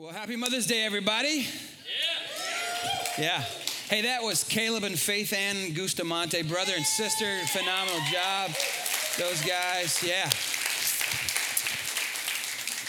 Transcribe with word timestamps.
Well, 0.00 0.12
happy 0.12 0.36
Mother's 0.36 0.68
Day, 0.68 0.84
everybody. 0.84 1.48
Yeah. 3.18 3.24
Yeah. 3.24 3.44
Hey, 3.90 4.02
that 4.02 4.22
was 4.22 4.44
Caleb 4.44 4.84
and 4.84 4.96
Faith 4.96 5.32
Ann 5.32 5.72
Gustamonte, 5.74 6.48
brother 6.48 6.72
and 6.76 6.86
sister. 6.86 7.40
Phenomenal 7.46 7.98
job. 8.12 8.52
Those 9.18 9.44
guys, 9.44 10.00
yeah. 10.06 10.30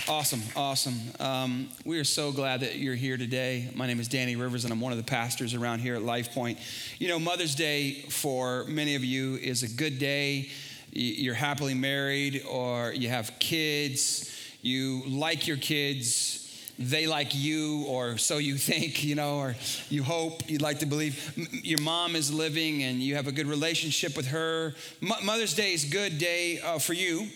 Awesome, 0.08 0.44
awesome. 0.56 1.00
Um, 1.20 1.70
we 1.84 1.98
are 1.98 2.04
so 2.04 2.32
glad 2.32 2.60
that 2.60 2.76
you're 2.76 2.94
here 2.94 3.18
today. 3.18 3.72
My 3.74 3.88
name 3.88 4.00
is 4.00 4.08
Danny 4.08 4.36
Rivers, 4.36 4.64
and 4.64 4.72
I'm 4.72 4.80
one 4.80 4.92
of 4.92 5.00
the 5.00 5.04
pastors 5.04 5.56
around 5.56 5.80
here 5.80 5.96
at 5.96 6.04
Life 6.04 6.32
Point. 6.32 6.60
You 7.00 7.08
know, 7.08 7.18
Mother's 7.18 7.56
Day 7.56 8.04
for 8.10 8.66
many 8.66 8.94
of 8.94 9.04
you 9.04 9.38
is 9.38 9.64
a 9.64 9.68
good 9.68 9.98
day. 9.98 10.52
You're 10.92 11.34
happily 11.34 11.74
married, 11.74 12.44
or 12.48 12.94
you 12.94 13.10
have 13.10 13.34
kids, 13.40 14.32
you 14.62 15.02
like 15.08 15.48
your 15.48 15.58
kids, 15.58 16.39
they 16.80 17.08
like 17.08 17.36
you, 17.36 17.84
or 17.88 18.18
so 18.18 18.38
you 18.38 18.56
think, 18.56 19.04
you 19.04 19.14
know, 19.14 19.38
or 19.40 19.56
you 19.90 20.02
hope, 20.02 20.50
you'd 20.50 20.62
like 20.62 20.80
to 20.80 20.86
believe. 20.86 21.34
Your 21.64 21.82
mom 21.82 22.16
is 22.16 22.34
living 22.34 22.84
and 22.84 23.02
you 23.02 23.16
have 23.16 23.28
a 23.28 23.34
good 23.34 23.48
relationship 23.48 24.16
with 24.16 24.28
her. 24.28 24.74
Mother's 25.02 25.54
Day 25.54 25.74
is 25.74 25.84
a 25.84 25.90
good 25.90 26.18
day 26.18 26.60
uh, 26.62 26.80
for 26.80 26.94
you. 26.94 27.28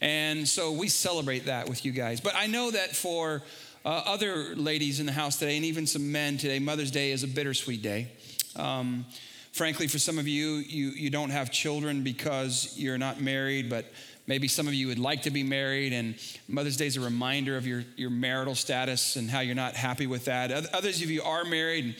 And 0.00 0.46
so 0.48 0.72
we 0.72 0.88
celebrate 0.88 1.46
that 1.46 1.68
with 1.68 1.84
you 1.84 1.92
guys. 1.92 2.20
But 2.20 2.34
I 2.36 2.46
know 2.46 2.70
that 2.72 2.94
for 2.94 3.42
uh, 3.84 4.02
other 4.04 4.54
ladies 4.56 4.98
in 4.98 5.06
the 5.06 5.12
house 5.12 5.36
today, 5.36 5.56
and 5.56 5.64
even 5.64 5.86
some 5.86 6.10
men 6.10 6.36
today, 6.36 6.58
Mother's 6.58 6.90
Day 6.90 7.12
is 7.12 7.22
a 7.22 7.28
bittersweet 7.28 7.82
day. 7.82 8.08
Um, 8.56 9.06
frankly, 9.52 9.86
for 9.86 9.98
some 9.98 10.18
of 10.18 10.26
you, 10.26 10.56
you, 10.56 10.88
you 10.90 11.10
don't 11.10 11.30
have 11.30 11.50
children 11.52 12.02
because 12.02 12.74
you're 12.76 12.98
not 12.98 13.20
married, 13.20 13.70
but 13.70 13.86
Maybe 14.28 14.46
some 14.46 14.68
of 14.68 14.74
you 14.74 14.88
would 14.88 14.98
like 14.98 15.22
to 15.22 15.30
be 15.30 15.42
married, 15.42 15.94
and 15.94 16.14
Mother's 16.48 16.76
Day 16.76 16.86
is 16.86 16.98
a 16.98 17.00
reminder 17.00 17.56
of 17.56 17.66
your, 17.66 17.82
your 17.96 18.10
marital 18.10 18.54
status 18.54 19.16
and 19.16 19.30
how 19.30 19.40
you're 19.40 19.54
not 19.54 19.74
happy 19.74 20.06
with 20.06 20.26
that. 20.26 20.52
Others 20.74 21.00
of 21.00 21.10
you 21.10 21.22
are 21.22 21.44
married 21.46 21.86
and 21.86 21.94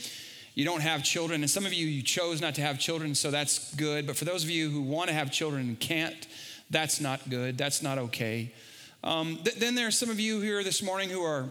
you 0.54 0.66
don't 0.66 0.82
have 0.82 1.02
children, 1.02 1.40
and 1.40 1.50
some 1.50 1.64
of 1.64 1.72
you, 1.72 1.86
you 1.86 2.02
chose 2.02 2.42
not 2.42 2.56
to 2.56 2.60
have 2.60 2.78
children, 2.78 3.14
so 3.14 3.30
that's 3.30 3.74
good. 3.76 4.06
But 4.06 4.16
for 4.16 4.26
those 4.26 4.44
of 4.44 4.50
you 4.50 4.68
who 4.68 4.82
want 4.82 5.08
to 5.08 5.14
have 5.14 5.30
children 5.30 5.68
and 5.68 5.80
can't, 5.80 6.26
that's 6.68 7.00
not 7.00 7.30
good. 7.30 7.56
That's 7.56 7.80
not 7.80 7.96
okay. 7.96 8.52
Um, 9.02 9.38
th- 9.42 9.56
then 9.56 9.74
there 9.74 9.86
are 9.86 9.92
some 9.92 10.10
of 10.10 10.20
you 10.20 10.40
here 10.40 10.62
this 10.62 10.82
morning 10.82 11.08
who 11.08 11.22
are 11.22 11.48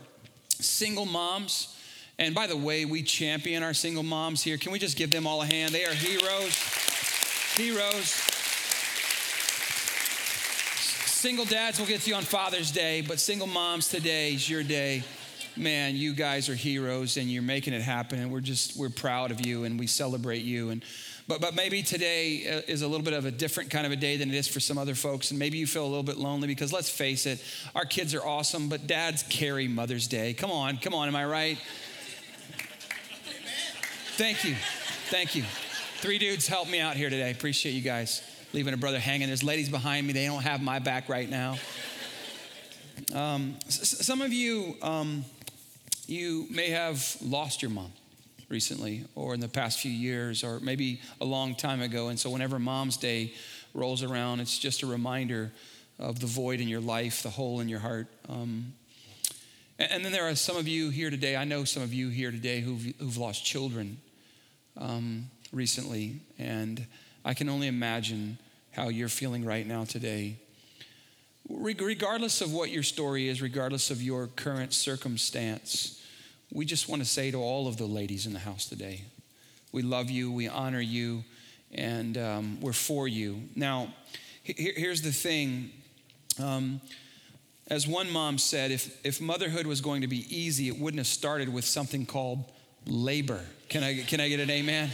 single 0.59 1.05
moms. 1.05 1.75
And 2.19 2.35
by 2.35 2.45
the 2.45 2.57
way, 2.57 2.85
we 2.85 3.01
champion 3.01 3.63
our 3.63 3.73
single 3.73 4.03
moms 4.03 4.43
here. 4.43 4.57
Can 4.57 4.71
we 4.71 4.79
just 4.79 4.97
give 4.97 5.09
them 5.09 5.25
all 5.25 5.41
a 5.41 5.45
hand? 5.45 5.73
They 5.73 5.85
are 5.85 5.93
heroes. 5.93 6.55
Heroes. 7.55 8.36
Single 11.17 11.45
dads 11.45 11.79
will 11.79 11.87
get 11.87 12.01
to 12.01 12.11
you 12.11 12.15
on 12.15 12.21
Father's 12.21 12.69
Day, 12.69 13.01
but 13.01 13.19
single 13.19 13.47
moms, 13.47 13.87
today 13.87 14.33
is 14.33 14.47
your 14.47 14.61
day. 14.61 15.03
Man, 15.55 15.95
you 15.95 16.13
guys 16.13 16.47
are 16.47 16.53
heroes 16.53 17.17
and 17.17 17.27
you're 17.27 17.41
making 17.41 17.73
it 17.73 17.81
happen, 17.81 18.19
and 18.19 18.31
we're 18.31 18.39
just 18.39 18.77
we're 18.77 18.91
proud 18.91 19.31
of 19.31 19.43
you 19.43 19.63
and 19.63 19.79
we 19.79 19.87
celebrate 19.87 20.43
you. 20.43 20.69
And 20.69 20.85
but 21.27 21.41
but 21.41 21.55
maybe 21.55 21.81
today 21.81 22.47
uh, 22.47 22.61
is 22.71 22.83
a 22.83 22.87
little 22.87 23.03
bit 23.03 23.15
of 23.15 23.25
a 23.25 23.31
different 23.31 23.71
kind 23.71 23.87
of 23.87 23.91
a 23.91 23.95
day 23.95 24.17
than 24.17 24.29
it 24.29 24.35
is 24.35 24.47
for 24.47 24.59
some 24.59 24.77
other 24.77 24.93
folks, 24.93 25.31
and 25.31 25.39
maybe 25.39 25.57
you 25.57 25.65
feel 25.65 25.85
a 25.85 25.89
little 25.89 26.03
bit 26.03 26.17
lonely 26.17 26.47
because 26.47 26.71
let's 26.71 26.87
face 26.87 27.25
it, 27.25 27.43
our 27.73 27.85
kids 27.85 28.13
are 28.13 28.23
awesome, 28.23 28.69
but 28.69 28.85
dads 28.85 29.23
carry 29.23 29.67
Mother's 29.67 30.05
Day. 30.05 30.35
Come 30.35 30.51
on, 30.51 30.77
come 30.77 30.93
on, 30.93 31.07
am 31.07 31.15
I 31.15 31.25
right? 31.25 31.57
Thank 34.17 34.43
you, 34.43 34.53
thank 35.09 35.33
you. 35.33 35.45
Three 35.95 36.19
dudes 36.19 36.47
helped 36.47 36.69
me 36.69 36.79
out 36.79 36.95
here 36.95 37.09
today. 37.09 37.31
Appreciate 37.31 37.71
you 37.71 37.81
guys 37.81 38.21
leaving 38.57 38.73
a 38.73 38.77
brother 38.77 38.97
hanging. 38.97 39.27
There's 39.27 39.43
ladies 39.43 39.69
behind 39.69 40.07
me, 40.07 40.13
they 40.13 40.25
don't 40.25 40.41
have 40.41 40.63
my 40.63 40.79
back 40.79 41.09
right 41.09 41.29
now. 41.29 41.59
Um, 43.13 43.55
s- 43.67 44.03
some 44.03 44.23
of 44.23 44.33
you, 44.33 44.75
um, 44.81 45.25
you 46.07 46.47
may 46.49 46.71
have 46.71 47.17
lost 47.21 47.61
your 47.61 47.69
mom 47.69 47.91
recently 48.49 49.05
or 49.13 49.35
in 49.35 49.41
the 49.41 49.47
past 49.47 49.79
few 49.79 49.91
years 49.91 50.43
or 50.43 50.59
maybe 50.59 51.01
a 51.21 51.25
long 51.25 51.53
time 51.53 51.83
ago. 51.83 52.07
And 52.07 52.19
so, 52.19 52.31
whenever 52.31 52.57
Mom's 52.57 52.97
Day 52.97 53.31
rolls 53.75 54.01
around, 54.01 54.39
it's 54.39 54.57
just 54.57 54.81
a 54.81 54.87
reminder 54.87 55.51
of 55.99 56.19
the 56.19 56.25
void 56.25 56.59
in 56.59 56.67
your 56.67 56.81
life, 56.81 57.21
the 57.21 57.29
hole 57.29 57.59
in 57.59 57.69
your 57.69 57.81
heart. 57.81 58.07
Um, 58.27 58.73
and, 59.77 59.91
and, 59.91 60.03
then 60.03 60.11
there 60.11 60.27
are 60.27 60.33
some 60.33 60.57
of 60.57 60.67
you 60.67 60.89
here 60.89 61.11
today, 61.11 61.35
I 61.35 61.43
know 61.43 61.63
some 61.63 61.83
of 61.83 61.93
you 61.93 62.09
here 62.09 62.31
today 62.31 62.61
who've, 62.61 62.91
who've 62.97 63.17
lost 63.17 63.45
children 63.45 63.99
um, 64.77 65.29
recently. 65.53 66.21
And 66.39 66.87
I 67.23 67.35
can 67.35 67.49
only 67.49 67.67
imagine 67.67 68.39
how 68.77 68.89
you're 68.89 69.09
feeling 69.09 69.43
right 69.43 69.65
now 69.65 69.83
today. 69.85 70.37
Regardless 71.49 72.41
of 72.41 72.53
what 72.53 72.69
your 72.69 72.83
story 72.83 73.27
is, 73.27 73.41
regardless 73.41 73.89
of 73.89 74.03
your 74.03 74.27
current 74.27 74.71
circumstance, 74.71 76.05
we 76.53 76.63
just 76.63 76.87
want 76.87 77.01
to 77.01 77.07
say 77.07 77.31
to 77.31 77.37
all 77.37 77.67
of 77.67 77.77
the 77.77 77.87
ladies 77.87 78.27
in 78.27 78.33
the 78.33 78.39
house 78.39 78.67
today, 78.69 79.01
we 79.71 79.81
love 79.81 80.11
you, 80.11 80.31
we 80.31 80.47
honor 80.47 80.79
you, 80.79 81.23
and 81.71 82.19
um, 82.19 82.61
we're 82.61 82.71
for 82.71 83.07
you. 83.07 83.41
Now, 83.55 83.93
here's 84.43 85.01
the 85.01 85.11
thing. 85.11 85.71
Um, 86.39 86.79
as 87.69 87.87
one 87.87 88.11
mom 88.11 88.37
said, 88.37 88.69
if, 88.69 89.03
if 89.03 89.19
motherhood 89.19 89.65
was 89.65 89.81
going 89.81 90.01
to 90.01 90.07
be 90.07 90.23
easy, 90.29 90.67
it 90.67 90.77
wouldn't 90.77 90.99
have 90.99 91.07
started 91.07 91.51
with 91.51 91.65
something 91.65 92.05
called 92.05 92.45
labor. 92.85 93.41
Can 93.69 93.83
I, 93.83 94.03
can 94.03 94.21
I 94.21 94.29
get 94.29 94.39
an 94.39 94.51
amen? 94.51 94.91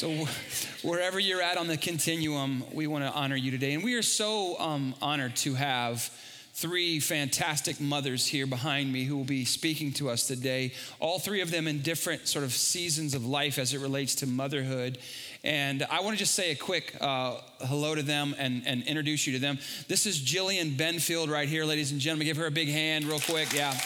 So, 0.00 0.08
wherever 0.82 1.20
you're 1.20 1.42
at 1.42 1.58
on 1.58 1.66
the 1.66 1.76
continuum, 1.76 2.64
we 2.72 2.86
want 2.86 3.04
to 3.04 3.12
honor 3.12 3.36
you 3.36 3.50
today. 3.50 3.74
And 3.74 3.84
we 3.84 3.96
are 3.96 4.02
so 4.02 4.58
um, 4.58 4.94
honored 5.02 5.36
to 5.36 5.52
have 5.52 6.10
three 6.54 7.00
fantastic 7.00 7.82
mothers 7.82 8.26
here 8.26 8.46
behind 8.46 8.90
me 8.90 9.04
who 9.04 9.14
will 9.14 9.24
be 9.24 9.44
speaking 9.44 9.92
to 9.92 10.08
us 10.08 10.26
today. 10.26 10.72
All 11.00 11.18
three 11.18 11.42
of 11.42 11.50
them 11.50 11.68
in 11.68 11.82
different 11.82 12.28
sort 12.28 12.46
of 12.46 12.54
seasons 12.54 13.12
of 13.12 13.26
life 13.26 13.58
as 13.58 13.74
it 13.74 13.80
relates 13.80 14.14
to 14.16 14.26
motherhood. 14.26 14.96
And 15.44 15.82
I 15.82 16.00
want 16.00 16.16
to 16.16 16.18
just 16.18 16.34
say 16.34 16.50
a 16.50 16.56
quick 16.56 16.96
uh, 16.98 17.36
hello 17.60 17.94
to 17.94 18.02
them 18.02 18.34
and, 18.38 18.62
and 18.66 18.82
introduce 18.84 19.26
you 19.26 19.34
to 19.34 19.38
them. 19.38 19.58
This 19.86 20.06
is 20.06 20.18
Jillian 20.18 20.78
Benfield 20.78 21.28
right 21.28 21.46
here, 21.46 21.66
ladies 21.66 21.92
and 21.92 22.00
gentlemen. 22.00 22.26
Give 22.26 22.38
her 22.38 22.46
a 22.46 22.50
big 22.50 22.68
hand, 22.68 23.04
real 23.04 23.20
quick. 23.20 23.52
Yeah. 23.52 23.78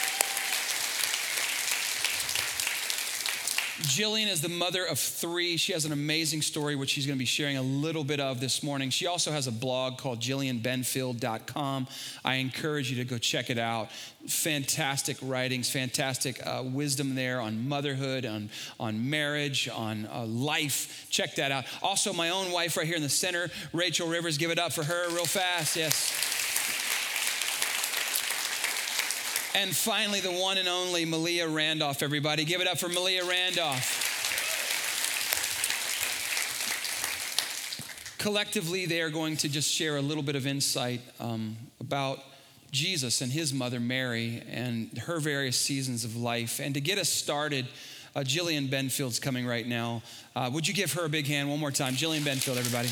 Jillian 3.85 4.29
is 4.29 4.41
the 4.41 4.49
mother 4.49 4.85
of 4.85 4.99
three. 4.99 5.57
She 5.57 5.73
has 5.73 5.85
an 5.85 5.93
amazing 5.93 6.43
story, 6.43 6.75
which 6.75 6.91
she's 6.91 7.07
going 7.07 7.17
to 7.17 7.23
be 7.23 7.27
sharing 7.27 7.57
a 7.57 7.63
little 7.63 8.03
bit 8.03 8.19
of 8.19 8.41
this 8.41 8.63
morning. 8.63 8.91
She 8.91 9.07
also 9.07 9.31
has 9.31 9.47
a 9.47 9.53
blog 9.53 9.99
called 9.99 10.21
jillianbenfield.com. 10.21 11.87
I 12.25 12.35
encourage 12.37 12.91
you 12.91 12.97
to 12.97 13.05
go 13.05 13.19
check 13.19 13.51
it 13.51 13.59
out. 13.59 13.91
Fantastic 14.27 15.19
writings, 15.21 15.71
fantastic 15.71 16.45
uh, 16.47 16.63
wisdom 16.65 17.15
there 17.15 17.41
on 17.41 17.69
motherhood, 17.69 18.25
on, 18.25 18.49
on 18.81 19.11
marriage, 19.11 19.69
on 19.69 20.09
uh, 20.13 20.25
life. 20.25 21.07
Check 21.11 21.35
that 21.37 21.53
out. 21.53 21.65
Also, 21.83 22.13
my 22.13 22.31
own 22.31 22.51
wife 22.53 22.77
right 22.77 22.87
here 22.87 22.97
in 22.97 23.03
the 23.03 23.09
center, 23.09 23.51
Rachel 23.73 24.09
Rivers. 24.09 24.39
Give 24.39 24.51
it 24.51 24.59
up 24.59 24.73
for 24.73 24.83
her 24.83 25.09
real 25.11 25.27
fast. 25.27 25.77
Yes. 25.77 26.34
And 29.57 29.75
finally, 29.75 30.19
the 30.19 30.33
one 30.33 30.59
and 30.59 30.67
only 30.67 31.05
Malia 31.05 31.49
Randolph, 31.49 32.03
everybody. 32.03 32.45
Give 32.45 32.61
it 32.61 32.67
up 32.67 32.79
for 32.79 32.89
Malia 32.89 33.25
Randolph. 33.25 34.13
Collectively, 38.19 38.87
they 38.87 39.01
are 39.01 39.11
going 39.11 39.37
to 39.37 39.49
just 39.49 39.71
share 39.71 39.97
a 39.97 40.03
little 40.03 40.25
bit 40.25 40.35
of 40.35 40.45
insight 40.47 41.01
um, 41.21 41.57
about 41.79 42.19
Jesus 42.73 43.21
and 43.21 43.31
his 43.31 43.55
mother 43.55 43.79
Mary 43.79 44.43
and 44.51 44.97
her 44.99 45.21
various 45.21 45.57
seasons 45.57 46.05
of 46.05 46.17
life. 46.17 46.59
And 46.59 46.75
to 46.75 46.81
get 46.81 46.99
us 46.99 47.09
started, 47.09 47.69
uh, 48.17 48.21
Jillian 48.21 48.69
Benfield's 48.69 49.21
coming 49.21 49.47
right 49.47 49.67
now. 49.67 50.03
Uh, 50.35 50.51
would 50.53 50.67
you 50.67 50.75
give 50.75 50.95
her 50.95 51.05
a 51.05 51.09
big 51.09 51.29
hand 51.29 51.49
one 51.49 51.61
more 51.61 51.71
time? 51.71 51.95
Jillian 51.95 52.23
Benfield, 52.23 52.57
everybody. 52.57 52.89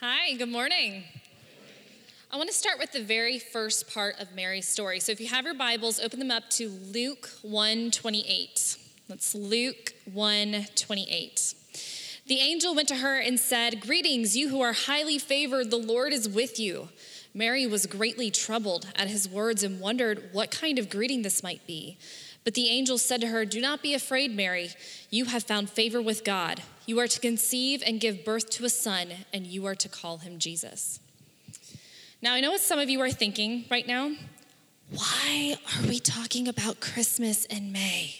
Hi, 0.00 0.34
good 0.34 0.50
morning. 0.50 1.04
I 2.30 2.36
want 2.36 2.50
to 2.50 2.54
start 2.54 2.78
with 2.78 2.92
the 2.92 3.02
very 3.02 3.38
first 3.38 3.90
part 3.90 4.20
of 4.20 4.34
Mary's 4.34 4.68
story. 4.68 5.00
So 5.00 5.12
if 5.12 5.18
you 5.18 5.28
have 5.28 5.46
your 5.46 5.54
Bibles, 5.54 5.98
open 5.98 6.18
them 6.18 6.30
up 6.30 6.50
to 6.50 6.68
Luke 6.68 7.30
128. 7.40 8.76
That's 9.08 9.34
Luke 9.34 9.94
128. 10.12 11.54
The 12.26 12.40
angel 12.40 12.74
went 12.74 12.88
to 12.88 12.96
her 12.96 13.18
and 13.18 13.40
said, 13.40 13.80
Greetings, 13.80 14.36
you 14.36 14.50
who 14.50 14.60
are 14.60 14.74
highly 14.74 15.18
favored, 15.18 15.70
the 15.70 15.78
Lord 15.78 16.12
is 16.12 16.28
with 16.28 16.60
you. 16.60 16.90
Mary 17.32 17.66
was 17.66 17.86
greatly 17.86 18.30
troubled 18.30 18.88
at 18.94 19.08
his 19.08 19.26
words 19.26 19.62
and 19.62 19.80
wondered 19.80 20.28
what 20.32 20.50
kind 20.50 20.78
of 20.78 20.90
greeting 20.90 21.22
this 21.22 21.42
might 21.42 21.66
be. 21.66 21.96
But 22.44 22.52
the 22.52 22.68
angel 22.68 22.98
said 22.98 23.22
to 23.22 23.28
her, 23.28 23.46
Do 23.46 23.62
not 23.62 23.82
be 23.82 23.94
afraid, 23.94 24.36
Mary. 24.36 24.72
You 25.08 25.24
have 25.24 25.44
found 25.44 25.70
favor 25.70 26.02
with 26.02 26.24
God. 26.24 26.60
You 26.84 27.00
are 27.00 27.08
to 27.08 27.20
conceive 27.20 27.82
and 27.86 27.98
give 27.98 28.22
birth 28.22 28.50
to 28.50 28.66
a 28.66 28.70
son, 28.70 29.08
and 29.32 29.46
you 29.46 29.64
are 29.64 29.74
to 29.76 29.88
call 29.88 30.18
him 30.18 30.38
Jesus. 30.38 31.00
Now, 32.20 32.34
I 32.34 32.40
know 32.40 32.50
what 32.50 32.60
some 32.60 32.80
of 32.80 32.90
you 32.90 33.00
are 33.00 33.10
thinking 33.10 33.64
right 33.70 33.86
now. 33.86 34.10
Why 34.90 35.56
are 35.76 35.86
we 35.86 36.00
talking 36.00 36.48
about 36.48 36.80
Christmas 36.80 37.44
in 37.44 37.70
May? 37.70 38.16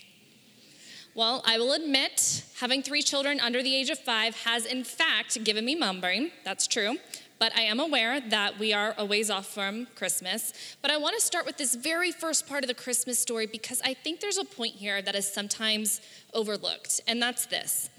Well, 1.14 1.42
I 1.44 1.58
will 1.58 1.72
admit, 1.72 2.44
having 2.60 2.82
three 2.82 3.02
children 3.02 3.40
under 3.40 3.60
the 3.60 3.74
age 3.74 3.90
of 3.90 3.98
five 3.98 4.36
has 4.44 4.66
in 4.66 4.84
fact 4.84 5.42
given 5.42 5.64
me 5.64 5.74
mum 5.74 6.00
brain. 6.00 6.30
That's 6.44 6.68
true. 6.68 6.98
but 7.38 7.56
I 7.56 7.62
am 7.62 7.80
aware 7.80 8.20
that 8.20 8.58
we 8.58 8.72
are 8.72 8.94
a 8.98 9.04
ways 9.04 9.30
off 9.30 9.46
from 9.46 9.86
Christmas. 9.94 10.52
But 10.82 10.90
I 10.90 10.96
want 10.96 11.16
to 11.18 11.24
start 11.24 11.46
with 11.46 11.56
this 11.56 11.74
very 11.74 12.10
first 12.10 12.48
part 12.48 12.64
of 12.64 12.68
the 12.68 12.74
Christmas 12.74 13.18
story 13.18 13.46
because 13.46 13.80
I 13.84 13.94
think 13.94 14.20
there's 14.20 14.38
a 14.38 14.44
point 14.44 14.74
here 14.74 15.00
that 15.02 15.14
is 15.14 15.32
sometimes 15.32 16.00
overlooked, 16.34 17.00
and 17.06 17.22
that's 17.22 17.46
this 17.46 17.90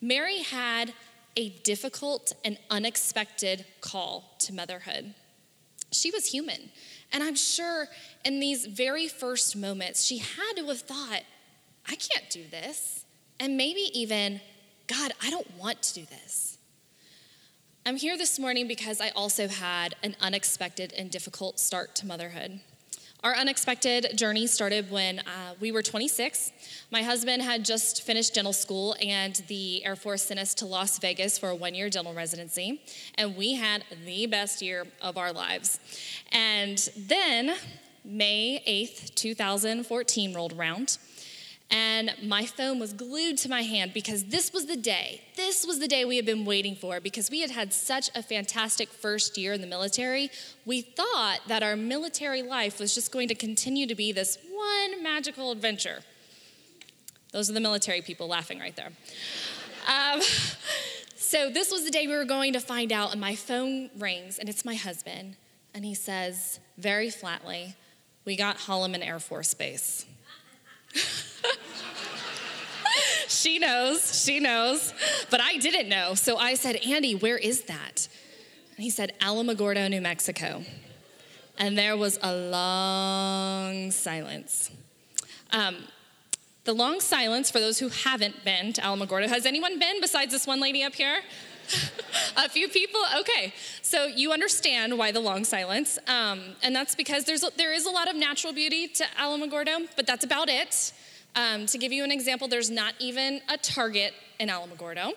Mary 0.00 0.38
had 0.42 0.92
a 1.36 1.50
difficult 1.50 2.32
and 2.44 2.58
unexpected 2.70 3.66
call 3.80 4.34
to 4.40 4.54
motherhood. 4.54 5.14
She 5.92 6.10
was 6.10 6.26
human. 6.26 6.70
And 7.12 7.22
I'm 7.22 7.36
sure 7.36 7.86
in 8.24 8.40
these 8.40 8.66
very 8.66 9.08
first 9.08 9.56
moments, 9.56 10.04
she 10.04 10.18
had 10.18 10.54
to 10.56 10.66
have 10.66 10.80
thought, 10.80 11.22
I 11.88 11.94
can't 11.94 12.28
do 12.30 12.44
this. 12.50 13.04
And 13.38 13.56
maybe 13.56 13.90
even, 13.98 14.40
God, 14.86 15.12
I 15.22 15.30
don't 15.30 15.56
want 15.56 15.82
to 15.82 15.94
do 15.94 16.06
this. 16.06 16.58
I'm 17.84 17.96
here 17.96 18.18
this 18.18 18.38
morning 18.38 18.66
because 18.66 19.00
I 19.00 19.10
also 19.10 19.46
had 19.46 19.94
an 20.02 20.16
unexpected 20.20 20.92
and 20.98 21.10
difficult 21.10 21.60
start 21.60 21.94
to 21.96 22.06
motherhood. 22.06 22.60
Our 23.26 23.34
unexpected 23.34 24.16
journey 24.16 24.46
started 24.46 24.88
when 24.88 25.18
uh, 25.18 25.54
we 25.58 25.72
were 25.72 25.82
26. 25.82 26.52
My 26.92 27.02
husband 27.02 27.42
had 27.42 27.64
just 27.64 28.04
finished 28.04 28.34
dental 28.34 28.52
school, 28.52 28.94
and 29.02 29.34
the 29.48 29.84
Air 29.84 29.96
Force 29.96 30.22
sent 30.22 30.38
us 30.38 30.54
to 30.54 30.64
Las 30.64 31.00
Vegas 31.00 31.36
for 31.36 31.48
a 31.48 31.54
one 31.56 31.74
year 31.74 31.90
dental 31.90 32.14
residency. 32.14 32.80
And 33.16 33.34
we 33.36 33.54
had 33.54 33.82
the 34.04 34.26
best 34.26 34.62
year 34.62 34.86
of 35.02 35.18
our 35.18 35.32
lives. 35.32 35.80
And 36.30 36.78
then 36.96 37.56
May 38.04 38.62
8th, 38.64 39.16
2014 39.16 40.32
rolled 40.32 40.52
around 40.52 40.96
and 41.70 42.14
my 42.22 42.46
phone 42.46 42.78
was 42.78 42.92
glued 42.92 43.38
to 43.38 43.48
my 43.48 43.62
hand 43.62 43.92
because 43.92 44.24
this 44.24 44.52
was 44.52 44.66
the 44.66 44.76
day. 44.76 45.22
This 45.34 45.66
was 45.66 45.80
the 45.80 45.88
day 45.88 46.04
we 46.04 46.16
had 46.16 46.24
been 46.24 46.44
waiting 46.44 46.76
for 46.76 47.00
because 47.00 47.28
we 47.28 47.40
had 47.40 47.50
had 47.50 47.72
such 47.72 48.08
a 48.14 48.22
fantastic 48.22 48.88
first 48.88 49.36
year 49.36 49.52
in 49.52 49.60
the 49.60 49.66
military. 49.66 50.30
We 50.64 50.82
thought 50.82 51.40
that 51.48 51.64
our 51.64 51.74
military 51.74 52.42
life 52.42 52.78
was 52.78 52.94
just 52.94 53.10
going 53.10 53.28
to 53.28 53.34
continue 53.34 53.86
to 53.88 53.96
be 53.96 54.12
this 54.12 54.38
one 54.52 55.02
magical 55.02 55.50
adventure. 55.50 56.00
Those 57.32 57.50
are 57.50 57.54
the 57.54 57.60
military 57.60 58.00
people 58.00 58.28
laughing 58.28 58.60
right 58.60 58.76
there. 58.76 58.92
Um, 59.88 60.20
so, 61.16 61.50
this 61.50 61.72
was 61.72 61.84
the 61.84 61.90
day 61.90 62.06
we 62.06 62.14
were 62.14 62.24
going 62.24 62.52
to 62.52 62.60
find 62.60 62.92
out, 62.92 63.10
and 63.12 63.20
my 63.20 63.34
phone 63.34 63.90
rings, 63.98 64.38
and 64.38 64.48
it's 64.48 64.64
my 64.64 64.74
husband, 64.76 65.36
and 65.74 65.84
he 65.84 65.94
says 65.94 66.60
very 66.78 67.10
flatly, 67.10 67.74
We 68.24 68.36
got 68.36 68.56
Holloman 68.58 69.04
Air 69.04 69.18
Force 69.18 69.52
Base. 69.52 70.06
she 73.36 73.58
knows, 73.58 74.24
she 74.24 74.40
knows. 74.40 74.92
But 75.30 75.40
I 75.40 75.56
didn't 75.56 75.88
know. 75.88 76.14
So 76.14 76.36
I 76.36 76.54
said, 76.54 76.76
Andy, 76.76 77.14
where 77.14 77.38
is 77.38 77.62
that? 77.62 78.08
And 78.76 78.84
he 78.84 78.90
said, 78.90 79.12
Alamogordo, 79.20 79.88
New 79.88 80.00
Mexico. 80.00 80.64
And 81.58 81.76
there 81.78 81.96
was 81.96 82.18
a 82.22 82.34
long 82.34 83.90
silence. 83.90 84.70
Um, 85.50 85.76
the 86.64 86.74
long 86.74 87.00
silence, 87.00 87.50
for 87.50 87.60
those 87.60 87.78
who 87.78 87.88
haven't 87.88 88.44
been 88.44 88.72
to 88.74 88.80
Alamogordo, 88.80 89.28
has 89.28 89.46
anyone 89.46 89.78
been 89.78 90.00
besides 90.00 90.32
this 90.32 90.46
one 90.46 90.60
lady 90.60 90.82
up 90.82 90.94
here? 90.94 91.20
a 92.36 92.48
few 92.48 92.68
people 92.68 93.00
okay 93.18 93.52
so 93.82 94.06
you 94.06 94.30
understand 94.32 94.96
why 94.96 95.10
the 95.10 95.18
long 95.18 95.44
silence 95.44 95.98
um, 96.06 96.40
and 96.62 96.76
that's 96.76 96.94
because 96.94 97.24
there's 97.24 97.44
there 97.56 97.72
is 97.72 97.86
a 97.86 97.90
lot 97.90 98.08
of 98.08 98.14
natural 98.14 98.52
beauty 98.52 98.86
to 98.86 99.04
alamogordo 99.18 99.86
but 99.96 100.06
that's 100.06 100.24
about 100.24 100.48
it 100.48 100.92
um, 101.36 101.66
to 101.66 101.78
give 101.78 101.92
you 101.92 102.02
an 102.02 102.10
example, 102.10 102.48
there's 102.48 102.70
not 102.70 102.94
even 102.98 103.40
a 103.48 103.58
Target 103.58 104.14
in 104.40 104.48
Alamogordo. 104.48 105.12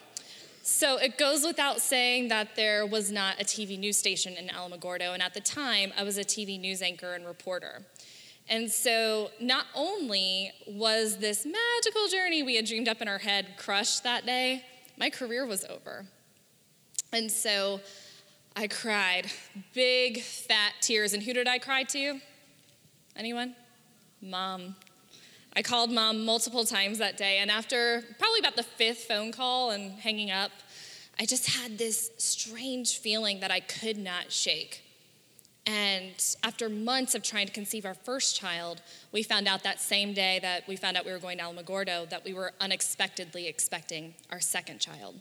So 0.62 0.98
it 0.98 1.18
goes 1.18 1.46
without 1.46 1.80
saying 1.80 2.28
that 2.28 2.56
there 2.56 2.86
was 2.86 3.12
not 3.12 3.42
a 3.42 3.44
TV 3.44 3.80
news 3.80 3.98
station 3.98 4.34
in 4.34 4.50
Alamogordo, 4.50 5.14
and 5.14 5.24
at 5.24 5.34
the 5.34 5.40
time, 5.40 5.92
I 5.98 6.04
was 6.04 6.18
a 6.18 6.24
TV 6.24 6.60
news 6.60 6.82
anchor 6.82 7.14
and 7.14 7.26
reporter. 7.26 7.82
And 8.50 8.70
so, 8.70 9.32
not 9.40 9.66
only 9.74 10.52
was 10.68 11.18
this 11.18 11.46
magical 11.46 12.08
journey 12.08 12.44
we 12.44 12.56
had 12.56 12.66
dreamed 12.66 12.88
up 12.88 13.02
in 13.02 13.08
our 13.08 13.20
head 13.20 13.48
crushed 13.58 14.04
that 14.04 14.26
day, 14.26 14.64
my 14.98 15.10
career 15.10 15.46
was 15.46 15.66
over. 15.66 16.06
And 17.14 17.32
so, 17.32 17.80
I 18.56 18.68
cried 18.68 19.28
big, 19.74 20.22
fat 20.22 20.74
tears. 20.82 21.14
And 21.14 21.24
who 21.24 21.34
did 21.34 21.48
I 21.48 21.60
cry 21.60 21.84
to? 21.84 22.20
Anyone? 23.16 23.56
Mom. 24.22 24.76
I 25.54 25.62
called 25.62 25.92
mom 25.92 26.26
multiple 26.26 26.64
times 26.64 27.00
that 27.00 27.18
day, 27.18 27.40
and 27.40 27.50
after 27.50 28.04
probably 28.18 28.40
about 28.40 28.56
the 28.56 28.64
fifth 28.64 29.06
phone 29.06 29.32
call 29.32 29.72
and 29.72 29.94
hanging 30.00 30.32
up, 30.32 30.52
I 31.20 31.26
just 31.26 31.48
had 31.48 31.78
this 31.78 32.12
strange 32.18 32.98
feeling 33.00 33.40
that 33.42 33.52
I 33.52 33.60
could 33.60 33.98
not 33.98 34.32
shake. 34.32 34.84
And 35.66 36.14
after 36.44 36.70
months 36.70 37.14
of 37.14 37.24
trying 37.24 37.46
to 37.46 37.54
conceive 37.54 37.86
our 37.86 37.94
first 37.94 38.36
child, 38.36 38.82
we 39.12 39.22
found 39.22 39.48
out 39.48 39.64
that 39.64 39.80
same 39.80 40.14
day 40.14 40.40
that 40.42 40.68
we 40.68 40.76
found 40.76 40.98
out 40.98 41.06
we 41.06 41.12
were 41.12 41.20
going 41.20 41.38
to 41.40 41.44
Alamogordo 41.44 42.10
that 42.10 42.24
we 42.24 42.34
were 42.34 42.54
unexpectedly 42.60 43.48
expecting 43.48 44.14
our 44.32 44.40
second 44.40 44.80
child. 44.80 45.16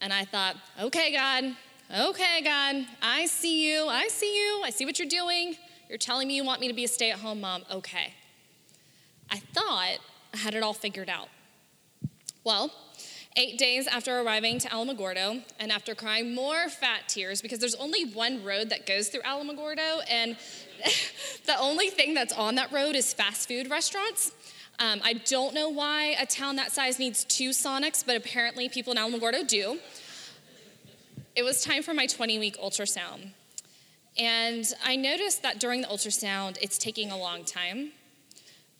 And 0.00 0.12
I 0.12 0.24
thought, 0.24 0.56
okay, 0.80 1.12
God, 1.12 1.56
okay, 1.96 2.42
God, 2.42 2.86
I 3.00 3.26
see 3.26 3.66
you, 3.70 3.86
I 3.86 4.08
see 4.08 4.36
you, 4.36 4.62
I 4.64 4.70
see 4.70 4.84
what 4.84 4.98
you're 4.98 5.08
doing. 5.08 5.56
You're 5.88 5.98
telling 5.98 6.26
me 6.26 6.36
you 6.36 6.44
want 6.44 6.60
me 6.60 6.68
to 6.68 6.74
be 6.74 6.84
a 6.84 6.88
stay 6.88 7.10
at 7.10 7.20
home 7.20 7.40
mom, 7.40 7.64
okay. 7.70 8.12
I 9.32 9.38
thought 9.38 9.96
I 10.34 10.36
had 10.36 10.54
it 10.54 10.62
all 10.62 10.74
figured 10.74 11.08
out. 11.08 11.28
Well, 12.44 12.70
eight 13.34 13.56
days 13.56 13.86
after 13.86 14.20
arriving 14.20 14.58
to 14.58 14.68
Alamogordo, 14.68 15.42
and 15.58 15.72
after 15.72 15.94
crying 15.94 16.34
more 16.34 16.68
fat 16.68 17.08
tears, 17.08 17.40
because 17.40 17.58
there's 17.58 17.74
only 17.76 18.04
one 18.04 18.44
road 18.44 18.68
that 18.68 18.84
goes 18.84 19.08
through 19.08 19.22
Alamogordo, 19.22 20.02
and 20.10 20.36
the 21.46 21.58
only 21.58 21.88
thing 21.88 22.12
that's 22.12 22.34
on 22.34 22.56
that 22.56 22.70
road 22.72 22.94
is 22.94 23.14
fast 23.14 23.48
food 23.48 23.70
restaurants. 23.70 24.32
Um, 24.78 25.00
I 25.02 25.14
don't 25.14 25.54
know 25.54 25.70
why 25.70 26.14
a 26.20 26.26
town 26.26 26.56
that 26.56 26.70
size 26.70 26.98
needs 26.98 27.24
two 27.24 27.50
Sonics, 27.50 28.04
but 28.04 28.16
apparently 28.16 28.68
people 28.68 28.92
in 28.92 28.98
Alamogordo 28.98 29.46
do. 29.46 29.78
It 31.34 31.42
was 31.42 31.64
time 31.64 31.82
for 31.82 31.94
my 31.94 32.06
20 32.06 32.38
week 32.38 32.58
ultrasound. 32.60 33.30
And 34.18 34.70
I 34.84 34.96
noticed 34.96 35.42
that 35.42 35.58
during 35.58 35.80
the 35.80 35.86
ultrasound, 35.86 36.58
it's 36.60 36.76
taking 36.76 37.10
a 37.10 37.16
long 37.16 37.44
time. 37.44 37.92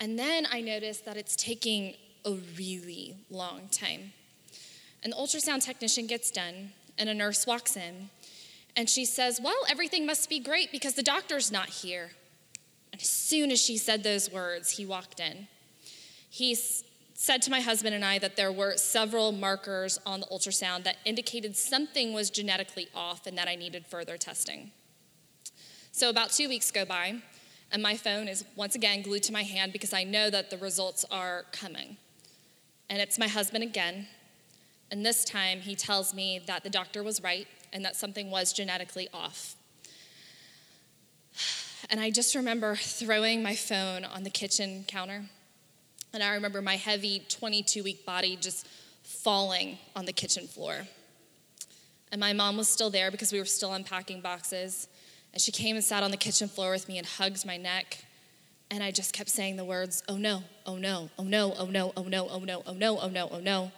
And 0.03 0.19
then 0.19 0.49
I 0.51 0.61
noticed 0.61 1.05
that 1.05 1.17
it's 1.17 1.37
taking 1.37 1.95
a 2.25 2.33
really 2.59 3.15
long 3.31 3.69
time. 3.71 4.13
An 5.05 5.13
ultrasound 5.13 5.65
technician 5.65 6.09
gets 6.09 6.33
done, 6.33 6.73
and 6.99 7.09
a 7.09 7.15
nurse 7.15 7.47
walks 7.47 7.77
in, 7.77 8.11
and 8.75 8.91
she 8.91 9.05
says, 9.05 9.41
Well, 9.41 9.65
everything 9.71 10.05
must 10.05 10.29
be 10.29 10.41
great 10.41 10.73
because 10.73 10.95
the 10.95 11.05
doctor's 11.05 11.53
not 11.53 11.69
here. 11.69 12.11
And 12.91 13.01
as 13.01 13.09
soon 13.09 13.53
as 13.53 13.61
she 13.61 13.79
said 13.79 14.03
those 14.03 14.29
words, 14.29 14.71
he 14.71 14.85
walked 14.85 15.21
in. 15.21 15.47
He 16.29 16.57
said 16.57 17.41
to 17.43 17.53
my 17.53 17.61
husband 17.61 17.95
and 17.95 18.05
I 18.05 18.19
that 18.19 18.35
there 18.35 18.51
were 18.51 18.77
several 18.77 19.31
markers 19.31 20.01
on 20.05 20.19
the 20.19 20.27
ultrasound 20.27 20.83
that 20.83 20.97
indicated 21.05 21.57
something 21.57 22.13
was 22.13 22.29
genetically 22.29 22.89
off 22.93 23.29
and 23.29 23.39
that 23.39 23.47
I 23.47 23.55
needed 23.55 23.87
further 23.87 24.17
testing. 24.17 24.73
So, 25.93 26.11
about 26.11 26.31
two 26.31 26.49
weeks 26.49 26.73
go 26.73 26.85
by, 26.85 27.23
and 27.73 27.83
my 27.83 27.97
phone 27.97 28.29
is 28.29 28.45
once 28.55 28.75
again 28.75 29.03
glued 29.03 29.23
to 29.25 29.33
my 29.33 29.43
hand 29.43 29.73
because 29.73 29.95
I 29.95 30.05
know 30.05 30.29
that 30.29 30.51
the 30.51 30.59
results 30.59 31.05
are 31.11 31.47
coming. 31.53 31.97
And 32.91 33.01
it's 33.01 33.19
my 33.19 33.29
husband 33.29 33.65
again. 33.65 34.07
And 34.91 35.05
this 35.05 35.25
time 35.25 35.61
he 35.61 35.75
tells 35.75 36.13
me 36.13 36.39
that 36.47 36.65
the 36.65 36.71
doctor 36.71 37.03
was 37.03 37.23
right 37.23 37.49
and 37.73 37.83
that 37.85 37.97
something 37.97 38.31
was 38.31 38.53
genetically 38.53 39.09
off. 39.15 39.57
And 41.89 41.99
I 41.99 42.11
just 42.11 42.35
remember 42.35 42.77
throwing 42.77 43.43
my 43.43 43.57
phone 43.57 44.05
on 44.05 44.23
the 44.23 44.31
kitchen 44.31 44.85
counter. 44.87 45.25
And 46.13 46.23
I 46.23 46.35
remember 46.35 46.61
my 46.61 46.77
heavy 46.77 47.25
22 47.29 47.83
week 47.83 48.05
body 48.05 48.37
just 48.37 48.69
falling 49.03 49.79
on 49.97 50.05
the 50.05 50.13
kitchen 50.13 50.47
floor. 50.47 50.87
And 52.13 52.21
my 52.21 52.35
mom 52.35 52.59
was 52.59 52.69
still 52.69 52.91
there 52.91 53.11
because 53.11 53.33
we 53.33 53.39
were 53.39 53.47
still 53.47 53.73
unpacking 53.73 54.21
boxes. 54.21 54.89
And 55.33 55.41
she 55.41 55.53
came 55.53 55.77
and 55.77 55.85
sat 55.85 56.03
on 56.03 56.11
the 56.11 56.17
kitchen 56.17 56.49
floor 56.49 56.71
with 56.71 56.89
me 56.89 56.99
and 56.99 57.07
hugged 57.07 57.47
my 57.47 57.57
neck. 57.57 58.05
And 58.71 58.83
I 58.83 58.91
just 58.91 59.13
kept 59.13 59.31
saying 59.31 59.57
the 59.57 59.65
words, 59.65 60.03
oh 60.09 60.17
no, 60.17 60.45
oh 60.67 60.77
no, 60.77 61.11
oh 61.19 61.25
no, 61.25 61.55
oh 61.59 61.67
no, 61.67 61.93
oh 61.97 62.05
no, 62.05 62.29
oh 62.29 62.39
no, 62.39 62.63
oh 62.67 62.73
no, 62.73 62.99
oh 62.99 63.09
no, 63.09 63.29
oh 63.31 63.41
no. 63.41 63.73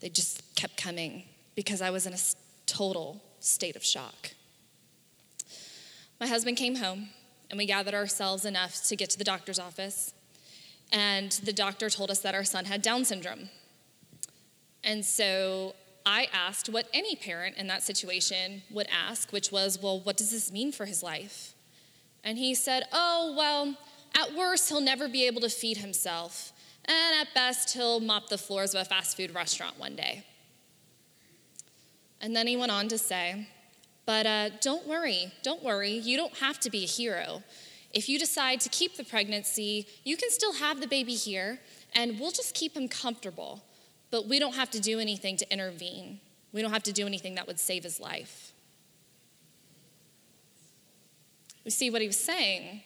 They 0.00 0.08
just 0.08 0.54
kept 0.54 0.76
coming 0.76 1.24
because 1.54 1.80
I 1.80 1.90
was 1.90 2.06
in 2.06 2.12
a 2.12 2.18
total 2.66 3.22
state 3.40 3.76
of 3.76 3.84
shock. 3.84 4.32
My 6.20 6.26
husband 6.26 6.56
came 6.56 6.76
home 6.76 7.08
and 7.50 7.58
we 7.58 7.66
gathered 7.66 7.94
ourselves 7.94 8.44
enough 8.44 8.82
to 8.88 8.96
get 8.96 9.10
to 9.10 9.18
the 9.18 9.24
doctor's 9.24 9.58
office. 9.58 10.12
And 10.92 11.32
the 11.32 11.52
doctor 11.52 11.90
told 11.90 12.10
us 12.10 12.20
that 12.20 12.34
our 12.34 12.44
son 12.44 12.64
had 12.64 12.82
Down 12.82 13.04
syndrome. 13.04 13.50
And 14.84 15.04
so 15.04 15.74
I 16.06 16.28
asked 16.32 16.68
what 16.68 16.86
any 16.94 17.16
parent 17.16 17.56
in 17.56 17.66
that 17.66 17.82
situation 17.82 18.62
would 18.70 18.86
ask, 18.86 19.32
which 19.32 19.50
was, 19.50 19.82
Well, 19.82 20.00
what 20.00 20.16
does 20.16 20.30
this 20.30 20.52
mean 20.52 20.70
for 20.70 20.86
his 20.86 21.02
life? 21.02 21.52
And 22.22 22.38
he 22.38 22.54
said, 22.54 22.84
Oh, 22.92 23.34
well, 23.36 23.76
at 24.18 24.34
worst, 24.34 24.68
he'll 24.68 24.80
never 24.80 25.08
be 25.08 25.26
able 25.26 25.40
to 25.40 25.48
feed 25.48 25.78
himself. 25.78 26.52
And 26.84 27.20
at 27.20 27.34
best, 27.34 27.74
he'll 27.74 27.98
mop 27.98 28.28
the 28.28 28.38
floors 28.38 28.72
of 28.74 28.82
a 28.82 28.84
fast 28.84 29.16
food 29.16 29.34
restaurant 29.34 29.78
one 29.80 29.96
day. 29.96 30.24
And 32.20 32.34
then 32.34 32.46
he 32.46 32.56
went 32.56 32.70
on 32.70 32.86
to 32.88 32.98
say, 32.98 33.48
But 34.06 34.26
uh, 34.26 34.50
don't 34.60 34.86
worry, 34.86 35.32
don't 35.42 35.64
worry. 35.64 35.90
You 35.90 36.16
don't 36.16 36.36
have 36.38 36.60
to 36.60 36.70
be 36.70 36.84
a 36.84 36.88
hero. 36.88 37.42
If 37.92 38.08
you 38.08 38.18
decide 38.18 38.60
to 38.60 38.68
keep 38.68 38.96
the 38.96 39.04
pregnancy, 39.04 39.86
you 40.04 40.16
can 40.16 40.30
still 40.30 40.52
have 40.54 40.80
the 40.80 40.86
baby 40.86 41.14
here, 41.14 41.58
and 41.94 42.20
we'll 42.20 42.30
just 42.30 42.54
keep 42.54 42.76
him 42.76 42.88
comfortable. 42.88 43.62
But 44.10 44.26
we 44.26 44.38
don't 44.38 44.54
have 44.54 44.70
to 44.70 44.80
do 44.80 44.98
anything 44.98 45.36
to 45.38 45.52
intervene. 45.52 46.20
We 46.52 46.62
don't 46.62 46.72
have 46.72 46.84
to 46.84 46.92
do 46.92 47.06
anything 47.06 47.34
that 47.34 47.46
would 47.46 47.60
save 47.60 47.84
his 47.84 48.00
life. 48.00 48.52
We 51.64 51.70
see 51.70 51.90
what 51.90 52.00
he 52.00 52.06
was 52.06 52.18
saying 52.18 52.82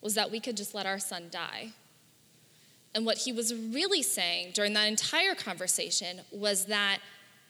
was 0.00 0.14
that 0.14 0.30
we 0.30 0.40
could 0.40 0.56
just 0.56 0.74
let 0.74 0.86
our 0.86 0.98
son 0.98 1.28
die. 1.30 1.70
And 2.94 3.06
what 3.06 3.18
he 3.18 3.32
was 3.32 3.54
really 3.54 4.02
saying 4.02 4.52
during 4.52 4.72
that 4.74 4.84
entire 4.84 5.34
conversation 5.34 6.20
was 6.30 6.66
that 6.66 6.98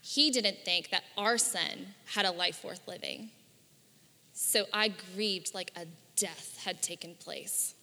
he 0.01 0.31
didn't 0.31 0.59
think 0.65 0.91
that 0.91 1.03
our 1.17 1.39
son 1.39 1.95
had 2.15 2.27
a 2.27 2.31
life 2.31 2.63
worth 2.63 2.87
living. 2.87 3.31
So 4.33 4.67
I 4.73 4.93
grieved 5.15 5.55
like 5.55 5.71
a 5.77 5.87
death 6.17 6.61
had 6.65 6.83
taken 6.83 7.15
place. 7.15 7.75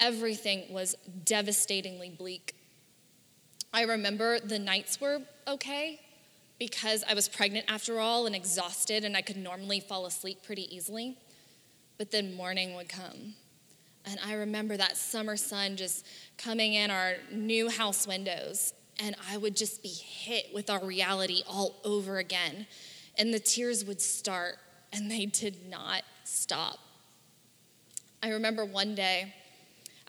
Everything 0.00 0.64
was 0.70 0.96
devastatingly 1.24 2.10
bleak. 2.10 2.54
I 3.72 3.82
remember 3.82 4.40
the 4.40 4.58
nights 4.58 5.00
were 5.00 5.20
okay 5.46 6.00
because 6.58 7.04
I 7.08 7.14
was 7.14 7.28
pregnant 7.28 7.66
after 7.68 8.00
all 8.00 8.26
and 8.26 8.34
exhausted, 8.34 9.04
and 9.04 9.16
I 9.16 9.22
could 9.22 9.36
normally 9.36 9.80
fall 9.80 10.06
asleep 10.06 10.42
pretty 10.44 10.74
easily. 10.74 11.16
But 11.98 12.10
then 12.10 12.34
morning 12.34 12.74
would 12.74 12.88
come. 12.88 13.34
And 14.04 14.18
I 14.24 14.34
remember 14.34 14.76
that 14.76 14.96
summer 14.96 15.36
sun 15.36 15.76
just 15.76 16.06
coming 16.36 16.74
in 16.74 16.90
our 16.90 17.14
new 17.30 17.68
house 17.68 18.06
windows, 18.06 18.72
and 18.98 19.14
I 19.30 19.36
would 19.36 19.54
just 19.54 19.82
be 19.82 19.88
hit 19.88 20.46
with 20.54 20.70
our 20.70 20.84
reality 20.84 21.42
all 21.46 21.76
over 21.84 22.18
again. 22.18 22.66
And 23.18 23.34
the 23.34 23.38
tears 23.38 23.84
would 23.84 24.00
start, 24.00 24.56
and 24.92 25.10
they 25.10 25.26
did 25.26 25.68
not 25.68 26.02
stop. 26.24 26.78
I 28.22 28.30
remember 28.30 28.64
one 28.64 28.94
day, 28.94 29.34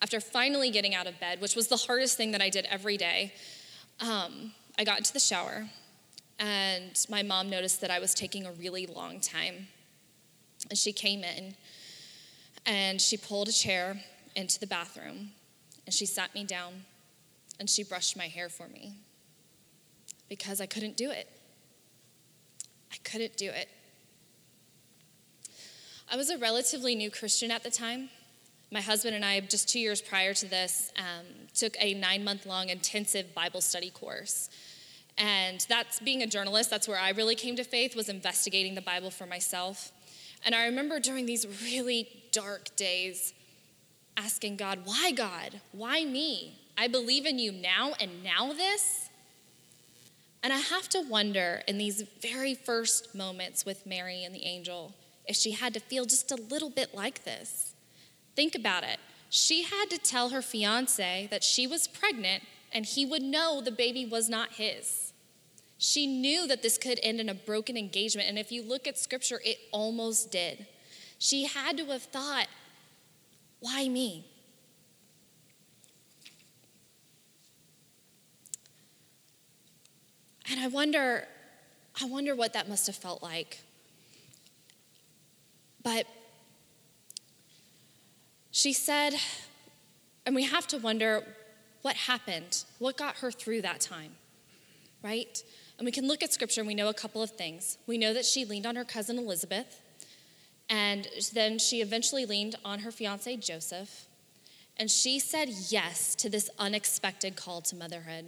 after 0.00 0.20
finally 0.20 0.70
getting 0.70 0.94
out 0.94 1.06
of 1.06 1.20
bed, 1.20 1.40
which 1.40 1.54
was 1.54 1.68
the 1.68 1.76
hardest 1.76 2.16
thing 2.16 2.32
that 2.32 2.40
I 2.40 2.48
did 2.48 2.66
every 2.70 2.96
day, 2.96 3.32
um, 4.00 4.52
I 4.78 4.84
got 4.84 4.98
into 4.98 5.12
the 5.12 5.20
shower, 5.20 5.68
and 6.38 7.06
my 7.08 7.22
mom 7.22 7.50
noticed 7.50 7.80
that 7.82 7.90
I 7.90 7.98
was 7.98 8.14
taking 8.14 8.46
a 8.46 8.52
really 8.52 8.86
long 8.86 9.20
time. 9.20 9.68
And 10.68 10.78
she 10.78 10.92
came 10.92 11.22
in, 11.22 11.54
and 12.64 13.00
she 13.00 13.16
pulled 13.16 13.48
a 13.48 13.52
chair 13.52 14.00
into 14.34 14.58
the 14.58 14.66
bathroom, 14.66 15.32
and 15.86 15.94
she 15.94 16.06
sat 16.06 16.34
me 16.34 16.44
down, 16.44 16.84
and 17.58 17.68
she 17.68 17.84
brushed 17.84 18.16
my 18.16 18.28
hair 18.28 18.48
for 18.48 18.68
me 18.68 18.94
because 20.28 20.60
I 20.60 20.66
couldn't 20.66 20.96
do 20.96 21.10
it. 21.10 21.28
I 22.92 22.96
couldn't 23.04 23.36
do 23.36 23.50
it. 23.50 23.68
I 26.10 26.16
was 26.16 26.30
a 26.30 26.38
relatively 26.38 26.94
new 26.94 27.10
Christian 27.10 27.50
at 27.50 27.62
the 27.62 27.70
time. 27.70 28.08
My 28.72 28.80
husband 28.80 29.16
and 29.16 29.24
I, 29.24 29.40
just 29.40 29.68
two 29.68 29.80
years 29.80 30.00
prior 30.00 30.32
to 30.34 30.46
this, 30.46 30.92
um, 30.96 31.26
took 31.54 31.76
a 31.80 31.94
nine 31.94 32.22
month 32.22 32.46
long 32.46 32.68
intensive 32.68 33.34
Bible 33.34 33.60
study 33.60 33.90
course. 33.90 34.48
And 35.18 35.64
that's 35.68 35.98
being 35.98 36.22
a 36.22 36.26
journalist, 36.26 36.70
that's 36.70 36.86
where 36.86 36.98
I 36.98 37.10
really 37.10 37.34
came 37.34 37.56
to 37.56 37.64
faith, 37.64 37.96
was 37.96 38.08
investigating 38.08 38.74
the 38.74 38.80
Bible 38.80 39.10
for 39.10 39.26
myself. 39.26 39.92
And 40.44 40.54
I 40.54 40.66
remember 40.66 41.00
during 41.00 41.26
these 41.26 41.46
really 41.64 42.08
dark 42.32 42.74
days 42.76 43.34
asking 44.16 44.56
God, 44.56 44.80
why 44.84 45.12
God? 45.12 45.60
Why 45.72 46.04
me? 46.04 46.58
I 46.78 46.88
believe 46.88 47.26
in 47.26 47.38
you 47.38 47.52
now 47.52 47.92
and 48.00 48.22
now 48.22 48.52
this? 48.52 49.10
And 50.42 50.52
I 50.52 50.58
have 50.58 50.88
to 50.90 51.02
wonder 51.02 51.62
in 51.68 51.76
these 51.76 52.02
very 52.22 52.54
first 52.54 53.14
moments 53.14 53.66
with 53.66 53.84
Mary 53.84 54.24
and 54.24 54.34
the 54.34 54.44
angel, 54.44 54.94
if 55.26 55.36
she 55.36 55.50
had 55.50 55.74
to 55.74 55.80
feel 55.80 56.06
just 56.06 56.32
a 56.32 56.36
little 56.36 56.70
bit 56.70 56.94
like 56.94 57.24
this. 57.24 57.69
Think 58.36 58.54
about 58.54 58.84
it. 58.84 58.98
She 59.28 59.62
had 59.62 59.90
to 59.90 59.98
tell 59.98 60.30
her 60.30 60.42
fiance 60.42 61.28
that 61.30 61.44
she 61.44 61.66
was 61.66 61.86
pregnant 61.86 62.42
and 62.72 62.86
he 62.86 63.04
would 63.04 63.22
know 63.22 63.60
the 63.60 63.70
baby 63.70 64.04
was 64.04 64.28
not 64.28 64.52
his. 64.52 65.12
She 65.78 66.06
knew 66.06 66.46
that 66.46 66.62
this 66.62 66.76
could 66.76 67.00
end 67.02 67.20
in 67.20 67.28
a 67.30 67.34
broken 67.34 67.76
engagement, 67.76 68.28
and 68.28 68.38
if 68.38 68.52
you 68.52 68.62
look 68.62 68.86
at 68.86 68.98
scripture, 68.98 69.40
it 69.42 69.56
almost 69.72 70.30
did. 70.30 70.66
She 71.18 71.46
had 71.46 71.78
to 71.78 71.86
have 71.86 72.02
thought, 72.02 72.48
why 73.60 73.88
me? 73.88 74.26
And 80.50 80.60
I 80.60 80.66
wonder, 80.66 81.26
I 82.00 82.04
wonder 82.04 82.34
what 82.34 82.52
that 82.52 82.68
must 82.68 82.86
have 82.86 82.96
felt 82.96 83.22
like. 83.22 83.60
But 85.82 86.06
she 88.50 88.72
said, 88.72 89.14
and 90.26 90.34
we 90.34 90.44
have 90.44 90.66
to 90.68 90.78
wonder 90.78 91.24
what 91.82 91.96
happened, 91.96 92.64
what 92.78 92.96
got 92.96 93.16
her 93.16 93.30
through 93.30 93.62
that 93.62 93.80
time, 93.80 94.12
right? 95.02 95.42
And 95.78 95.86
we 95.86 95.92
can 95.92 96.06
look 96.06 96.22
at 96.22 96.32
scripture 96.32 96.60
and 96.60 96.68
we 96.68 96.74
know 96.74 96.88
a 96.88 96.94
couple 96.94 97.22
of 97.22 97.30
things. 97.30 97.78
We 97.86 97.96
know 97.96 98.12
that 98.12 98.24
she 98.24 98.44
leaned 98.44 98.66
on 98.66 98.76
her 98.76 98.84
cousin 98.84 99.18
Elizabeth, 99.18 99.80
and 100.68 101.08
then 101.32 101.58
she 101.58 101.80
eventually 101.80 102.26
leaned 102.26 102.56
on 102.64 102.80
her 102.80 102.90
fiance 102.90 103.36
Joseph, 103.36 104.06
and 104.76 104.90
she 104.90 105.18
said 105.18 105.48
yes 105.68 106.14
to 106.16 106.28
this 106.28 106.50
unexpected 106.58 107.36
call 107.36 107.60
to 107.62 107.76
motherhood. 107.76 108.26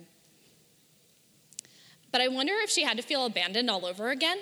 But 2.10 2.20
I 2.20 2.28
wonder 2.28 2.52
if 2.58 2.70
she 2.70 2.84
had 2.84 2.96
to 2.98 3.02
feel 3.02 3.24
abandoned 3.24 3.70
all 3.70 3.86
over 3.86 4.10
again 4.10 4.38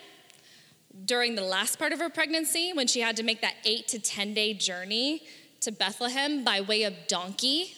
during 1.05 1.37
the 1.37 1.43
last 1.43 1.79
part 1.79 1.93
of 1.93 2.01
her 2.01 2.11
pregnancy 2.11 2.73
when 2.73 2.89
she 2.89 3.01
had 3.01 3.17
to 3.17 3.23
make 3.23 3.41
that 3.43 3.55
eight 3.65 3.87
to 3.89 3.99
10 3.99 4.35
day 4.35 4.55
journey 4.55 5.23
to 5.61 5.73
Bethlehem 5.73 6.45
by 6.45 6.61
way 6.61 6.85
of 6.85 6.95
donkey 7.09 7.75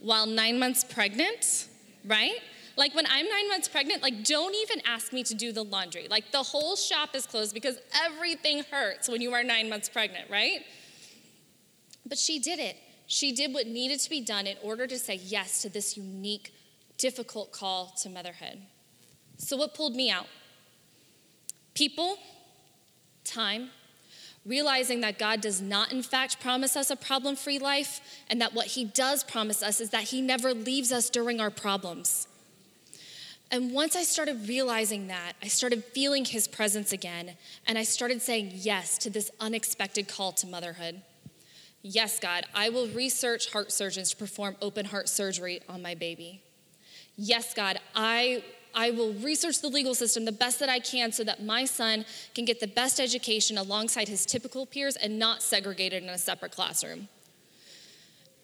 while 0.00 0.26
nine 0.26 0.58
months 0.58 0.84
pregnant, 0.84 1.68
right? 2.04 2.38
Like 2.76 2.94
when 2.94 3.06
I'm 3.06 3.28
nine 3.28 3.48
months 3.48 3.68
pregnant, 3.68 4.02
like 4.02 4.24
don't 4.24 4.54
even 4.54 4.80
ask 4.86 5.12
me 5.12 5.22
to 5.24 5.34
do 5.34 5.52
the 5.52 5.62
laundry. 5.62 6.08
Like 6.08 6.32
the 6.32 6.42
whole 6.42 6.76
shop 6.76 7.14
is 7.14 7.26
closed 7.26 7.54
because 7.54 7.78
everything 8.04 8.64
hurts 8.70 9.08
when 9.08 9.20
you 9.20 9.32
are 9.34 9.44
nine 9.44 9.68
months 9.68 9.88
pregnant, 9.88 10.30
right? 10.30 10.60
But 12.06 12.18
she 12.18 12.38
did 12.38 12.58
it. 12.58 12.76
She 13.06 13.32
did 13.32 13.52
what 13.52 13.66
needed 13.66 14.00
to 14.00 14.10
be 14.10 14.20
done 14.20 14.46
in 14.46 14.56
order 14.62 14.86
to 14.86 14.98
say 14.98 15.16
yes 15.16 15.62
to 15.62 15.68
this 15.68 15.96
unique, 15.96 16.52
difficult 16.96 17.52
call 17.52 17.92
to 18.02 18.08
motherhood. 18.08 18.58
So, 19.36 19.56
what 19.56 19.74
pulled 19.74 19.96
me 19.96 20.10
out? 20.10 20.26
People, 21.74 22.18
time, 23.24 23.70
realizing 24.46 25.00
that 25.02 25.18
God 25.18 25.40
does 25.40 25.60
not, 25.60 25.92
in 25.92 26.02
fact, 26.02 26.40
promise 26.40 26.76
us 26.76 26.90
a 26.90 26.96
problem 26.96 27.36
free 27.36 27.58
life, 27.58 28.00
and 28.28 28.40
that 28.40 28.54
what 28.54 28.66
He 28.66 28.84
does 28.84 29.22
promise 29.22 29.62
us 29.62 29.80
is 29.80 29.90
that 29.90 30.04
He 30.04 30.22
never 30.22 30.54
leaves 30.54 30.92
us 30.92 31.10
during 31.10 31.40
our 31.40 31.50
problems. 31.50 32.26
And 33.50 33.72
once 33.72 33.96
I 33.96 34.04
started 34.04 34.48
realizing 34.48 35.08
that, 35.08 35.32
I 35.42 35.48
started 35.48 35.84
feeling 35.84 36.24
His 36.24 36.48
presence 36.48 36.92
again, 36.92 37.36
and 37.66 37.76
I 37.76 37.82
started 37.82 38.22
saying 38.22 38.52
yes 38.54 38.96
to 38.98 39.10
this 39.10 39.30
unexpected 39.40 40.08
call 40.08 40.32
to 40.32 40.46
motherhood. 40.46 41.02
Yes, 41.82 42.20
God, 42.20 42.44
I 42.54 42.68
will 42.68 42.88
research 42.88 43.52
heart 43.52 43.72
surgeons 43.72 44.10
to 44.10 44.16
perform 44.16 44.56
open 44.60 44.86
heart 44.86 45.08
surgery 45.08 45.60
on 45.68 45.82
my 45.82 45.94
baby. 45.94 46.42
Yes, 47.16 47.54
God, 47.54 47.78
I 47.94 48.44
I 48.74 48.90
will 48.90 49.12
research 49.14 49.60
the 49.60 49.68
legal 49.68 49.94
system 49.94 50.24
the 50.24 50.32
best 50.32 50.60
that 50.60 50.68
I 50.68 50.78
can 50.78 51.12
so 51.12 51.24
that 51.24 51.42
my 51.42 51.64
son 51.64 52.04
can 52.34 52.44
get 52.44 52.60
the 52.60 52.66
best 52.66 53.00
education 53.00 53.58
alongside 53.58 54.08
his 54.08 54.24
typical 54.24 54.66
peers 54.66 54.96
and 54.96 55.18
not 55.18 55.42
segregated 55.42 56.02
in 56.02 56.08
a 56.08 56.18
separate 56.18 56.52
classroom. 56.52 57.08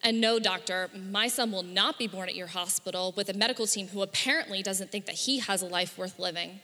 And 0.03 0.21
no, 0.21 0.39
doctor, 0.39 0.91
my 0.95 1.29
son 1.29 1.51
will 1.51 1.63
not 1.63 1.99
be 1.99 2.07
born 2.07 2.29
at 2.29 2.35
your 2.35 2.47
hospital 2.49 3.13
with 3.17 3.29
a 3.29 3.35
medical 3.35 3.67
team 3.67 3.89
who 3.89 4.03
apparently 4.03 4.63
doesn't 4.63 4.93
think 4.93 5.07
that 5.07 5.15
he 5.15 5.39
has 5.39 5.63
a 5.63 5.67
life 5.67 5.99
worth 5.99 6.19
living. 6.19 6.61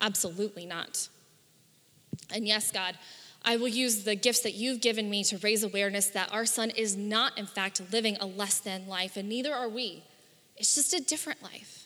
Absolutely 0.00 0.66
not. 0.66 1.08
And 2.32 2.46
yes, 2.46 2.70
God, 2.70 2.96
I 3.44 3.56
will 3.56 3.68
use 3.68 4.04
the 4.04 4.14
gifts 4.14 4.40
that 4.40 4.54
you've 4.54 4.80
given 4.80 5.10
me 5.10 5.22
to 5.24 5.38
raise 5.38 5.62
awareness 5.62 6.06
that 6.08 6.32
our 6.32 6.46
son 6.46 6.70
is 6.70 6.96
not, 6.96 7.36
in 7.36 7.46
fact, 7.46 7.80
living 7.92 8.16
a 8.20 8.26
less 8.26 8.58
than 8.58 8.88
life, 8.88 9.16
and 9.16 9.28
neither 9.28 9.52
are 9.52 9.68
we. 9.68 10.02
It's 10.56 10.74
just 10.74 10.94
a 10.94 11.00
different 11.00 11.42
life. 11.42 11.83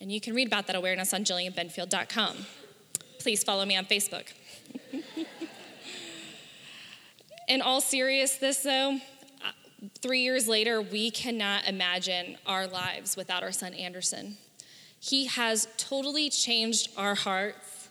And 0.00 0.12
you 0.12 0.20
can 0.20 0.34
read 0.34 0.46
about 0.46 0.66
that 0.66 0.76
awareness 0.76 1.14
on 1.14 1.24
jillianbenfield.com. 1.24 2.36
Please 3.18 3.42
follow 3.42 3.64
me 3.64 3.76
on 3.76 3.86
Facebook. 3.86 4.32
In 7.48 7.62
all 7.62 7.80
seriousness, 7.80 8.62
though, 8.62 8.98
uh, 9.44 9.52
three 10.00 10.20
years 10.20 10.48
later, 10.48 10.82
we 10.82 11.10
cannot 11.10 11.66
imagine 11.66 12.36
our 12.46 12.66
lives 12.66 13.16
without 13.16 13.42
our 13.42 13.52
son 13.52 13.72
Anderson. 13.72 14.36
He 14.98 15.26
has 15.26 15.68
totally 15.76 16.28
changed 16.28 16.90
our 16.96 17.14
hearts. 17.14 17.88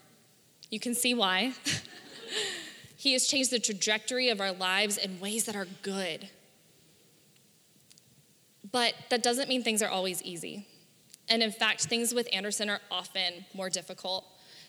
You 0.70 0.78
can 0.78 0.94
see 0.94 1.14
why. 1.14 1.54
he 2.96 3.14
has 3.14 3.26
changed 3.26 3.50
the 3.50 3.58
trajectory 3.58 4.28
of 4.28 4.40
our 4.40 4.52
lives 4.52 4.98
in 4.98 5.20
ways 5.20 5.44
that 5.46 5.56
are 5.56 5.66
good. 5.82 6.28
But 8.70 8.94
that 9.10 9.22
doesn't 9.22 9.48
mean 9.48 9.62
things 9.62 9.80
are 9.82 9.88
always 9.88 10.22
easy. 10.22 10.66
And 11.28 11.42
in 11.42 11.50
fact, 11.50 11.84
things 11.86 12.14
with 12.14 12.28
Anderson 12.32 12.70
are 12.70 12.80
often 12.90 13.44
more 13.54 13.70
difficult. 13.70 14.24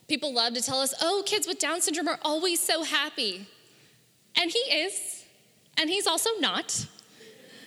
People 0.08 0.34
love 0.34 0.54
to 0.54 0.62
tell 0.62 0.80
us, 0.80 0.94
oh, 1.02 1.24
kids 1.26 1.48
with 1.48 1.60
Down 1.60 1.82
syndrome 1.82 2.08
are 2.08 2.20
always 2.22 2.60
so 2.60 2.84
happy. 2.84 3.48
And 4.36 4.52
he 4.52 4.60
is, 4.60 5.26
and 5.78 5.90
he's 5.90 6.08
also 6.08 6.30
not. 6.40 6.88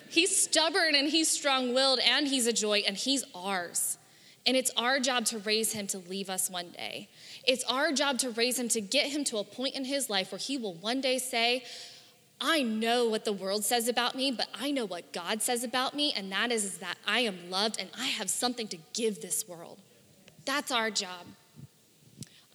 He's 0.09 0.37
stubborn 0.37 0.95
and 0.97 1.09
he's 1.09 1.29
strong 1.29 1.73
willed 1.73 2.01
and 2.01 2.27
he's 2.27 2.47
a 2.49 2.53
joy 2.53 2.83
and 2.87 2.97
he's 2.97 3.23
ours. 3.35 3.97
And 4.47 4.57
it's 4.57 4.73
our 4.77 4.99
job 4.99 5.27
to 5.27 5.39
raise 5.39 5.73
him 5.73 5.87
to 5.89 5.99
leave 5.99 6.29
us 6.31 6.51
one 6.51 6.71
day. 6.71 7.09
It's 7.47 7.63
our 7.65 7.93
job 7.93 8.19
to 8.19 8.31
raise 8.31 8.59
him 8.59 8.69
to 8.71 8.81
get 8.81 9.07
him 9.07 9.23
to 9.25 9.39
a 9.39 9.45
point 9.45 9.77
in 9.77 9.85
his 9.85 10.11
life 10.11 10.33
where 10.33 10.39
he 10.39 10.57
will 10.57 10.75
one 10.75 11.01
day 11.01 11.19
say, 11.19 11.63
I 12.41 12.63
know 12.63 13.09
what 13.09 13.25
the 13.25 13.33
world 13.33 13.65
says 13.65 13.87
about 13.87 14.15
me, 14.15 14.31
but 14.31 14.49
I 14.59 14.71
know 14.71 14.87
what 14.87 15.13
God 15.13 15.43
says 15.43 15.63
about 15.63 15.95
me, 15.95 16.13
and 16.17 16.33
that 16.33 16.51
is, 16.51 16.79
that 16.79 16.97
I 17.07 17.21
am 17.21 17.51
loved 17.51 17.79
and 17.79 17.91
I 17.99 18.07
have 18.07 18.31
something 18.31 18.67
to 18.69 18.79
give 18.95 19.21
this 19.21 19.47
world. 19.47 19.79
That's 20.47 20.71
our 20.71 20.91
job. 20.91 21.27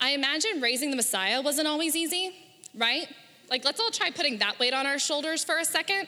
I 0.02 0.12
imagine 0.12 0.60
raising 0.60 0.90
the 0.90 0.96
Messiah 0.96 1.42
wasn't 1.42 1.68
always 1.68 1.96
easy, 1.96 2.36
right? 2.76 3.08
Like, 3.50 3.64
let's 3.64 3.80
all 3.80 3.92
try 3.92 4.10
putting 4.10 4.40
that 4.40 4.60
weight 4.60 4.74
on 4.74 4.88
our 4.88 4.98
shoulders 4.98 5.44
for 5.44 5.60
a 5.60 5.66
second. 5.66 6.08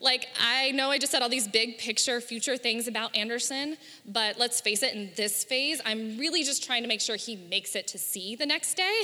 Like, 0.00 0.28
I 0.40 0.70
know 0.72 0.90
I 0.90 0.98
just 0.98 1.12
said 1.12 1.22
all 1.22 1.28
these 1.28 1.48
big 1.48 1.78
picture, 1.78 2.20
future 2.20 2.56
things 2.56 2.86
about 2.88 3.16
Anderson, 3.16 3.76
but 4.06 4.38
let's 4.38 4.60
face 4.60 4.82
it, 4.82 4.94
in 4.94 5.10
this 5.16 5.44
phase, 5.44 5.80
I'm 5.84 6.18
really 6.18 6.44
just 6.44 6.64
trying 6.64 6.82
to 6.82 6.88
make 6.88 7.00
sure 7.00 7.16
he 7.16 7.36
makes 7.36 7.74
it 7.74 7.86
to 7.88 7.98
see 7.98 8.36
the 8.36 8.46
next 8.46 8.74
day. 8.74 9.02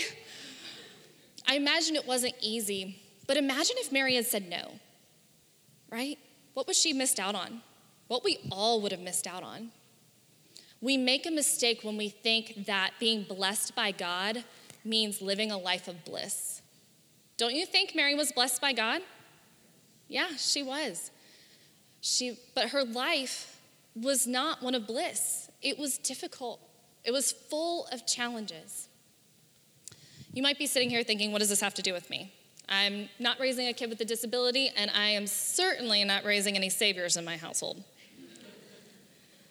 I 1.49 1.57
imagine 1.57 1.97
it 1.97 2.07
wasn't 2.07 2.35
easy, 2.41 3.01
but 3.31 3.37
imagine 3.37 3.77
if 3.79 3.93
Mary 3.93 4.17
had 4.17 4.27
said 4.27 4.49
no, 4.51 4.73
right? 5.89 6.19
What 6.55 6.67
would 6.67 6.75
she 6.75 6.93
missed 6.93 7.21
out 7.21 7.37
on? 7.37 7.61
What 8.09 8.25
we 8.25 8.39
all 8.51 8.81
would 8.81 8.91
have 8.91 9.01
missed 9.01 9.25
out 9.25 9.45
on. 9.45 9.71
We 10.81 10.97
make 10.97 11.27
a 11.27 11.31
mistake 11.31 11.85
when 11.85 11.97
we 11.97 12.09
think 12.09 12.67
that 12.67 12.91
being 12.99 13.23
blessed 13.23 13.77
by 13.77 13.93
God 13.93 14.43
means 14.85 15.23
living 15.23 15.53
a 15.53 15.57
life 15.57 15.87
of 15.87 16.05
bliss. 16.05 16.61
Don't 17.37 17.55
you 17.55 17.67
think 17.67 17.95
Mary 17.95 18.17
was 18.17 18.33
blessed 18.33 18.61
by 18.61 18.73
God? 18.73 19.01
Yeah, 20.09 20.31
she 20.37 20.65
was. 20.65 21.13
She, 22.01 22.37
but 22.57 22.71
her 22.71 22.83
life 22.83 23.61
was 23.95 24.27
not 24.27 24.61
one 24.61 24.75
of 24.75 24.89
bliss. 24.89 25.49
It 25.63 25.79
was 25.79 25.99
difficult. 25.99 26.59
It 27.05 27.13
was 27.13 27.31
full 27.31 27.87
of 27.93 28.09
challenges. 28.09 28.89
You 30.33 30.43
might 30.43 30.59
be 30.59 30.67
sitting 30.67 30.91
here 30.91 31.05
thinking, 31.05 31.31
what 31.31 31.39
does 31.39 31.51
this 31.51 31.61
have 31.61 31.75
to 31.75 31.83
do 31.83 31.93
with 31.93 32.11
me? 32.11 32.33
I'm 32.71 33.09
not 33.19 33.41
raising 33.41 33.67
a 33.67 33.73
kid 33.73 33.91
with 33.91 34.01
a 34.01 34.05
disability, 34.05 34.71
and 34.77 34.93
I 34.93 35.09
am 35.09 35.27
certainly 35.27 36.05
not 36.05 36.25
raising 36.25 36.55
any 36.55 36.71
saviors 36.71 37.17
in 37.17 37.25
my 37.25 37.37
household. 37.37 37.83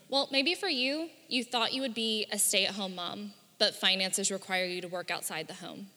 Well, 0.07 0.29
maybe 0.31 0.55
for 0.55 0.69
you, 0.69 1.09
you 1.27 1.43
thought 1.43 1.73
you 1.73 1.81
would 1.81 1.93
be 1.93 2.25
a 2.31 2.39
stay 2.39 2.65
at 2.65 2.75
home 2.75 2.95
mom, 2.95 3.33
but 3.59 3.75
finances 3.75 4.31
require 4.31 4.63
you 4.63 4.79
to 4.81 4.87
work 4.87 5.11
outside 5.11 5.49
the 5.49 5.55
home. 5.55 5.87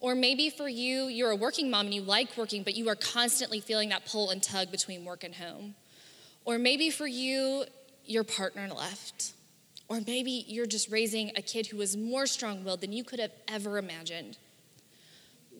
Or 0.00 0.14
maybe 0.16 0.50
for 0.50 0.68
you, 0.68 1.04
you're 1.04 1.30
a 1.30 1.36
working 1.36 1.70
mom 1.70 1.86
and 1.86 1.94
you 1.94 2.02
like 2.02 2.36
working, 2.36 2.64
but 2.64 2.74
you 2.74 2.88
are 2.88 2.96
constantly 2.96 3.60
feeling 3.60 3.90
that 3.90 4.04
pull 4.04 4.30
and 4.30 4.42
tug 4.42 4.72
between 4.72 5.04
work 5.04 5.22
and 5.22 5.36
home. 5.36 5.76
Or 6.44 6.58
maybe 6.58 6.90
for 6.90 7.06
you, 7.06 7.64
your 8.04 8.24
partner 8.24 8.68
left. 8.68 9.34
Or 9.88 10.00
maybe 10.06 10.44
you're 10.48 10.66
just 10.66 10.90
raising 10.90 11.30
a 11.36 11.42
kid 11.42 11.68
who 11.68 11.80
is 11.80 11.96
more 11.96 12.26
strong 12.26 12.64
willed 12.64 12.80
than 12.80 12.92
you 12.92 13.04
could 13.04 13.20
have 13.20 13.32
ever 13.46 13.78
imagined 13.78 14.36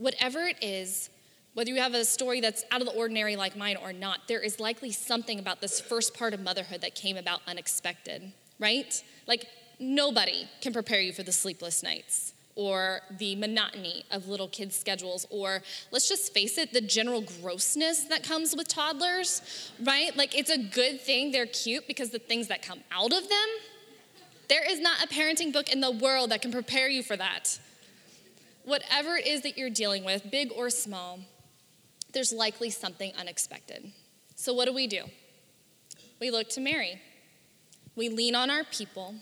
whatever 0.01 0.47
it 0.47 0.57
is, 0.63 1.11
whether 1.55 1.71
you 1.71 1.81
have 1.81 1.95
a 1.95 2.05
story 2.05 2.41
that's 2.41 2.65
out 2.73 2.81
of 2.81 2.87
the 2.87 2.95
ordinary 2.95 3.37
like 3.37 3.57
mine 3.57 3.77
or 3.77 3.93
not, 3.93 4.21
there 4.29 4.41
is 4.41 4.59
likely 4.59 4.91
something 4.91 5.39
about 5.39 5.61
this 5.61 5.81
first 5.81 6.15
part 6.15 6.33
of 6.33 6.41
motherhood 6.41 6.81
that 6.81 6.95
came 6.95 7.17
about 7.17 7.41
unexpected, 7.47 8.33
right? 8.59 9.03
Like, 9.27 9.47
nobody 9.79 10.49
can 10.61 10.73
prepare 10.73 11.01
you 11.01 11.13
for 11.13 11.23
the 11.23 11.33
sleepless 11.33 11.83
nights 11.83 12.33
or 12.57 13.01
the 13.19 13.37
monotony 13.37 14.05
of 14.11 14.27
little 14.29 14.49
kids' 14.49 14.77
schedules, 14.77 15.27
or 15.31 15.63
let's 15.91 16.09
just 16.09 16.33
face 16.35 16.59
it, 16.59 16.73
the 16.73 16.81
general 16.81 17.23
grossness 17.23 18.05
that 18.05 18.23
comes 18.23 18.57
with 18.57 18.69
toddlers, 18.69 19.71
right? 19.85 20.17
Like, 20.17 20.37
it's 20.37 20.51
a 20.51 20.59
good 20.59 21.01
thing 21.01 21.31
they're 21.31 21.47
cute 21.47 21.87
because 21.87 22.11
the 22.11 22.19
things 22.19 22.49
that 22.49 22.63
come 22.63 22.81
out 22.91 23.13
of 23.13 23.29
them, 23.29 23.49
there 24.49 24.69
is 24.69 24.81
not 24.81 25.03
a 25.03 25.07
parenting 25.09 25.53
book 25.53 25.73
in 25.73 25.81
the 25.81 25.91
world 25.91 26.31
that 26.31 26.43
can 26.43 26.53
prepare 26.53 26.89
you 26.89 27.03
for 27.03 27.17
that 27.17 27.59
whatever 28.71 29.17
it 29.17 29.27
is 29.27 29.43
that 29.43 29.59
you're 29.59 29.71
dealing 29.71 30.05
with, 30.05 30.31
big 30.31 30.51
or 30.57 30.71
small, 30.71 31.19
there's 32.13 32.33
likely 32.33 32.71
something 32.71 33.13
unexpected. 33.19 33.93
So, 34.37 34.55
what 34.55 34.67
do 34.67 34.73
we 34.73 34.87
do? 34.87 35.05
We 36.21 36.31
look 36.31 36.49
to 36.51 36.61
Mary. 36.61 37.01
We 37.97 38.09
lean 38.09 38.35
on 38.35 38.51
our 38.51 38.65
people 38.65 39.15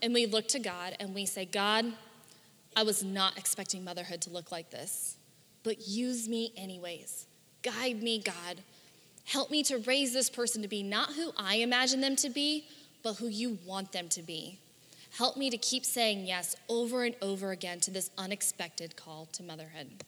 and 0.00 0.14
we 0.14 0.26
look 0.26 0.48
to 0.48 0.58
God 0.58 0.96
and 1.00 1.14
we 1.14 1.26
say, 1.26 1.44
God, 1.44 1.84
I 2.74 2.82
was 2.82 3.02
not 3.02 3.36
expecting 3.36 3.84
motherhood 3.84 4.22
to 4.22 4.30
look 4.30 4.50
like 4.50 4.70
this, 4.70 5.16
but 5.62 5.86
use 5.86 6.28
me 6.28 6.52
anyways. 6.56 7.26
Guide 7.62 8.02
me, 8.02 8.20
God. 8.20 8.62
Help 9.24 9.50
me 9.50 9.62
to 9.64 9.78
raise 9.78 10.12
this 10.12 10.30
person 10.30 10.62
to 10.62 10.68
be 10.68 10.82
not 10.82 11.12
who 11.12 11.32
I 11.36 11.56
imagine 11.56 12.00
them 12.00 12.16
to 12.16 12.30
be, 12.30 12.66
but 13.02 13.14
who 13.14 13.28
you 13.28 13.58
want 13.66 13.92
them 13.92 14.08
to 14.10 14.22
be. 14.22 14.58
Help 15.18 15.36
me 15.36 15.50
to 15.50 15.58
keep 15.58 15.84
saying 15.84 16.26
yes 16.26 16.56
over 16.68 17.04
and 17.04 17.14
over 17.20 17.50
again 17.50 17.80
to 17.80 17.90
this 17.90 18.10
unexpected 18.16 18.96
call 18.96 19.26
to 19.32 19.42
motherhood. 19.42 20.04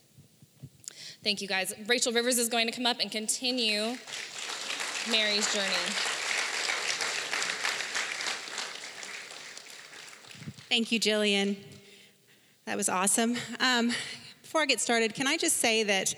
Thank 1.23 1.43
you 1.43 1.49
guys. 1.49 1.75
Rachel 1.87 2.13
Rivers 2.13 2.39
is 2.39 2.49
going 2.49 2.67
to 2.67 2.73
come 2.73 2.87
up 2.87 3.01
and 3.01 3.11
continue 3.11 3.97
Mary's 5.11 5.53
journey. 5.53 6.15
Thank 10.71 10.91
you, 10.91 10.99
Jillian. 10.99 11.57
That 12.65 12.77
was 12.77 12.89
awesome. 12.89 13.37
Um, 13.61 13.93
before 14.43 14.63
I 14.63 14.67
get 14.67 14.81
started, 14.81 15.15
can 15.15 15.27
I 15.27 15.37
just 15.37 15.59
say 15.59 15.83
that 15.83 16.15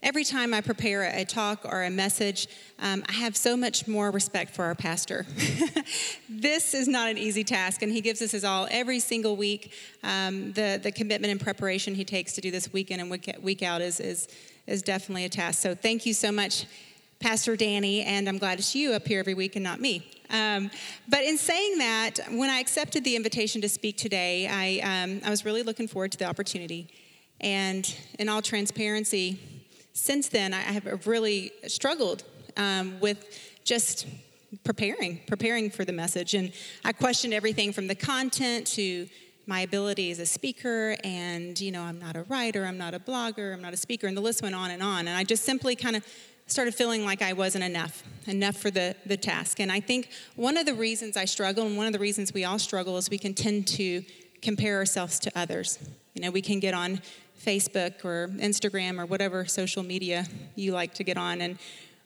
Every 0.00 0.22
time 0.22 0.54
I 0.54 0.60
prepare 0.60 1.02
a 1.02 1.24
talk 1.24 1.64
or 1.64 1.82
a 1.82 1.90
message, 1.90 2.46
um, 2.78 3.02
I 3.08 3.12
have 3.14 3.36
so 3.36 3.56
much 3.56 3.88
more 3.88 4.12
respect 4.12 4.54
for 4.54 4.64
our 4.64 4.76
pastor. 4.76 5.26
this 6.28 6.72
is 6.72 6.86
not 6.86 7.08
an 7.08 7.18
easy 7.18 7.42
task, 7.42 7.82
and 7.82 7.90
he 7.90 8.00
gives 8.00 8.22
us 8.22 8.30
his 8.30 8.44
all 8.44 8.68
every 8.70 9.00
single 9.00 9.34
week. 9.34 9.72
Um, 10.04 10.52
the, 10.52 10.78
the 10.80 10.92
commitment 10.92 11.32
and 11.32 11.40
preparation 11.40 11.96
he 11.96 12.04
takes 12.04 12.32
to 12.34 12.40
do 12.40 12.52
this 12.52 12.72
week 12.72 12.92
in 12.92 13.00
and 13.00 13.10
week, 13.10 13.28
week 13.42 13.64
out 13.64 13.80
is, 13.80 13.98
is, 13.98 14.28
is 14.68 14.82
definitely 14.82 15.24
a 15.24 15.28
task. 15.28 15.60
So 15.60 15.74
thank 15.74 16.06
you 16.06 16.14
so 16.14 16.30
much, 16.30 16.66
Pastor 17.18 17.56
Danny, 17.56 18.02
and 18.02 18.28
I'm 18.28 18.38
glad 18.38 18.60
it's 18.60 18.76
you 18.76 18.92
up 18.92 19.04
here 19.04 19.18
every 19.18 19.34
week 19.34 19.56
and 19.56 19.64
not 19.64 19.80
me. 19.80 20.08
Um, 20.30 20.70
but 21.08 21.24
in 21.24 21.36
saying 21.36 21.78
that, 21.78 22.20
when 22.30 22.50
I 22.50 22.60
accepted 22.60 23.02
the 23.02 23.16
invitation 23.16 23.60
to 23.62 23.68
speak 23.68 23.96
today, 23.96 24.46
I, 24.46 25.02
um, 25.02 25.22
I 25.24 25.30
was 25.30 25.44
really 25.44 25.64
looking 25.64 25.88
forward 25.88 26.12
to 26.12 26.18
the 26.18 26.26
opportunity. 26.26 26.86
And 27.40 27.92
in 28.20 28.28
all 28.28 28.42
transparency, 28.42 29.40
since 29.98 30.28
then, 30.28 30.54
I 30.54 30.60
have 30.60 31.06
really 31.06 31.52
struggled 31.66 32.22
um, 32.56 33.00
with 33.00 33.38
just 33.64 34.06
preparing, 34.64 35.20
preparing 35.26 35.70
for 35.70 35.84
the 35.84 35.92
message. 35.92 36.34
And 36.34 36.52
I 36.84 36.92
questioned 36.92 37.34
everything 37.34 37.72
from 37.72 37.88
the 37.88 37.94
content 37.94 38.66
to 38.68 39.08
my 39.46 39.60
ability 39.60 40.10
as 40.10 40.18
a 40.18 40.26
speaker 40.26 40.94
and 41.02 41.58
you 41.58 41.72
know 41.72 41.80
i'm 41.80 41.98
not 41.98 42.14
a 42.16 42.22
writer 42.24 42.66
i'm 42.66 42.76
not 42.76 42.92
a 42.92 42.98
blogger 42.98 43.54
i'm 43.54 43.62
not 43.62 43.72
a 43.72 43.78
speaker 43.78 44.06
and 44.06 44.14
the 44.14 44.20
list 44.20 44.42
went 44.42 44.54
on 44.54 44.70
and 44.70 44.82
on. 44.82 45.08
And 45.08 45.16
i 45.16 45.24
just 45.24 45.42
simply 45.42 45.74
kind 45.74 45.96
of 45.96 46.06
started 46.48 46.74
feeling 46.74 47.02
like 47.02 47.22
i 47.22 47.32
wasn't 47.32 47.64
enough 47.64 48.02
enough 48.26 48.56
for 48.56 48.70
the, 48.70 48.94
the 49.06 49.16
task. 49.16 49.58
And 49.58 49.72
i 49.72 49.80
think 49.80 50.10
one 50.36 50.58
of 50.58 50.66
the 50.66 50.74
reasons 50.74 51.16
i 51.16 51.24
struggle 51.24 51.66
and 51.66 51.78
one 51.78 51.86
of 51.86 51.94
the 51.94 51.98
reasons 51.98 52.34
we 52.34 52.44
all 52.44 52.58
struggle 52.58 52.98
is 52.98 53.08
we 53.08 53.16
can 53.16 53.32
tend 53.32 53.68
to 53.68 54.04
compare 54.42 54.76
ourselves 54.76 55.18
to 55.20 55.32
others. 55.34 55.78
You 56.12 56.20
know 56.20 56.30
we 56.30 56.42
can 56.42 56.60
get 56.60 56.74
on 56.74 57.00
Facebook 57.44 58.04
or 58.04 58.28
Instagram 58.28 58.98
or 58.98 59.06
whatever 59.06 59.46
social 59.46 59.82
media 59.82 60.26
you 60.54 60.72
like 60.72 60.94
to 60.94 61.04
get 61.04 61.16
on. 61.16 61.40
And 61.40 61.58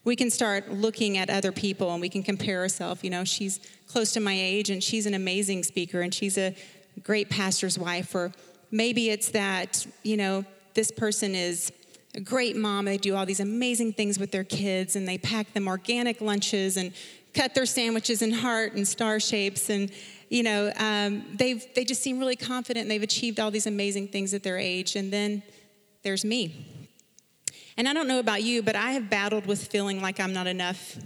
we 0.04 0.16
can 0.16 0.30
start 0.30 0.70
looking 0.70 1.16
at 1.16 1.30
other 1.30 1.52
people 1.52 1.92
and 1.92 2.00
we 2.00 2.08
can 2.08 2.22
compare 2.22 2.60
ourselves. 2.60 3.04
You 3.04 3.10
know, 3.10 3.24
she's 3.24 3.60
close 3.86 4.12
to 4.12 4.20
my 4.20 4.34
age 4.34 4.70
and 4.70 4.82
she's 4.82 5.06
an 5.06 5.14
amazing 5.14 5.62
speaker 5.62 6.00
and 6.00 6.12
she's 6.12 6.38
a 6.38 6.54
great 7.02 7.30
pastor's 7.30 7.78
wife. 7.78 8.14
Or 8.14 8.32
maybe 8.70 9.10
it's 9.10 9.30
that, 9.30 9.86
you 10.02 10.16
know, 10.16 10.44
this 10.74 10.90
person 10.90 11.34
is 11.34 11.72
a 12.14 12.20
great 12.20 12.56
mom. 12.56 12.86
They 12.86 12.98
do 12.98 13.14
all 13.14 13.26
these 13.26 13.40
amazing 13.40 13.92
things 13.92 14.18
with 14.18 14.32
their 14.32 14.44
kids 14.44 14.96
and 14.96 15.06
they 15.06 15.18
pack 15.18 15.52
them 15.52 15.68
organic 15.68 16.20
lunches 16.20 16.76
and 16.76 16.92
cut 17.32 17.54
their 17.54 17.66
sandwiches 17.66 18.22
in 18.22 18.30
heart 18.30 18.74
and 18.74 18.86
star 18.86 19.18
shapes 19.18 19.70
and 19.70 19.90
you 20.32 20.42
know, 20.42 20.72
um, 20.78 21.24
they've, 21.34 21.62
they 21.74 21.84
just 21.84 22.02
seem 22.02 22.18
really 22.18 22.36
confident 22.36 22.84
and 22.84 22.90
they've 22.90 23.02
achieved 23.02 23.38
all 23.38 23.50
these 23.50 23.66
amazing 23.66 24.08
things 24.08 24.32
at 24.32 24.42
their 24.42 24.56
age. 24.56 24.96
And 24.96 25.12
then 25.12 25.42
there's 26.02 26.24
me. 26.24 26.88
And 27.76 27.86
I 27.86 27.92
don't 27.92 28.08
know 28.08 28.18
about 28.18 28.42
you, 28.42 28.62
but 28.62 28.74
I 28.74 28.92
have 28.92 29.10
battled 29.10 29.44
with 29.44 29.66
feeling 29.66 30.00
like 30.00 30.18
I'm 30.20 30.32
not 30.32 30.46
enough 30.46 30.96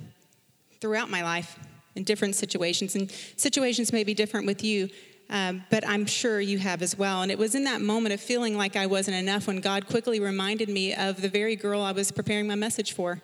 throughout 0.80 1.10
my 1.10 1.24
life 1.24 1.58
in 1.96 2.04
different 2.04 2.36
situations. 2.36 2.94
And 2.94 3.10
situations 3.36 3.92
may 3.92 4.04
be 4.04 4.14
different 4.14 4.46
with 4.46 4.62
you, 4.62 4.90
um, 5.28 5.64
but 5.70 5.84
I'm 5.88 6.06
sure 6.06 6.40
you 6.40 6.58
have 6.58 6.80
as 6.80 6.96
well. 6.96 7.22
And 7.22 7.32
it 7.32 7.38
was 7.38 7.56
in 7.56 7.64
that 7.64 7.80
moment 7.80 8.14
of 8.14 8.20
feeling 8.20 8.56
like 8.56 8.76
I 8.76 8.86
wasn't 8.86 9.16
enough 9.16 9.48
when 9.48 9.58
God 9.60 9.88
quickly 9.88 10.20
reminded 10.20 10.68
me 10.68 10.94
of 10.94 11.20
the 11.20 11.28
very 11.28 11.56
girl 11.56 11.80
I 11.80 11.90
was 11.90 12.12
preparing 12.12 12.46
my 12.46 12.54
message 12.54 12.92
for, 12.92 13.20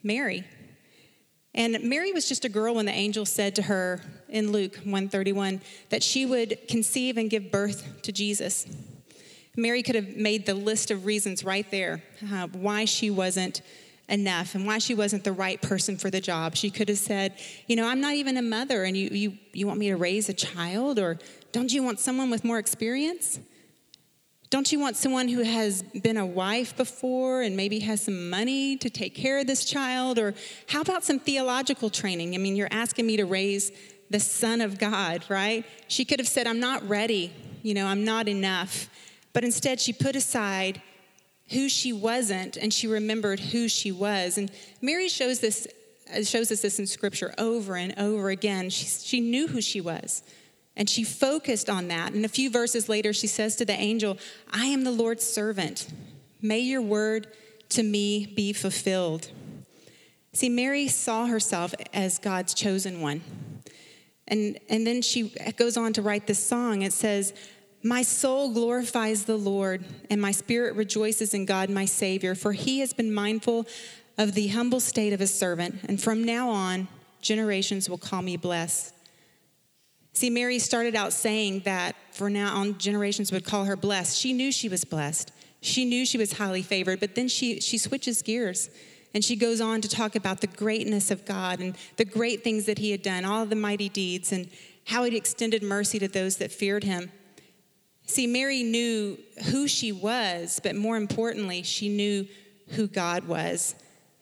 Mary. 0.00 0.44
And 1.54 1.84
Mary 1.84 2.12
was 2.12 2.28
just 2.28 2.44
a 2.44 2.48
girl 2.48 2.74
when 2.74 2.86
the 2.86 2.92
angel 2.92 3.24
said 3.24 3.54
to 3.56 3.62
her 3.62 4.00
in 4.28 4.50
Luke 4.50 4.74
131 4.76 5.60
that 5.90 6.02
she 6.02 6.26
would 6.26 6.58
conceive 6.68 7.16
and 7.16 7.30
give 7.30 7.50
birth 7.52 8.02
to 8.02 8.12
Jesus. 8.12 8.66
Mary 9.56 9.82
could 9.82 9.94
have 9.94 10.16
made 10.16 10.46
the 10.46 10.54
list 10.54 10.90
of 10.90 11.04
reasons 11.04 11.44
right 11.44 11.70
there 11.70 12.02
uh, 12.32 12.48
why 12.48 12.84
she 12.84 13.08
wasn't 13.08 13.62
enough 14.08 14.54
and 14.54 14.66
why 14.66 14.78
she 14.78 14.94
wasn't 14.94 15.22
the 15.22 15.32
right 15.32 15.62
person 15.62 15.96
for 15.96 16.10
the 16.10 16.20
job. 16.20 16.56
She 16.56 16.70
could 16.70 16.88
have 16.88 16.98
said, 16.98 17.34
You 17.68 17.76
know, 17.76 17.86
I'm 17.86 18.00
not 18.00 18.14
even 18.14 18.36
a 18.36 18.42
mother, 18.42 18.82
and 18.82 18.96
you, 18.96 19.08
you, 19.10 19.38
you 19.52 19.66
want 19.66 19.78
me 19.78 19.88
to 19.88 19.96
raise 19.96 20.28
a 20.28 20.34
child? 20.34 20.98
Or 20.98 21.18
don't 21.52 21.72
you 21.72 21.82
want 21.82 22.00
someone 22.00 22.30
with 22.30 22.44
more 22.44 22.58
experience? 22.58 23.38
Don't 24.54 24.70
you 24.70 24.78
want 24.78 24.96
someone 24.96 25.26
who 25.26 25.42
has 25.42 25.82
been 25.82 26.16
a 26.16 26.24
wife 26.24 26.76
before 26.76 27.42
and 27.42 27.56
maybe 27.56 27.80
has 27.80 28.02
some 28.02 28.30
money 28.30 28.76
to 28.76 28.88
take 28.88 29.12
care 29.12 29.40
of 29.40 29.48
this 29.48 29.64
child? 29.64 30.16
Or 30.16 30.32
how 30.68 30.80
about 30.80 31.02
some 31.02 31.18
theological 31.18 31.90
training? 31.90 32.36
I 32.36 32.38
mean, 32.38 32.54
you're 32.54 32.68
asking 32.70 33.04
me 33.04 33.16
to 33.16 33.24
raise 33.24 33.72
the 34.10 34.20
Son 34.20 34.60
of 34.60 34.78
God, 34.78 35.24
right? 35.28 35.66
She 35.88 36.04
could 36.04 36.20
have 36.20 36.28
said, 36.28 36.46
I'm 36.46 36.60
not 36.60 36.88
ready, 36.88 37.32
you 37.64 37.74
know, 37.74 37.84
I'm 37.84 38.04
not 38.04 38.28
enough. 38.28 38.88
But 39.32 39.42
instead, 39.42 39.80
she 39.80 39.92
put 39.92 40.14
aside 40.14 40.80
who 41.50 41.68
she 41.68 41.92
wasn't 41.92 42.56
and 42.56 42.72
she 42.72 42.86
remembered 42.86 43.40
who 43.40 43.66
she 43.66 43.90
was. 43.90 44.38
And 44.38 44.52
Mary 44.80 45.08
shows 45.08 45.40
this 45.40 45.66
shows 46.22 46.52
us 46.52 46.60
this 46.60 46.78
in 46.78 46.86
scripture 46.86 47.34
over 47.38 47.74
and 47.74 47.92
over 47.98 48.30
again. 48.30 48.70
She, 48.70 48.84
she 48.84 49.20
knew 49.20 49.48
who 49.48 49.60
she 49.60 49.80
was. 49.80 50.22
And 50.76 50.90
she 50.90 51.04
focused 51.04 51.70
on 51.70 51.88
that. 51.88 52.12
And 52.12 52.24
a 52.24 52.28
few 52.28 52.50
verses 52.50 52.88
later, 52.88 53.12
she 53.12 53.26
says 53.26 53.56
to 53.56 53.64
the 53.64 53.72
angel, 53.72 54.18
I 54.52 54.66
am 54.66 54.84
the 54.84 54.90
Lord's 54.90 55.24
servant. 55.24 55.88
May 56.42 56.60
your 56.60 56.82
word 56.82 57.28
to 57.70 57.82
me 57.82 58.26
be 58.26 58.52
fulfilled. 58.52 59.30
See, 60.32 60.48
Mary 60.48 60.88
saw 60.88 61.26
herself 61.26 61.74
as 61.92 62.18
God's 62.18 62.54
chosen 62.54 63.00
one. 63.00 63.22
And, 64.26 64.58
and 64.68 64.86
then 64.86 65.02
she 65.02 65.32
goes 65.56 65.76
on 65.76 65.92
to 65.92 66.02
write 66.02 66.26
this 66.26 66.44
song. 66.44 66.82
It 66.82 66.92
says, 66.92 67.34
My 67.82 68.02
soul 68.02 68.52
glorifies 68.52 69.24
the 69.24 69.36
Lord, 69.36 69.84
and 70.10 70.20
my 70.20 70.32
spirit 70.32 70.74
rejoices 70.74 71.34
in 71.34 71.44
God, 71.44 71.70
my 71.70 71.84
Savior, 71.84 72.34
for 72.34 72.52
he 72.52 72.80
has 72.80 72.92
been 72.92 73.12
mindful 73.12 73.66
of 74.16 74.34
the 74.34 74.48
humble 74.48 74.80
state 74.80 75.12
of 75.12 75.20
his 75.20 75.32
servant. 75.32 75.80
And 75.84 76.00
from 76.00 76.24
now 76.24 76.48
on, 76.48 76.88
generations 77.20 77.88
will 77.88 77.98
call 77.98 78.22
me 78.22 78.36
blessed. 78.36 78.93
See, 80.14 80.30
Mary 80.30 80.60
started 80.60 80.94
out 80.94 81.12
saying 81.12 81.60
that 81.64 81.96
for 82.12 82.30
now 82.30 82.56
on, 82.56 82.78
generations 82.78 83.32
would 83.32 83.44
call 83.44 83.64
her 83.64 83.76
blessed. 83.76 84.16
She 84.16 84.32
knew 84.32 84.52
she 84.52 84.68
was 84.68 84.84
blessed. 84.84 85.32
She 85.60 85.84
knew 85.84 86.06
she 86.06 86.18
was 86.18 86.34
highly 86.34 86.62
favored, 86.62 87.00
but 87.00 87.16
then 87.16 87.26
she, 87.26 87.60
she 87.60 87.78
switches 87.78 88.22
gears 88.22 88.70
and 89.12 89.24
she 89.24 89.36
goes 89.36 89.60
on 89.60 89.80
to 89.80 89.88
talk 89.88 90.14
about 90.14 90.40
the 90.40 90.46
greatness 90.46 91.10
of 91.10 91.24
God 91.24 91.60
and 91.60 91.76
the 91.96 92.04
great 92.04 92.44
things 92.44 92.66
that 92.66 92.78
He 92.78 92.90
had 92.90 93.02
done, 93.02 93.24
all 93.24 93.46
the 93.46 93.56
mighty 93.56 93.88
deeds, 93.88 94.32
and 94.32 94.48
how 94.86 95.04
He'd 95.04 95.14
extended 95.14 95.62
mercy 95.62 95.98
to 95.98 96.08
those 96.08 96.36
that 96.36 96.52
feared 96.52 96.84
Him. 96.84 97.10
See, 98.06 98.26
Mary 98.26 98.62
knew 98.62 99.18
who 99.50 99.66
she 99.66 99.90
was, 99.90 100.60
but 100.62 100.76
more 100.76 100.96
importantly, 100.96 101.62
she 101.62 101.88
knew 101.88 102.26
who 102.70 102.86
God 102.86 103.26
was. 103.26 103.74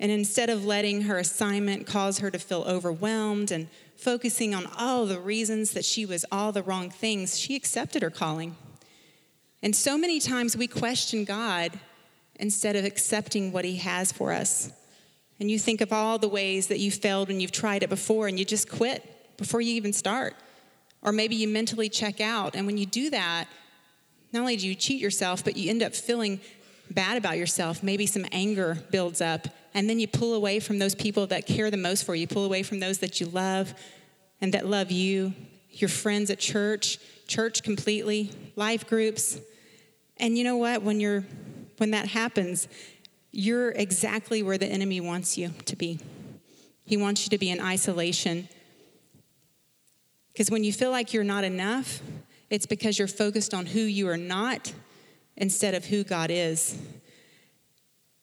And 0.02 0.10
instead 0.10 0.50
of 0.50 0.64
letting 0.64 1.02
her 1.02 1.16
assignment 1.16 1.86
cause 1.86 2.18
her 2.18 2.28
to 2.32 2.38
feel 2.40 2.64
overwhelmed 2.66 3.52
and 3.52 3.68
focusing 3.94 4.52
on 4.52 4.68
all 4.76 5.06
the 5.06 5.20
reasons 5.20 5.70
that 5.74 5.84
she 5.84 6.04
was 6.04 6.24
all 6.32 6.50
the 6.50 6.64
wrong 6.64 6.90
things, 6.90 7.38
she 7.38 7.54
accepted 7.54 8.02
her 8.02 8.10
calling. 8.10 8.56
And 9.62 9.76
so 9.76 9.96
many 9.96 10.18
times 10.18 10.56
we 10.56 10.66
question 10.66 11.24
God 11.24 11.78
instead 12.40 12.74
of 12.74 12.84
accepting 12.84 13.52
what 13.52 13.64
He 13.64 13.76
has 13.76 14.10
for 14.10 14.32
us. 14.32 14.72
And 15.38 15.48
you 15.48 15.56
think 15.56 15.80
of 15.80 15.92
all 15.92 16.18
the 16.18 16.28
ways 16.28 16.66
that 16.66 16.80
you 16.80 16.90
failed 16.90 17.28
when 17.28 17.38
you've 17.38 17.52
tried 17.52 17.84
it 17.84 17.88
before 17.88 18.26
and 18.26 18.36
you 18.40 18.44
just 18.44 18.68
quit 18.68 19.36
before 19.36 19.60
you 19.60 19.74
even 19.74 19.92
start. 19.92 20.34
Or 21.00 21.12
maybe 21.12 21.36
you 21.36 21.46
mentally 21.46 21.88
check 21.88 22.20
out. 22.20 22.56
And 22.56 22.66
when 22.66 22.76
you 22.76 22.86
do 22.86 23.08
that, 23.10 23.46
not 24.32 24.40
only 24.40 24.56
do 24.56 24.66
you 24.66 24.74
cheat 24.74 25.00
yourself, 25.00 25.44
but 25.44 25.56
you 25.56 25.70
end 25.70 25.80
up 25.80 25.94
feeling 25.94 26.40
bad 26.90 27.16
about 27.16 27.38
yourself. 27.38 27.84
Maybe 27.84 28.06
some 28.06 28.26
anger 28.32 28.78
builds 28.90 29.20
up 29.20 29.46
and 29.74 29.88
then 29.88 29.98
you 29.98 30.06
pull 30.06 30.34
away 30.34 30.60
from 30.60 30.78
those 30.78 30.94
people 30.94 31.26
that 31.28 31.46
care 31.46 31.70
the 31.70 31.76
most 31.76 32.04
for 32.04 32.14
you. 32.14 32.26
Pull 32.26 32.44
away 32.44 32.62
from 32.62 32.80
those 32.80 32.98
that 32.98 33.20
you 33.20 33.26
love 33.26 33.74
and 34.40 34.52
that 34.54 34.66
love 34.66 34.90
you, 34.90 35.34
your 35.70 35.88
friends 35.88 36.30
at 36.30 36.38
church, 36.38 36.98
church 37.26 37.62
completely, 37.62 38.30
life 38.56 38.86
groups. 38.86 39.40
And 40.18 40.36
you 40.36 40.44
know 40.44 40.56
what? 40.56 40.82
When 40.82 41.00
you're 41.00 41.24
when 41.78 41.92
that 41.92 42.06
happens, 42.08 42.68
you're 43.32 43.70
exactly 43.70 44.42
where 44.42 44.58
the 44.58 44.66
enemy 44.66 45.00
wants 45.00 45.38
you 45.38 45.50
to 45.64 45.74
be. 45.74 45.98
He 46.84 46.96
wants 46.96 47.24
you 47.24 47.30
to 47.30 47.38
be 47.38 47.50
in 47.50 47.60
isolation. 47.60 48.48
Because 50.32 50.50
when 50.50 50.64
you 50.64 50.72
feel 50.72 50.90
like 50.90 51.12
you're 51.12 51.24
not 51.24 51.44
enough, 51.44 52.00
it's 52.50 52.66
because 52.66 52.98
you're 52.98 53.08
focused 53.08 53.54
on 53.54 53.66
who 53.66 53.80
you 53.80 54.08
are 54.08 54.16
not 54.16 54.72
instead 55.36 55.74
of 55.74 55.86
who 55.86 56.04
God 56.04 56.30
is. 56.30 56.78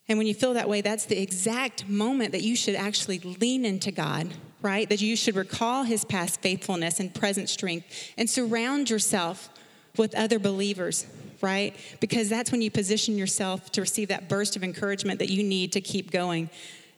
And 0.09 0.17
when 0.17 0.25
you 0.25 0.33
feel 0.33 0.55
that 0.55 0.67
way, 0.67 0.81
that's 0.81 1.05
the 1.05 1.21
exact 1.21 1.87
moment 1.87 2.31
that 2.31 2.41
you 2.41 2.55
should 2.55 2.75
actually 2.75 3.19
lean 3.19 3.63
into 3.63 3.91
God, 3.91 4.27
right? 4.63 4.89
That 4.89 5.01
you 5.01 5.15
should 5.15 5.35
recall 5.35 5.83
his 5.83 6.03
past 6.03 6.41
faithfulness 6.41 6.99
and 6.99 7.13
present 7.13 7.47
strength 7.47 7.85
and 8.17 8.27
surround 8.27 8.89
yourself 8.89 9.49
with 9.97 10.15
other 10.15 10.39
believers, 10.39 11.05
right? 11.41 11.75
Because 11.99 12.27
that's 12.27 12.51
when 12.51 12.63
you 12.63 12.71
position 12.71 13.19
yourself 13.19 13.71
to 13.73 13.81
receive 13.81 14.07
that 14.07 14.27
burst 14.27 14.55
of 14.55 14.63
encouragement 14.63 15.19
that 15.19 15.29
you 15.29 15.43
need 15.43 15.71
to 15.73 15.81
keep 15.81 16.09
going. 16.09 16.49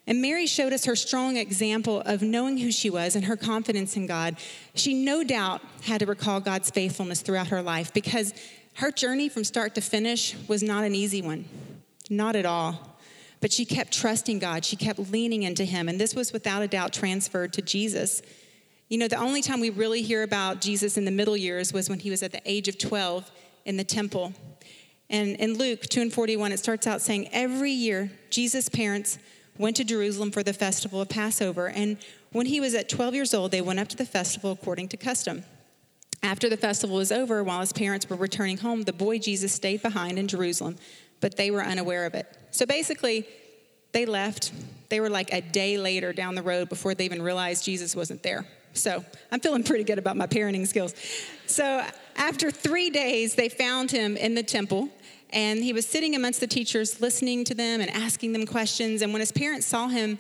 And 0.08 0.22
Mary 0.22 0.48
showed 0.48 0.72
us 0.72 0.86
her 0.86 0.96
strong 0.96 1.36
example 1.36 2.02
of 2.02 2.22
knowing 2.22 2.58
who 2.58 2.72
she 2.72 2.90
was 2.90 3.16
and 3.16 3.26
her 3.26 3.36
confidence 3.36 3.98
in 3.98 4.08
God. 4.08 4.38
She 4.74 4.94
no 4.94 5.24
doubt 5.24 5.62
had 5.84 6.00
to 6.00 6.06
recall 6.06 6.40
God's 6.40 6.70
faithfulness 6.70 7.22
throughout 7.22 7.48
her 7.48 7.62
life 7.62 7.94
because 7.94 8.34
her 8.76 8.90
journey 8.90 9.28
from 9.28 9.44
start 9.44 9.76
to 9.76 9.82
finish 9.82 10.36
was 10.48 10.64
not 10.64 10.86
an 10.86 10.96
easy 10.96 11.22
one, 11.22 11.46
not 12.10 12.36
at 12.36 12.46
all. 12.46 12.91
But 13.42 13.52
she 13.52 13.66
kept 13.66 13.92
trusting 13.92 14.40
God, 14.40 14.64
she 14.64 14.76
kept 14.76 15.00
leaning 15.12 15.44
into 15.44 15.66
Him, 15.66 15.90
and 15.90 16.00
this 16.00 16.16
was 16.16 16.32
without 16.32 16.62
a 16.62 16.68
doubt 16.68 16.94
transferred 16.94 17.54
to 17.54 17.62
Jesus. 17.62 18.22
You 18.88 18.98
know, 18.98 19.08
the 19.08 19.18
only 19.18 19.42
time 19.42 19.60
we 19.60 19.70
really 19.70 20.02
hear 20.02 20.22
about 20.22 20.62
Jesus 20.62 20.98
in 20.98 21.06
the 21.06 21.12
middle 21.12 21.36
years 21.36 21.74
was 21.74 21.90
when 21.90 22.00
he 22.00 22.10
was 22.10 22.24
at 22.24 22.34
the 22.34 22.42
age 22.46 22.68
of 22.68 22.78
12 22.78 23.32
in 23.66 23.78
the 23.78 23.86
temple. 23.86 24.34
And 25.10 25.38
in 25.38 25.58
Luke 25.58 25.82
2 25.82 26.02
and 26.02 26.14
41, 26.14 26.52
it 26.52 26.60
starts 26.60 26.86
out 26.88 27.02
saying, 27.02 27.30
Every 27.32 27.72
year, 27.72 28.12
Jesus' 28.30 28.68
parents 28.70 29.18
went 29.58 29.78
to 29.78 29.84
Jerusalem 29.84 30.32
for 30.32 30.44
the 30.44 30.54
festival 30.54 31.02
of 31.02 31.10
Passover. 31.10 31.70
And 31.70 31.98
when 32.32 32.48
he 32.48 32.60
was 32.60 32.76
at 32.76 32.90
12 32.90 33.16
years 33.16 33.34
old, 33.34 33.52
they 33.52 33.62
went 33.62 33.80
up 33.80 33.88
to 33.90 33.98
the 33.98 34.06
festival 34.06 34.52
according 34.52 34.90
to 34.90 34.98
custom. 34.98 35.46
After 36.22 36.50
the 36.50 36.58
festival 36.58 36.98
was 36.98 37.12
over, 37.12 37.44
while 37.44 37.62
his 37.62 37.74
parents 37.74 38.10
were 38.10 38.16
returning 38.16 38.58
home, 38.58 38.84
the 38.84 38.94
boy 38.94 39.20
Jesus 39.20 39.54
stayed 39.54 39.82
behind 39.82 40.20
in 40.20 40.28
Jerusalem 40.28 40.76
but 41.22 41.38
they 41.38 41.52
were 41.52 41.64
unaware 41.64 42.06
of 42.06 42.16
it. 42.16 42.28
So 42.52 42.66
basically, 42.66 43.26
they 43.94 44.06
left. 44.06 44.52
They 44.90 45.00
were 45.00 45.10
like 45.10 45.32
a 45.32 45.42
day 45.42 45.78
later 45.78 46.12
down 46.12 46.36
the 46.36 46.42
road 46.42 46.68
before 46.68 46.94
they 46.94 47.06
even 47.06 47.22
realized 47.22 47.64
Jesus 47.64 47.96
wasn't 47.96 48.24
there. 48.24 48.46
So 48.74 49.04
I'm 49.32 49.40
feeling 49.40 49.64
pretty 49.64 49.84
good 49.84 49.98
about 49.98 50.18
my 50.18 50.28
parenting 50.28 50.68
skills. 50.68 50.94
So 51.46 51.86
after 52.16 52.52
three 52.52 52.90
days, 52.90 53.36
they 53.36 53.50
found 53.50 53.92
him 53.92 54.18
in 54.18 54.34
the 54.34 54.44
temple, 54.44 54.90
and 55.32 55.64
he 55.64 55.74
was 55.74 55.86
sitting 55.86 56.16
amongst 56.16 56.40
the 56.40 56.48
teachers, 56.48 57.02
listening 57.02 57.44
to 57.46 57.54
them 57.54 57.82
and 57.82 57.90
asking 57.92 58.34
them 58.34 58.46
questions. 58.46 59.02
And 59.02 59.14
when 59.14 59.20
his 59.20 59.32
parents 59.32 59.68
saw 59.68 59.88
him, 59.88 60.20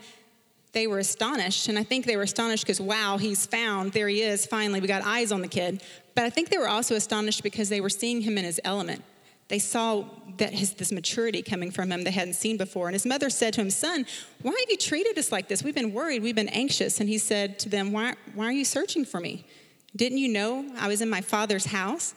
they 0.74 0.88
were 0.88 1.00
astonished. 1.00 1.68
And 1.68 1.78
I 1.78 1.84
think 1.84 2.06
they 2.06 2.16
were 2.16 2.24
astonished 2.24 2.64
because, 2.64 2.80
wow, 2.80 3.18
he's 3.18 3.46
found. 3.46 3.92
There 3.92 4.08
he 4.08 4.22
is. 4.22 4.46
Finally, 4.46 4.80
we 4.80 4.88
got 4.88 5.02
eyes 5.04 5.32
on 5.32 5.42
the 5.42 5.50
kid. 5.50 5.82
But 6.16 6.26
I 6.26 6.30
think 6.30 6.50
they 6.50 6.58
were 6.58 6.70
also 6.70 6.96
astonished 6.96 7.44
because 7.44 7.68
they 7.68 7.82
were 7.82 7.90
seeing 7.90 8.22
him 8.22 8.38
in 8.38 8.46
his 8.46 8.60
element 8.64 9.04
they 9.52 9.60
saw 9.60 10.06
that 10.38 10.54
his, 10.54 10.76
this 10.76 10.94
maturity 10.94 11.42
coming 11.42 11.72
from 11.72 11.92
him 11.92 12.06
they 12.06 12.12
hadn't 12.12 12.36
seen 12.36 12.56
before. 12.56 12.88
And 12.88 12.96
his 12.96 13.06
mother 13.06 13.30
said 13.30 13.54
to 13.56 13.62
him, 13.62 13.70
Son, 13.70 14.06
why 14.42 14.52
have 14.52 14.70
you 14.70 14.78
treated 14.78 15.18
us 15.18 15.30
like 15.30 15.50
this? 15.50 15.62
We've 15.62 15.76
been 15.76 15.94
worried, 15.94 16.24
we've 16.24 16.34
been 16.34 16.48
anxious. 16.48 17.02
And 17.02 17.10
he 17.10 17.18
said 17.18 17.60
to 17.60 17.70
them, 17.70 17.92
Why, 17.92 18.16
why 18.34 18.46
are 18.46 18.54
you 18.54 18.64
searching 18.64 19.04
for 19.04 19.20
me? 19.20 19.46
Didn't 19.94 20.20
you 20.20 20.30
know 20.30 20.74
I 20.80 20.88
was 20.88 21.02
in 21.02 21.10
my 21.10 21.20
father's 21.20 21.66
house? 21.66 22.14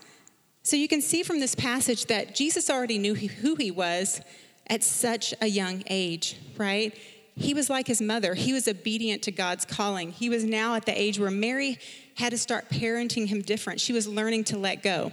So 0.63 0.77
you 0.77 0.87
can 0.87 1.03
see 1.03 1.25
from 1.25 1.41
this 1.41 1.57
passage 1.57 2.07
that 2.07 2.37
Jesus 2.37 2.71
already 2.71 2.99
knew 2.99 3.17
who 3.17 3.57
he 3.57 3.73
was 3.73 4.21
at 4.69 4.85
such 4.85 5.35
a 5.41 5.49
young 5.49 5.83
age, 5.89 6.39
right? 6.57 6.97
He 7.35 7.53
was 7.53 7.69
like 7.69 7.89
his 7.89 8.01
mother. 8.01 8.35
He 8.35 8.53
was 8.53 8.69
obedient 8.69 9.23
to 9.23 9.33
God's 9.33 9.65
calling. 9.65 10.13
He 10.13 10.31
was 10.31 10.45
now 10.45 10.77
at 10.77 10.87
the 10.87 10.97
age 10.97 11.19
where 11.19 11.33
Mary 11.33 11.81
had 12.17 12.31
to 12.31 12.39
start 12.39 12.71
parenting 12.71 13.27
him 13.27 13.43
different. 13.43 13.81
She 13.81 13.93
was 13.93 14.07
learning 14.07 14.45
to 14.45 14.57
let 14.57 14.85
go. 14.85 15.11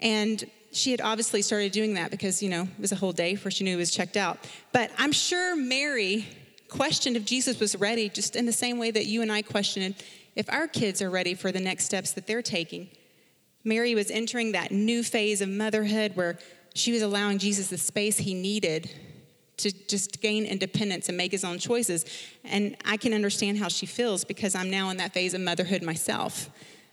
And 0.00 0.44
she 0.76 0.90
had 0.90 1.00
obviously 1.00 1.42
started 1.42 1.72
doing 1.72 1.94
that 1.94 2.10
because, 2.10 2.42
you 2.42 2.50
know, 2.50 2.62
it 2.62 2.80
was 2.80 2.92
a 2.92 2.96
whole 2.96 3.12
day 3.12 3.34
before 3.34 3.50
she 3.50 3.64
knew 3.64 3.70
he 3.70 3.76
was 3.76 3.90
checked 3.90 4.16
out. 4.16 4.38
But 4.72 4.90
I'm 4.98 5.12
sure 5.12 5.56
Mary 5.56 6.26
questioned 6.68 7.16
if 7.16 7.24
Jesus 7.24 7.58
was 7.58 7.74
ready, 7.76 8.08
just 8.08 8.36
in 8.36 8.44
the 8.44 8.52
same 8.52 8.78
way 8.78 8.90
that 8.90 9.06
you 9.06 9.22
and 9.22 9.32
I 9.32 9.42
questioned 9.42 9.94
if 10.34 10.50
our 10.50 10.68
kids 10.68 11.00
are 11.00 11.08
ready 11.08 11.34
for 11.34 11.50
the 11.50 11.60
next 11.60 11.84
steps 11.84 12.12
that 12.12 12.26
they're 12.26 12.42
taking. 12.42 12.88
Mary 13.64 13.94
was 13.94 14.10
entering 14.10 14.52
that 14.52 14.70
new 14.70 15.02
phase 15.02 15.40
of 15.40 15.48
motherhood 15.48 16.12
where 16.14 16.38
she 16.74 16.92
was 16.92 17.02
allowing 17.02 17.38
Jesus 17.38 17.68
the 17.68 17.78
space 17.78 18.18
he 18.18 18.34
needed 18.34 18.90
to 19.56 19.72
just 19.86 20.20
gain 20.20 20.44
independence 20.44 21.08
and 21.08 21.16
make 21.16 21.32
his 21.32 21.42
own 21.42 21.58
choices. 21.58 22.04
And 22.44 22.76
I 22.84 22.98
can 22.98 23.14
understand 23.14 23.56
how 23.56 23.68
she 23.68 23.86
feels 23.86 24.24
because 24.24 24.54
I'm 24.54 24.70
now 24.70 24.90
in 24.90 24.98
that 24.98 25.14
phase 25.14 25.32
of 25.32 25.40
motherhood 25.40 25.82
myself. 25.82 26.50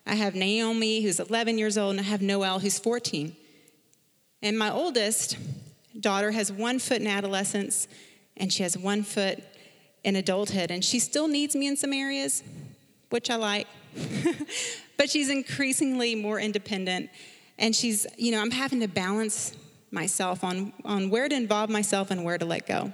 I 0.08 0.16
have 0.16 0.36
Naomi, 0.36 1.02
who's 1.02 1.20
11 1.20 1.58
years 1.58 1.78
old, 1.78 1.92
and 1.92 2.00
I 2.00 2.04
have 2.04 2.22
Noelle, 2.22 2.60
who's 2.60 2.80
14. 2.80 3.36
And 4.44 4.60
my 4.60 4.70
oldest 4.70 5.38
daughter 5.98 6.30
has 6.32 6.52
one 6.52 6.78
foot 6.78 7.00
in 7.00 7.08
adolescence, 7.08 7.88
and 8.36 8.52
she 8.52 8.62
has 8.64 8.78
one 8.78 9.04
foot 9.04 9.42
in 10.04 10.18
adulthood. 10.18 10.70
And 10.70 10.84
she 10.84 11.00
still 11.00 11.30
needs 11.30 11.56
me 11.56 11.66
in 11.66 11.78
some 11.78 11.94
areas, 11.94 12.44
which 13.10 13.30
I 13.30 13.38
like. 13.38 13.68
but 14.98 15.10
she's 15.10 15.30
increasingly 15.30 16.14
more 16.14 16.42
independent. 16.42 17.10
And 17.58 17.74
she's, 17.74 18.06
you 18.18 18.34
know, 18.34 18.42
I'm 18.42 18.52
having 18.52 18.82
to 18.82 18.88
balance 18.90 19.56
myself 19.92 20.44
on, 20.44 20.74
on 20.84 21.10
where 21.10 21.30
to 21.30 21.36
involve 21.36 21.70
myself 21.70 22.12
and 22.12 22.26
where 22.26 22.38
to 22.38 22.46
let 22.46 22.68
go. 22.68 22.92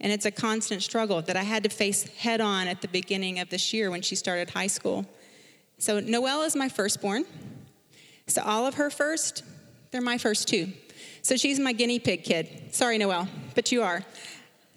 And 0.00 0.10
it's 0.10 0.24
a 0.24 0.30
constant 0.30 0.82
struggle 0.82 1.20
that 1.20 1.36
I 1.36 1.42
had 1.42 1.64
to 1.64 1.68
face 1.68 2.04
head 2.16 2.40
on 2.40 2.66
at 2.66 2.80
the 2.80 2.88
beginning 2.88 3.40
of 3.40 3.50
this 3.50 3.74
year 3.74 3.90
when 3.90 4.00
she 4.00 4.16
started 4.16 4.48
high 4.48 4.68
school. 4.68 5.04
So, 5.76 6.00
Noelle 6.00 6.42
is 6.44 6.56
my 6.56 6.70
firstborn. 6.70 7.26
So, 8.26 8.40
all 8.42 8.66
of 8.66 8.74
her 8.74 8.88
first, 8.88 9.42
they're 9.92 10.00
my 10.00 10.18
first 10.18 10.48
two. 10.48 10.72
So, 11.22 11.36
she's 11.36 11.60
my 11.60 11.72
guinea 11.72 12.00
pig 12.00 12.24
kid. 12.24 12.74
Sorry, 12.74 12.98
Noelle, 12.98 13.28
but 13.54 13.70
you 13.70 13.82
are. 13.82 14.04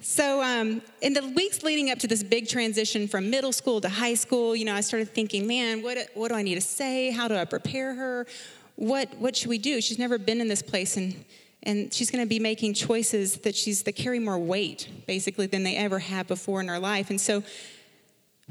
So, 0.08 0.44
um, 0.44 0.84
in 1.02 1.14
the 1.14 1.28
weeks 1.30 1.64
leading 1.64 1.90
up 1.90 1.98
to 2.00 2.08
this 2.08 2.22
big 2.22 2.48
transition 2.48 3.08
from 3.08 3.32
middle 3.32 3.52
school 3.52 3.82
to 3.82 3.90
high 3.90 4.14
school, 4.14 4.56
you 4.56 4.64
know, 4.64 4.76
I 4.76 4.82
started 4.82 5.10
thinking, 5.10 5.48
man, 5.48 5.82
what, 5.82 5.98
what 6.14 6.28
do 6.28 6.36
I 6.36 6.44
need 6.44 6.54
to 6.56 6.62
say? 6.62 7.10
How 7.10 7.28
do 7.28 7.36
I 7.36 7.46
prepare 7.46 7.96
her? 7.96 8.28
What, 8.76 9.16
what 9.18 9.36
should 9.36 9.50
we 9.50 9.58
do? 9.58 9.82
She's 9.82 9.98
never 9.98 10.20
been 10.20 10.42
in 10.42 10.48
this 10.48 10.62
place, 10.62 10.96
and, 10.96 11.26
and 11.64 11.92
she's 11.92 12.12
going 12.12 12.24
to 12.24 12.30
be 12.30 12.38
making 12.38 12.76
choices 12.76 13.38
that 13.38 13.56
she's 13.56 13.82
that 13.84 13.94
carry 13.94 14.20
more 14.20 14.38
weight, 14.38 14.88
basically, 15.08 15.48
than 15.48 15.64
they 15.64 15.76
ever 15.76 15.98
have 15.98 16.28
before 16.28 16.62
in 16.62 16.68
her 16.68 16.78
life. 16.78 17.10
And 17.10 17.20
so, 17.20 17.42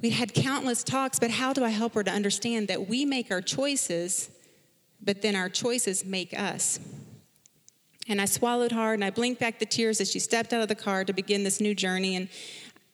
we 0.03 0.11
had 0.11 0.35
countless 0.35 0.83
talks, 0.83 1.20
but 1.20 1.31
how 1.31 1.53
do 1.53 1.64
I 1.64 1.68
help 1.68 1.94
her 1.94 2.03
to 2.03 2.11
understand 2.11 2.66
that 2.66 2.88
we 2.88 3.05
make 3.05 3.31
our 3.31 3.40
choices, 3.40 4.29
but 5.05 5.23
then 5.23 5.37
our 5.37 5.49
choices 5.49 6.05
make 6.05 6.38
us? 6.38 6.81
And 8.09 8.21
I 8.21 8.27
swallowed 8.27 8.73
hard 8.73 8.95
and 8.95 9.05
I 9.05 9.11
blinked 9.11 9.40
back 9.40 9.59
the 9.59 9.67
tears 9.67 10.01
as 10.01 10.11
she 10.11 10.19
stepped 10.19 10.53
out 10.53 10.61
of 10.61 10.69
the 10.69 10.75
car 10.75 11.05
to 11.05 11.12
begin 11.12 11.43
this 11.43 11.61
new 11.61 11.75
journey. 11.75 12.17
And 12.17 12.29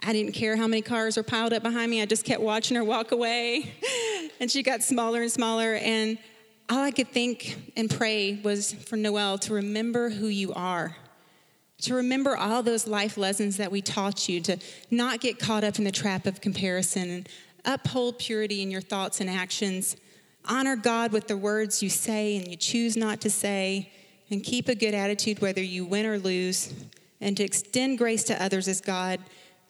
I 0.00 0.12
didn't 0.12 0.32
care 0.32 0.56
how 0.56 0.66
many 0.66 0.82
cars 0.82 1.16
were 1.16 1.22
piled 1.22 1.52
up 1.52 1.62
behind 1.62 1.90
me. 1.90 2.00
I 2.00 2.06
just 2.06 2.24
kept 2.24 2.40
watching 2.40 2.76
her 2.76 2.84
walk 2.84 3.12
away. 3.12 3.72
and 4.40 4.50
she 4.50 4.62
got 4.62 4.82
smaller 4.82 5.22
and 5.22 5.32
smaller. 5.32 5.74
And 5.74 6.18
all 6.68 6.78
I 6.78 6.92
could 6.92 7.08
think 7.08 7.72
and 7.76 7.90
pray 7.90 8.40
was 8.42 8.72
for 8.72 8.96
Noelle 8.96 9.38
to 9.38 9.54
remember 9.54 10.10
who 10.10 10.28
you 10.28 10.52
are 10.54 10.96
to 11.82 11.94
remember 11.94 12.36
all 12.36 12.62
those 12.62 12.86
life 12.86 13.16
lessons 13.16 13.56
that 13.56 13.72
we 13.72 13.80
taught 13.80 14.28
you, 14.28 14.40
to 14.42 14.58
not 14.90 15.20
get 15.20 15.38
caught 15.38 15.64
up 15.64 15.78
in 15.78 15.84
the 15.84 15.92
trap 15.92 16.26
of 16.26 16.40
comparison, 16.40 17.10
and 17.10 17.28
uphold 17.64 18.18
purity 18.18 18.62
in 18.62 18.70
your 18.70 18.80
thoughts 18.80 19.20
and 19.20 19.30
actions. 19.30 19.96
Honor 20.44 20.76
God 20.76 21.12
with 21.12 21.28
the 21.28 21.36
words 21.36 21.82
you 21.82 21.90
say 21.90 22.36
and 22.36 22.48
you 22.48 22.56
choose 22.56 22.96
not 22.96 23.20
to 23.22 23.30
say, 23.30 23.92
and 24.30 24.42
keep 24.42 24.68
a 24.68 24.74
good 24.74 24.94
attitude 24.94 25.40
whether 25.40 25.62
you 25.62 25.84
win 25.84 26.06
or 26.06 26.18
lose, 26.18 26.72
and 27.20 27.36
to 27.36 27.42
extend 27.42 27.98
grace 27.98 28.24
to 28.24 28.42
others 28.42 28.68
as 28.68 28.80
God 28.80 29.20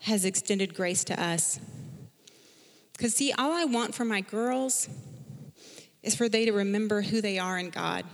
has 0.00 0.24
extended 0.24 0.74
grace 0.74 1.04
to 1.04 1.22
us. 1.22 1.58
Because, 2.92 3.14
see, 3.14 3.32
all 3.32 3.52
I 3.52 3.64
want 3.64 3.94
for 3.94 4.04
my 4.04 4.20
girls 4.20 4.88
is 6.02 6.14
for 6.14 6.28
they 6.28 6.44
to 6.44 6.52
remember 6.52 7.02
who 7.02 7.20
they 7.20 7.38
are 7.38 7.58
in 7.58 7.70
God 7.70 8.04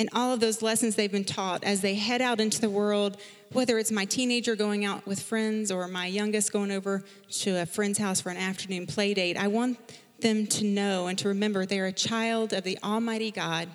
and 0.00 0.08
all 0.14 0.32
of 0.32 0.40
those 0.40 0.62
lessons 0.62 0.94
they've 0.94 1.12
been 1.12 1.24
taught 1.24 1.62
as 1.62 1.82
they 1.82 1.94
head 1.94 2.22
out 2.22 2.40
into 2.40 2.58
the 2.58 2.70
world, 2.70 3.18
whether 3.52 3.78
it's 3.78 3.92
my 3.92 4.06
teenager 4.06 4.56
going 4.56 4.84
out 4.84 5.06
with 5.06 5.20
friends 5.20 5.70
or 5.70 5.86
my 5.88 6.06
youngest 6.06 6.52
going 6.52 6.70
over 6.70 7.04
to 7.28 7.60
a 7.60 7.66
friend's 7.66 7.98
house 7.98 8.18
for 8.18 8.30
an 8.30 8.38
afternoon 8.38 8.86
play 8.86 9.12
date. 9.12 9.36
I 9.36 9.48
want 9.48 9.78
them 10.20 10.46
to 10.46 10.64
know 10.64 11.06
and 11.06 11.18
to 11.18 11.28
remember 11.28 11.66
they're 11.66 11.86
a 11.86 11.92
child 11.92 12.52
of 12.52 12.64
the 12.64 12.78
Almighty 12.82 13.30
God 13.30 13.68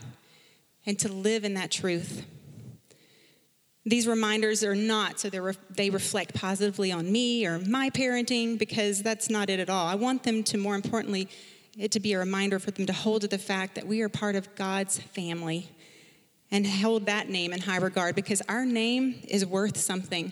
and 0.85 0.97
to 0.99 1.11
live 1.11 1.43
in 1.43 1.55
that 1.55 1.71
truth. 1.71 2.25
These 3.85 4.07
reminders 4.07 4.63
are 4.63 4.75
not 4.75 5.19
so 5.19 5.29
they 5.29 5.89
reflect 5.89 6.33
positively 6.33 6.91
on 6.91 7.11
me 7.11 7.45
or 7.45 7.59
my 7.59 7.91
parenting 7.91 8.57
because 8.57 9.03
that's 9.03 9.29
not 9.29 9.49
it 9.49 9.59
at 9.59 9.69
all. 9.69 9.85
I 9.85 9.95
want 9.95 10.23
them 10.23 10.43
to, 10.45 10.57
more 10.57 10.75
importantly, 10.75 11.29
it 11.77 11.91
to 11.91 11.99
be 11.99 12.13
a 12.13 12.19
reminder 12.19 12.57
for 12.57 12.71
them 12.71 12.85
to 12.87 12.93
hold 12.93 13.21
to 13.21 13.27
the 13.27 13.37
fact 13.37 13.75
that 13.75 13.85
we 13.85 14.01
are 14.01 14.09
part 14.09 14.35
of 14.35 14.55
God's 14.55 14.97
family 14.97 15.69
and 16.49 16.65
hold 16.65 17.05
that 17.05 17.29
name 17.29 17.53
in 17.53 17.61
high 17.61 17.77
regard 17.77 18.15
because 18.15 18.41
our 18.47 18.65
name 18.65 19.21
is 19.27 19.45
worth 19.45 19.77
something. 19.77 20.31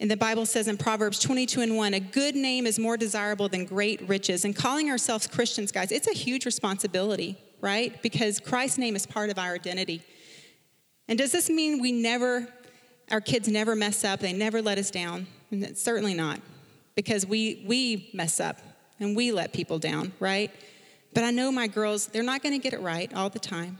And 0.00 0.10
the 0.10 0.16
Bible 0.16 0.46
says 0.46 0.68
in 0.68 0.76
Proverbs 0.76 1.18
22 1.18 1.60
and 1.60 1.76
1, 1.76 1.94
a 1.94 2.00
good 2.00 2.36
name 2.36 2.66
is 2.66 2.78
more 2.78 2.96
desirable 2.96 3.48
than 3.48 3.64
great 3.64 4.08
riches. 4.08 4.44
And 4.44 4.54
calling 4.54 4.90
ourselves 4.90 5.26
Christians, 5.26 5.72
guys, 5.72 5.90
it's 5.90 6.06
a 6.06 6.12
huge 6.12 6.46
responsibility, 6.46 7.36
right? 7.60 8.00
Because 8.00 8.38
Christ's 8.38 8.78
name 8.78 8.94
is 8.94 9.06
part 9.06 9.30
of 9.30 9.38
our 9.38 9.54
identity. 9.54 10.02
And 11.08 11.18
does 11.18 11.32
this 11.32 11.50
mean 11.50 11.80
we 11.80 11.90
never, 11.90 12.46
our 13.10 13.20
kids 13.20 13.48
never 13.48 13.74
mess 13.74 14.04
up, 14.04 14.20
they 14.20 14.32
never 14.32 14.62
let 14.62 14.78
us 14.78 14.90
down? 14.90 15.26
Certainly 15.74 16.14
not, 16.14 16.40
because 16.94 17.26
we, 17.26 17.64
we 17.66 18.10
mess 18.14 18.38
up 18.38 18.58
and 19.00 19.16
we 19.16 19.32
let 19.32 19.52
people 19.52 19.80
down, 19.80 20.12
right? 20.20 20.52
But 21.14 21.24
I 21.24 21.30
know 21.32 21.50
my 21.50 21.66
girls, 21.66 22.06
they're 22.06 22.22
not 22.22 22.42
going 22.42 22.54
to 22.54 22.62
get 22.62 22.72
it 22.72 22.80
right 22.80 23.12
all 23.14 23.30
the 23.30 23.38
time. 23.38 23.78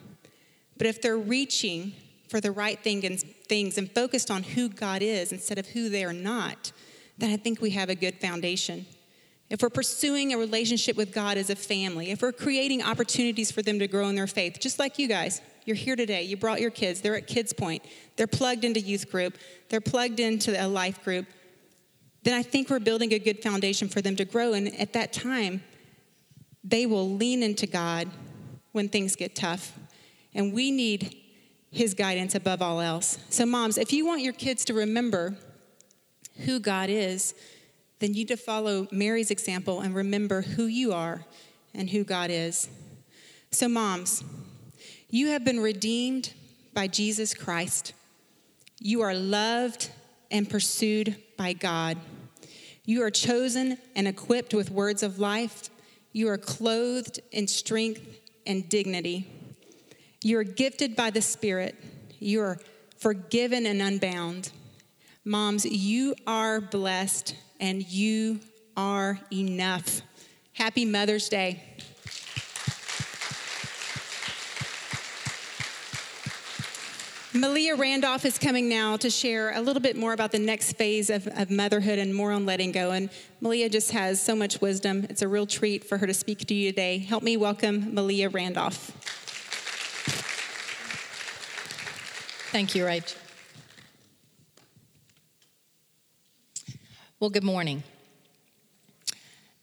But 0.79 0.87
if 0.87 1.01
they're 1.03 1.19
reaching 1.19 1.93
for 2.29 2.41
the 2.41 2.51
right 2.53 2.79
thing 2.79 3.05
and 3.05 3.21
things 3.21 3.79
and 3.79 3.91
focused 3.91 4.31
on 4.31 4.43
who 4.43 4.69
God 4.69 5.03
is 5.03 5.33
instead 5.33 5.59
of 5.59 5.67
who 5.67 5.89
they 5.89 6.05
are 6.05 6.13
not, 6.13 6.73
then 7.17 7.31
I 7.31 7.37
think 7.37 7.61
we 7.61 7.71
have 7.71 7.89
a 7.89 7.95
good 7.95 8.15
foundation. 8.21 8.87
If 9.51 9.63
we're 9.63 9.71
pursuing 9.71 10.33
a 10.33 10.39
relationship 10.39 10.97
with 10.97 11.13
God 11.13 11.39
as 11.39 11.49
a 11.49 11.57
family, 11.57 12.11
if 12.11 12.21
we're 12.21 12.33
creating 12.33 12.83
opportunities 12.83 13.51
for 13.51 13.63
them 13.63 13.79
to 13.79 13.89
grow 13.89 14.09
in 14.09 14.15
their 14.15 14.27
faith, 14.27 14.59
just 14.61 14.79
like 14.79 14.99
you 14.99 15.09
guys, 15.09 15.41
you're 15.65 15.77
here 15.77 15.97
today, 15.97 16.23
you 16.23 16.37
brought 16.37 16.61
your 16.61 16.71
kids, 16.71 17.01
they're 17.01 17.17
at 17.17 17.27
Kids 17.27 17.53
Point, 17.53 17.83
they're 18.17 18.27
plugged 18.27 18.65
into 18.65 18.81
youth 18.81 19.11
group, 19.11 19.39
they're 19.71 19.81
plugged 19.81 20.21
into 20.21 20.53
a 20.63 20.69
life 20.69 21.03
group, 21.03 21.27
then 22.25 22.35
I 22.35 22.43
think 22.43 22.69
we're 22.69 22.79
building 22.79 23.13
a 23.15 23.19
good 23.19 23.43
foundation 23.43 23.89
for 23.89 24.03
them 24.03 24.17
to 24.17 24.25
grow. 24.25 24.53
And 24.53 24.79
at 24.79 24.93
that 24.93 25.13
time, 25.13 25.63
they 26.63 26.85
will 26.85 27.09
lean 27.09 27.43
into 27.43 27.67
God 27.67 28.09
when 28.73 28.89
things 28.89 29.17
get 29.17 29.35
tough 29.35 29.73
and 30.35 30.53
we 30.53 30.71
need 30.71 31.17
his 31.71 31.95
guidance 31.95 32.35
above 32.35 32.63
all 32.63 32.81
else. 32.81 33.19
So, 33.29 33.45
moms, 33.45 33.79
if 33.79 33.93
you 33.93 34.07
want 34.07 34.23
your 34.23 34.33
kids 34.33 34.65
to 34.67 34.75
remember 34.75 35.37
who 36.45 36.61
God 36.61 36.89
is, 36.89 37.35
then 37.99 38.11
you 38.11 38.17
need 38.17 38.29
to 38.29 38.37
follow 38.37 38.87
Mary's 38.91 39.31
example 39.31 39.81
and 39.81 39.95
remember 39.95 40.43
who 40.43 40.65
you 40.65 40.93
are 40.93 41.25
and 41.75 41.91
who 41.91 42.05
God 42.05 42.31
is. 42.31 42.69
So, 43.51 43.69
moms, 43.69 44.23
you 45.11 45.29
have 45.29 45.45
been 45.45 45.61
redeemed 45.61 46.33
by 46.75 46.87
Jesus 46.87 47.35
Christ. 47.35 47.93
You 48.79 49.01
are 49.03 49.15
loved 49.15 49.91
and 50.31 50.49
pursued 50.49 51.17
by 51.37 51.53
God. 51.55 51.99
You 52.85 53.03
are 53.03 53.11
chosen 53.11 53.79
and 53.97 54.07
equipped 54.07 54.55
with 54.55 54.71
words 54.71 55.03
of 55.03 55.19
life. 55.19 55.71
You 56.13 56.29
are 56.29 56.39
clothed 56.39 57.21
in 57.33 57.49
strength 57.49 58.01
and 58.47 58.69
dignity. 58.69 59.27
You're 60.23 60.43
gifted 60.43 60.97
by 60.97 61.11
the 61.11 61.23
Spirit. 61.23 61.77
You're 62.19 62.59
forgiven 62.99 63.67
and 63.67 63.81
unbound. 63.81 64.51
Moms, 65.25 65.65
you 65.65 66.17
are 66.27 66.61
blessed 66.61 67.37
and 67.61 67.87
you 67.89 68.41
are 68.77 69.21
enough. 69.33 70.03
Happy 70.55 70.85
Mother's 70.85 71.29
Day. 71.29 71.63
Malia 77.33 77.77
Randolph 77.77 78.25
is 78.25 78.37
coming 78.39 78.69
now 78.69 78.97
to 78.97 79.11
share 79.11 79.55
a 79.55 79.61
little 79.61 79.83
bit 79.83 79.97
more 79.97 80.13
about 80.13 80.33
the 80.33 80.41
next 80.41 80.73
phase 80.73 81.11
of, 81.11 81.29
of, 81.29 81.51
motherhood 81.51 82.01
and 82.01 82.13
more 82.13 82.33
on 82.33 82.45
letting 82.45 82.73
go. 82.73 82.91
And 82.91 83.11
Malia 83.41 83.69
just 83.69 83.93
has 83.93 84.21
so 84.21 84.35
much 84.35 84.61
wisdom. 84.61 85.07
It's 85.09 85.23
a 85.23 85.29
real 85.29 85.47
treat 85.47 85.85
for 85.85 85.99
her 85.99 86.07
to 86.09 86.15
speak 86.15 86.39
to 86.47 86.55
you 86.55 86.71
today. 86.71 86.99
Help 86.99 87.23
me 87.23 87.37
welcome 87.37 87.95
Malia 87.95 88.29
Randolph. 88.29 88.98
Thank 92.51 92.75
you, 92.75 92.85
Rach. 92.85 93.15
Well, 97.21 97.29
good 97.29 97.45
morning. 97.45 97.83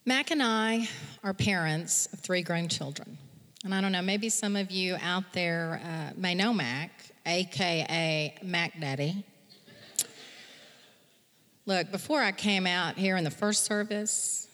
Mac 0.06 0.30
and 0.30 0.44
I 0.44 0.88
are 1.24 1.34
parents 1.34 2.08
of 2.14 2.20
three 2.20 2.44
grown 2.44 2.68
children. 2.68 3.18
And 3.64 3.74
I 3.74 3.82
don't 3.82 3.92
know, 3.92 4.04
maybe 4.04 4.30
some 4.30 4.56
of 4.56 4.70
you 4.70 4.98
out 5.02 5.24
there 5.34 5.82
uh, 5.84 6.14
may 6.16 6.36
know 6.36 6.54
Mac, 6.54 6.92
AKA 7.26 8.36
Mac 8.44 8.80
Daddy. 8.80 9.26
Look, 11.66 11.92
before 11.92 12.22
I 12.22 12.34
came 12.34 12.68
out 12.68 12.98
here 12.98 13.18
in 13.18 13.24
the 13.24 13.32
first 13.32 13.64
service, 13.64 14.48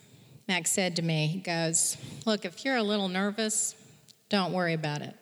Mac 0.47 0.67
said 0.67 0.95
to 0.95 1.01
me, 1.01 1.27
he 1.27 1.39
goes, 1.39 1.97
Look, 2.25 2.45
if 2.45 2.63
you're 2.63 2.77
a 2.77 2.83
little 2.83 3.09
nervous, 3.09 3.75
don't 4.29 4.53
worry 4.53 4.73
about 4.73 5.01
it. 5.01 5.17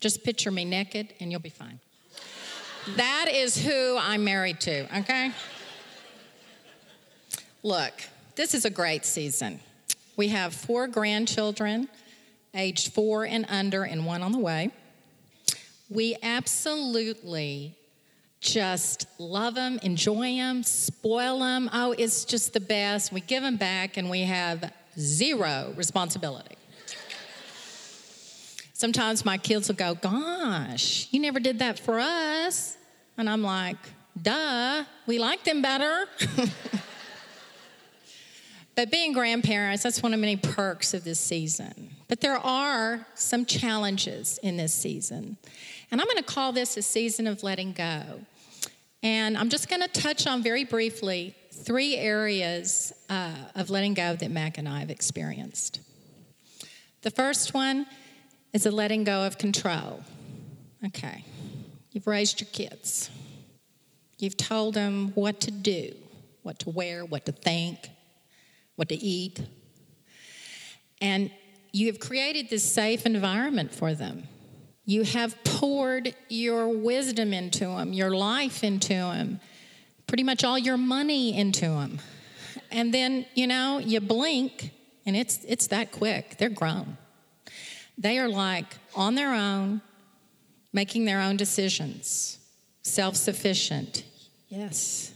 Just 0.00 0.24
picture 0.24 0.50
me 0.50 0.64
naked 0.64 1.12
and 1.20 1.30
you'll 1.30 1.40
be 1.40 1.50
fine. 1.50 1.80
That 2.94 3.26
is 3.28 3.58
who 3.58 3.96
I'm 3.98 4.22
married 4.22 4.60
to, 4.60 4.98
okay? 5.00 5.32
Look, 7.64 7.92
this 8.36 8.54
is 8.54 8.64
a 8.64 8.70
great 8.70 9.04
season. 9.04 9.58
We 10.16 10.28
have 10.28 10.54
four 10.54 10.86
grandchildren, 10.86 11.88
aged 12.54 12.92
four 12.92 13.26
and 13.26 13.44
under, 13.48 13.82
and 13.82 14.06
one 14.06 14.22
on 14.22 14.30
the 14.30 14.38
way. 14.38 14.70
We 15.90 16.16
absolutely 16.22 17.74
just 18.40 19.06
love 19.18 19.56
them, 19.56 19.80
enjoy 19.82 20.36
them, 20.36 20.62
spoil 20.62 21.40
them. 21.40 21.68
Oh, 21.72 21.92
it's 21.98 22.24
just 22.24 22.52
the 22.52 22.60
best. 22.60 23.12
We 23.12 23.20
give 23.20 23.42
them 23.42 23.56
back, 23.56 23.96
and 23.96 24.08
we 24.08 24.20
have 24.20 24.72
zero 24.96 25.72
responsibility. 25.76 26.56
Sometimes 28.72 29.24
my 29.24 29.38
kids 29.38 29.68
will 29.68 29.74
go, 29.74 29.94
Gosh, 29.94 31.08
you 31.10 31.18
never 31.18 31.40
did 31.40 31.58
that 31.60 31.78
for 31.78 31.98
us. 31.98 32.75
And 33.18 33.28
I'm 33.28 33.42
like, 33.42 33.78
Duh, 34.20 34.84
we 35.06 35.18
like 35.18 35.44
them 35.44 35.60
better. 35.60 36.06
but 38.74 38.90
being 38.90 39.12
grandparents, 39.12 39.82
that's 39.82 40.02
one 40.02 40.14
of 40.14 40.20
many 40.20 40.36
perks 40.36 40.94
of 40.94 41.04
this 41.04 41.20
season. 41.20 41.90
But 42.08 42.20
there 42.20 42.38
are 42.38 43.06
some 43.14 43.44
challenges 43.44 44.38
in 44.42 44.56
this 44.56 44.72
season. 44.72 45.36
And 45.90 46.00
I'm 46.00 46.06
going 46.06 46.16
to 46.16 46.22
call 46.22 46.52
this 46.52 46.76
a 46.76 46.82
season 46.82 47.26
of 47.26 47.42
letting 47.42 47.72
go. 47.72 48.20
And 49.02 49.36
I'm 49.36 49.50
just 49.50 49.68
going 49.68 49.82
to 49.82 49.88
touch 49.88 50.26
on 50.26 50.42
very 50.42 50.64
briefly 50.64 51.34
three 51.52 51.96
areas 51.96 52.92
uh, 53.10 53.34
of 53.54 53.70
letting 53.70 53.94
go 53.94 54.16
that 54.16 54.30
Mac 54.30 54.58
and 54.58 54.68
I 54.68 54.80
have 54.80 54.90
experienced. 54.90 55.80
The 57.02 57.10
first 57.10 57.54
one 57.54 57.86
is 58.52 58.66
a 58.66 58.70
letting 58.70 59.04
go 59.04 59.26
of 59.26 59.38
control. 59.38 60.02
Okay, 60.86 61.24
you've 61.96 62.06
raised 62.06 62.42
your 62.42 62.50
kids, 62.52 63.08
you've 64.18 64.36
told 64.36 64.74
them 64.74 65.12
what 65.14 65.40
to 65.40 65.50
do, 65.50 65.94
what 66.42 66.58
to 66.58 66.68
wear, 66.68 67.06
what 67.06 67.24
to 67.24 67.32
think, 67.32 67.88
what 68.74 68.90
to 68.90 68.94
eat. 68.94 69.40
And 71.00 71.30
you 71.72 71.86
have 71.86 71.98
created 71.98 72.50
this 72.50 72.70
safe 72.70 73.06
environment 73.06 73.74
for 73.74 73.94
them. 73.94 74.24
You 74.84 75.04
have 75.04 75.42
poured 75.42 76.14
your 76.28 76.68
wisdom 76.68 77.32
into 77.32 77.64
them, 77.64 77.94
your 77.94 78.14
life 78.14 78.62
into 78.62 78.92
them, 78.92 79.40
pretty 80.06 80.22
much 80.22 80.44
all 80.44 80.58
your 80.58 80.76
money 80.76 81.34
into 81.34 81.64
them. 81.64 82.00
And 82.70 82.92
then, 82.92 83.24
you 83.34 83.46
know, 83.46 83.78
you 83.78 84.00
blink 84.00 84.70
and 85.06 85.16
it's 85.16 85.42
it's 85.48 85.68
that 85.68 85.92
quick. 85.92 86.36
They're 86.36 86.50
grown. 86.50 86.98
They 87.96 88.18
are 88.18 88.28
like 88.28 88.76
on 88.94 89.14
their 89.14 89.32
own, 89.32 89.80
making 90.76 91.06
their 91.06 91.22
own 91.22 91.38
decisions, 91.38 92.38
self-sufficient. 92.82 94.04
Yes. 94.50 95.10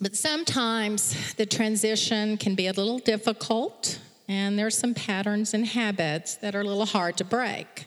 But 0.00 0.14
sometimes 0.14 1.34
the 1.34 1.46
transition 1.46 2.36
can 2.36 2.54
be 2.54 2.68
a 2.68 2.72
little 2.72 3.00
difficult, 3.00 3.98
and 4.28 4.56
there's 4.56 4.78
some 4.78 4.94
patterns 4.94 5.52
and 5.52 5.66
habits 5.66 6.36
that 6.36 6.54
are 6.54 6.60
a 6.60 6.64
little 6.64 6.86
hard 6.86 7.16
to 7.16 7.24
break. 7.24 7.86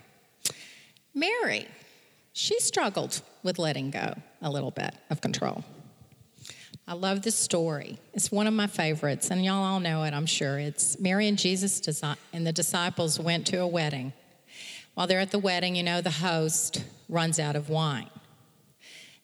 Mary, 1.15 1.65
she 2.33 2.59
struggled 2.59 3.21
with 3.41 3.57
letting 3.57 3.89
go 3.89 4.15
a 4.41 4.51
little 4.51 4.71
bit 4.71 4.93
of 5.09 5.21
control. 5.21 5.63
I 6.85 6.95
love 6.95 7.21
this 7.21 7.35
story. 7.35 7.99
It's 8.13 8.33
one 8.33 8.47
of 8.47 8.53
my 8.53 8.67
favorites, 8.67 9.31
and 9.31 9.45
y'all 9.45 9.63
all 9.63 9.79
know 9.79 10.03
it, 10.03 10.13
I'm 10.13 10.25
sure. 10.25 10.59
It's 10.59 10.99
Mary 10.99 11.29
and 11.29 11.37
Jesus 11.37 11.81
and 12.33 12.45
the 12.45 12.51
disciples 12.51 13.17
went 13.17 13.47
to 13.47 13.61
a 13.61 13.67
wedding. 13.67 14.11
While 14.93 15.07
they're 15.07 15.19
at 15.19 15.31
the 15.31 15.39
wedding, 15.39 15.75
you 15.75 15.83
know, 15.83 16.01
the 16.01 16.11
host 16.11 16.83
runs 17.09 17.39
out 17.39 17.55
of 17.55 17.69
wine. 17.69 18.09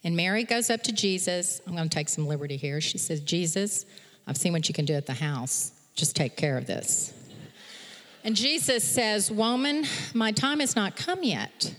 And 0.04 0.16
Mary 0.16 0.44
goes 0.44 0.70
up 0.70 0.82
to 0.84 0.92
Jesus. 0.92 1.62
I'm 1.68 1.76
going 1.76 1.90
to 1.90 1.94
take 1.94 2.10
some 2.10 2.26
liberty 2.26 2.58
here. 2.58 2.80
She 2.82 2.98
says, 2.98 3.20
Jesus, 3.22 3.86
I've 4.26 4.38
seen 4.38 4.54
what 4.54 4.68
you 4.70 4.74
can 4.74 4.86
do 4.86 4.94
at 4.94 5.06
the 5.06 5.14
house. 5.14 5.72
Just 5.96 6.16
take 6.16 6.38
care 6.38 6.58
of 6.58 6.66
this. 6.66 7.14
And 8.24 8.36
Jesus 8.36 8.84
says, 8.84 9.32
Woman, 9.32 9.86
my 10.14 10.32
time 10.32 10.60
has 10.60 10.76
not 10.76 10.96
come 10.96 11.24
yet. 11.24 11.74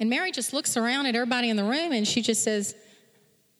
And 0.00 0.08
Mary 0.08 0.30
just 0.30 0.52
looks 0.52 0.76
around 0.76 1.06
at 1.06 1.14
everybody 1.14 1.50
in 1.50 1.56
the 1.56 1.64
room 1.64 1.92
and 1.92 2.06
she 2.06 2.22
just 2.22 2.44
says, 2.44 2.74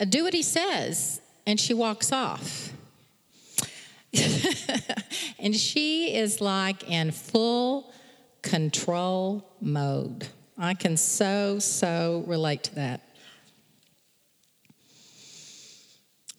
uh, 0.01 0.05
Do 0.05 0.25
what 0.25 0.35
he 0.35 0.43
says. 0.43 1.21
And 1.47 1.59
she 1.59 1.75
walks 1.75 2.13
off. 2.13 2.73
and 5.39 5.55
she 5.55 6.15
is 6.15 6.41
like 6.41 6.89
in 6.89 7.11
full 7.11 7.93
control 8.43 9.45
mode. 9.61 10.29
I 10.57 10.75
can 10.75 10.97
so, 10.97 11.59
so 11.59 12.25
relate 12.27 12.65
to 12.65 12.75
that. 12.77 13.03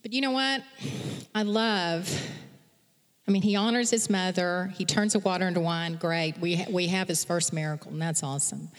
But 0.01 0.13
you 0.13 0.21
know 0.21 0.31
what? 0.31 0.63
I 1.35 1.43
love, 1.43 2.09
I 3.27 3.31
mean, 3.31 3.41
he 3.41 3.55
honors 3.55 3.89
his 3.89 4.09
mother, 4.09 4.73
he 4.75 4.85
turns 4.85 5.13
the 5.13 5.19
water 5.19 5.47
into 5.47 5.59
wine, 5.59 5.95
great. 5.95 6.37
We, 6.39 6.55
ha- 6.55 6.69
we 6.69 6.87
have 6.87 7.07
his 7.07 7.23
first 7.23 7.53
miracle, 7.53 7.91
and 7.91 8.01
that's 8.01 8.23
awesome. 8.23 8.69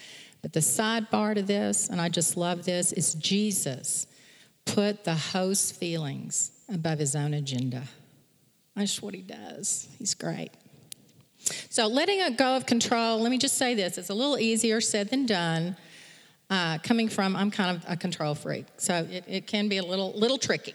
But 0.42 0.52
the 0.52 0.60
sidebar 0.60 1.34
to 1.34 1.42
this, 1.42 1.88
and 1.88 2.00
I 2.00 2.08
just 2.08 2.36
love 2.36 2.64
this, 2.64 2.92
is 2.92 3.14
Jesus 3.14 4.06
put 4.64 5.04
the 5.04 5.14
host's 5.14 5.72
feelings 5.72 6.52
above 6.72 6.98
his 6.98 7.14
own 7.14 7.34
agenda. 7.34 7.82
That's 8.74 9.02
what 9.02 9.14
he 9.14 9.22
does. 9.22 9.88
He's 9.98 10.14
great. 10.14 10.50
So, 11.68 11.86
letting 11.86 12.36
go 12.36 12.56
of 12.56 12.66
control, 12.66 13.20
let 13.20 13.30
me 13.30 13.38
just 13.38 13.56
say 13.56 13.74
this 13.74 13.98
it's 13.98 14.10
a 14.10 14.14
little 14.14 14.38
easier 14.38 14.80
said 14.80 15.10
than 15.10 15.26
done. 15.26 15.76
Uh, 16.48 16.78
coming 16.78 17.08
from, 17.08 17.36
I'm 17.36 17.52
kind 17.52 17.76
of 17.76 17.84
a 17.88 17.96
control 17.96 18.34
freak, 18.34 18.66
so 18.76 19.06
it, 19.08 19.24
it 19.28 19.46
can 19.46 19.68
be 19.68 19.78
a 19.78 19.84
little, 19.84 20.12
little 20.12 20.36
tricky. 20.36 20.74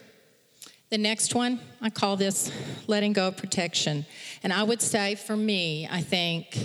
The 0.90 0.98
next 0.98 1.36
one, 1.36 1.60
I 1.82 1.90
call 1.90 2.16
this 2.16 2.50
letting 2.88 3.12
go 3.12 3.28
of 3.28 3.36
protection. 3.36 4.06
And 4.44 4.54
I 4.54 4.64
would 4.64 4.82
say 4.82 5.16
for 5.16 5.36
me, 5.36 5.86
I 5.92 6.00
think 6.00 6.58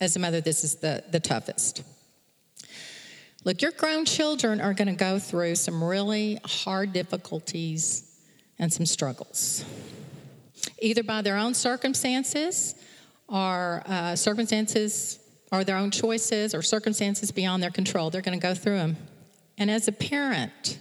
as 0.00 0.16
a 0.16 0.18
mother, 0.18 0.40
this 0.40 0.64
is 0.64 0.76
the, 0.76 1.04
the 1.10 1.20
toughest. 1.20 1.82
Look, 3.44 3.60
your 3.60 3.72
grown 3.72 4.04
children 4.06 4.60
are 4.60 4.72
going 4.72 4.88
to 4.88 4.94
go 4.94 5.18
through 5.18 5.56
some 5.56 5.82
really 5.82 6.38
hard 6.44 6.92
difficulties 6.92 8.18
and 8.58 8.72
some 8.72 8.86
struggles, 8.86 9.64
either 10.78 11.02
by 11.02 11.20
their 11.22 11.36
own 11.36 11.54
circumstances 11.54 12.74
or 13.30 13.82
uh, 13.86 14.16
circumstances 14.16 15.18
or 15.52 15.64
their 15.64 15.76
own 15.76 15.90
choices 15.90 16.54
or 16.54 16.62
circumstances 16.62 17.30
beyond 17.30 17.62
their 17.62 17.70
control. 17.70 18.10
They're 18.10 18.22
going 18.22 18.38
to 18.38 18.42
go 18.42 18.54
through 18.54 18.76
them. 18.76 18.96
And 19.58 19.70
as 19.70 19.88
a 19.88 19.92
parent, 19.92 20.78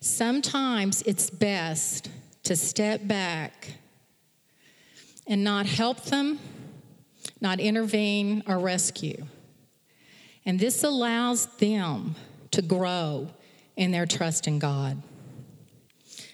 Sometimes 0.00 1.02
it's 1.02 1.30
best 1.30 2.10
to 2.44 2.54
step 2.54 3.06
back 3.06 3.68
and 5.26 5.42
not 5.42 5.66
help 5.66 6.04
them, 6.04 6.38
not 7.40 7.58
intervene 7.58 8.42
or 8.46 8.58
rescue. 8.58 9.26
And 10.44 10.60
this 10.60 10.84
allows 10.84 11.46
them 11.56 12.14
to 12.52 12.62
grow 12.62 13.30
in 13.74 13.90
their 13.90 14.06
trust 14.06 14.46
in 14.46 14.58
God. 14.58 15.02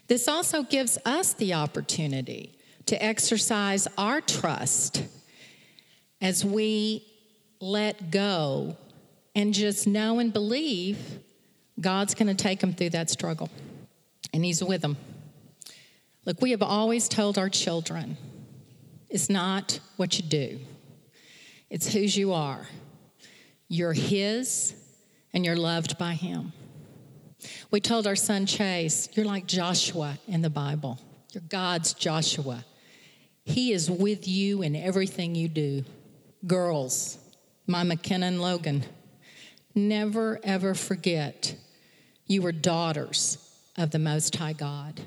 This 0.07 0.29
also 0.29 0.62
gives 0.62 0.98
us 1.07 1.33
the 1.33 1.55
opportunity 1.55 2.59
to 2.86 3.02
exercise 3.02 3.88
our 3.96 4.20
trust 4.20 5.04
as 6.20 6.44
we 6.44 7.06
let 7.60 8.10
go 8.10 8.76
and 9.34 9.54
just 9.54 9.86
know 9.86 10.18
and 10.18 10.32
believe 10.32 10.98
God's 11.80 12.14
going 12.14 12.28
to 12.28 12.34
take 12.34 12.60
them 12.60 12.74
through 12.74 12.90
that 12.90 13.10
struggle, 13.10 13.50
and 14.32 14.44
He's 14.44 14.62
with 14.62 14.82
them. 14.82 14.96
Look, 16.24 16.40
we 16.40 16.50
have 16.52 16.62
always 16.62 17.08
told 17.08 17.38
our 17.38 17.48
children 17.48 18.16
it's 19.08 19.28
not 19.28 19.80
what 19.96 20.18
you 20.18 20.24
do, 20.24 20.60
it's 21.70 21.92
whose 21.92 22.16
you 22.16 22.32
are. 22.32 22.66
You're 23.68 23.94
His, 23.94 24.74
and 25.32 25.44
you're 25.44 25.56
loved 25.56 25.96
by 25.96 26.12
Him. 26.12 26.52
We 27.70 27.80
told 27.80 28.06
our 28.06 28.16
son 28.16 28.46
Chase, 28.46 29.08
You're 29.14 29.26
like 29.26 29.46
Joshua 29.46 30.18
in 30.28 30.42
the 30.42 30.50
Bible. 30.50 31.00
You're 31.32 31.42
God's 31.48 31.94
Joshua. 31.94 32.64
He 33.44 33.72
is 33.72 33.90
with 33.90 34.28
you 34.28 34.62
in 34.62 34.76
everything 34.76 35.35
you 35.35 35.48
do. 35.48 35.85
Girls, 36.46 37.19
my 37.66 37.83
McKenna 37.83 38.27
and 38.27 38.40
Logan, 38.40 38.85
never 39.75 40.38
ever 40.42 40.75
forget 40.75 41.56
you 42.27 42.42
were 42.42 42.52
daughters 42.52 43.38
of 43.77 43.90
the 43.90 43.98
Most 43.98 44.37
High 44.37 44.52
God. 44.52 45.00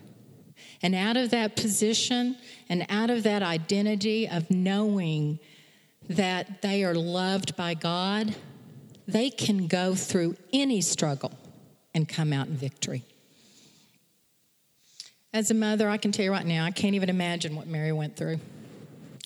And 0.81 0.93
out 0.93 1.17
of 1.17 1.31
that 1.31 1.55
position 1.55 2.37
and 2.69 2.85
out 2.89 3.09
of 3.09 3.23
that 3.23 3.41
identity 3.41 4.27
of 4.27 4.51
knowing 4.51 5.39
that 6.09 6.61
they 6.61 6.83
are 6.83 6.93
loved 6.93 7.55
by 7.55 7.73
God, 7.73 8.35
they 9.07 9.29
can 9.29 9.67
go 9.67 9.95
through 9.95 10.35
any 10.53 10.81
struggle 10.81 11.31
and 11.93 12.07
come 12.07 12.33
out 12.33 12.47
in 12.47 12.55
victory. 12.55 13.03
As 15.35 15.51
a 15.51 15.53
mother, 15.53 15.89
I 15.89 15.97
can 15.97 16.13
tell 16.13 16.23
you 16.23 16.31
right 16.31 16.45
now, 16.45 16.63
I 16.63 16.71
can't 16.71 16.95
even 16.95 17.09
imagine 17.09 17.57
what 17.57 17.67
Mary 17.67 17.91
went 17.91 18.15
through, 18.15 18.39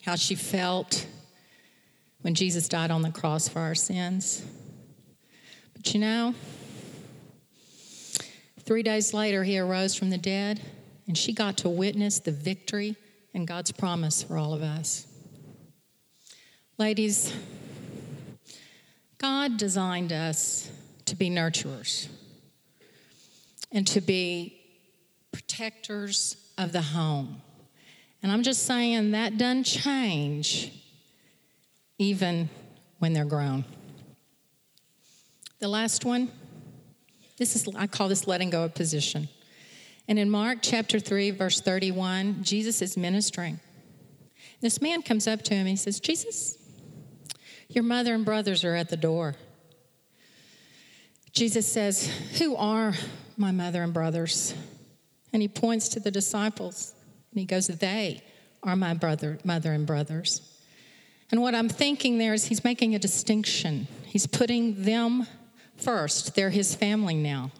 how 0.03 0.15
she 0.15 0.33
felt 0.33 1.05
when 2.21 2.33
Jesus 2.33 2.67
died 2.67 2.89
on 2.89 3.03
the 3.03 3.11
cross 3.11 3.47
for 3.47 3.59
our 3.59 3.75
sins. 3.75 4.43
But 5.75 5.93
you 5.93 5.99
know, 5.99 6.33
three 8.61 8.81
days 8.81 9.13
later, 9.13 9.43
he 9.43 9.59
arose 9.59 9.93
from 9.93 10.09
the 10.09 10.17
dead, 10.17 10.59
and 11.05 11.15
she 11.15 11.31
got 11.31 11.57
to 11.57 11.69
witness 11.69 12.17
the 12.17 12.31
victory 12.31 12.95
and 13.35 13.47
God's 13.47 13.71
promise 13.71 14.23
for 14.23 14.35
all 14.35 14.55
of 14.55 14.63
us. 14.63 15.05
Ladies, 16.79 17.31
God 19.19 19.57
designed 19.57 20.11
us 20.11 20.71
to 21.05 21.15
be 21.15 21.29
nurturers 21.29 22.07
and 23.71 23.85
to 23.85 24.01
be 24.01 24.58
protectors 25.31 26.35
of 26.57 26.71
the 26.71 26.81
home. 26.81 27.41
And 28.21 28.31
I'm 28.31 28.43
just 28.43 28.65
saying 28.65 29.11
that 29.11 29.37
doesn't 29.37 29.63
change 29.63 30.71
even 31.97 32.49
when 32.99 33.13
they're 33.13 33.25
grown. 33.25 33.65
The 35.59 35.67
last 35.67 36.05
one, 36.05 36.31
this 37.37 37.55
is 37.55 37.67
I 37.75 37.87
call 37.87 38.09
this 38.09 38.27
letting 38.27 38.49
go 38.49 38.63
of 38.63 38.73
position. 38.73 39.29
And 40.07 40.17
in 40.17 40.29
Mark 40.29 40.59
chapter 40.61 40.99
3 40.99 41.31
verse 41.31 41.61
31, 41.61 42.43
Jesus 42.43 42.81
is 42.81 42.97
ministering. 42.97 43.59
This 44.61 44.81
man 44.81 45.01
comes 45.01 45.27
up 45.27 45.43
to 45.43 45.53
him 45.53 45.61
and 45.61 45.69
he 45.69 45.75
says, 45.75 45.99
"Jesus, 45.99 46.57
your 47.69 47.83
mother 47.83 48.13
and 48.13 48.25
brothers 48.25 48.63
are 48.63 48.75
at 48.75 48.89
the 48.89 48.97
door." 48.97 49.35
Jesus 51.31 51.71
says, 51.71 52.07
"Who 52.39 52.55
are 52.55 52.95
my 53.37 53.51
mother 53.51 53.83
and 53.83 53.93
brothers?" 53.93 54.53
And 55.31 55.41
he 55.41 55.47
points 55.47 55.89
to 55.89 55.99
the 55.99 56.11
disciples 56.11 56.93
and 57.31 57.39
he 57.39 57.45
goes, 57.45 57.67
They 57.67 58.23
are 58.63 58.75
my 58.75 58.93
brother, 58.93 59.39
mother 59.43 59.73
and 59.73 59.85
brothers. 59.85 60.41
And 61.31 61.41
what 61.41 61.53
I'm 61.53 61.69
thinking 61.69 62.17
there 62.17 62.33
is 62.33 62.45
he's 62.45 62.63
making 62.63 62.95
a 62.95 62.99
distinction. 62.99 63.87
He's 64.05 64.25
putting 64.25 64.83
them 64.83 65.27
first. 65.77 66.35
They're 66.35 66.49
his 66.49 66.73
family 66.75 67.13
now. 67.13 67.51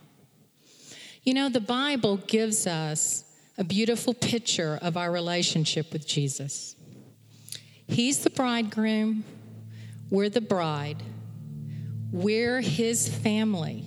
You 1.24 1.34
know, 1.34 1.49
the 1.49 1.61
Bible 1.61 2.17
gives 2.17 2.65
us 2.65 3.24
a 3.57 3.63
beautiful 3.63 4.13
picture 4.13 4.80
of 4.82 4.97
our 4.97 5.11
relationship 5.11 5.93
with 5.93 6.07
Jesus. 6.07 6.76
He's 7.88 8.20
the 8.20 8.30
bridegroom, 8.30 9.24
we're 10.09 10.30
the 10.30 10.41
bride, 10.41 11.03
we're 12.11 12.61
his 12.61 13.07
family, 13.07 13.84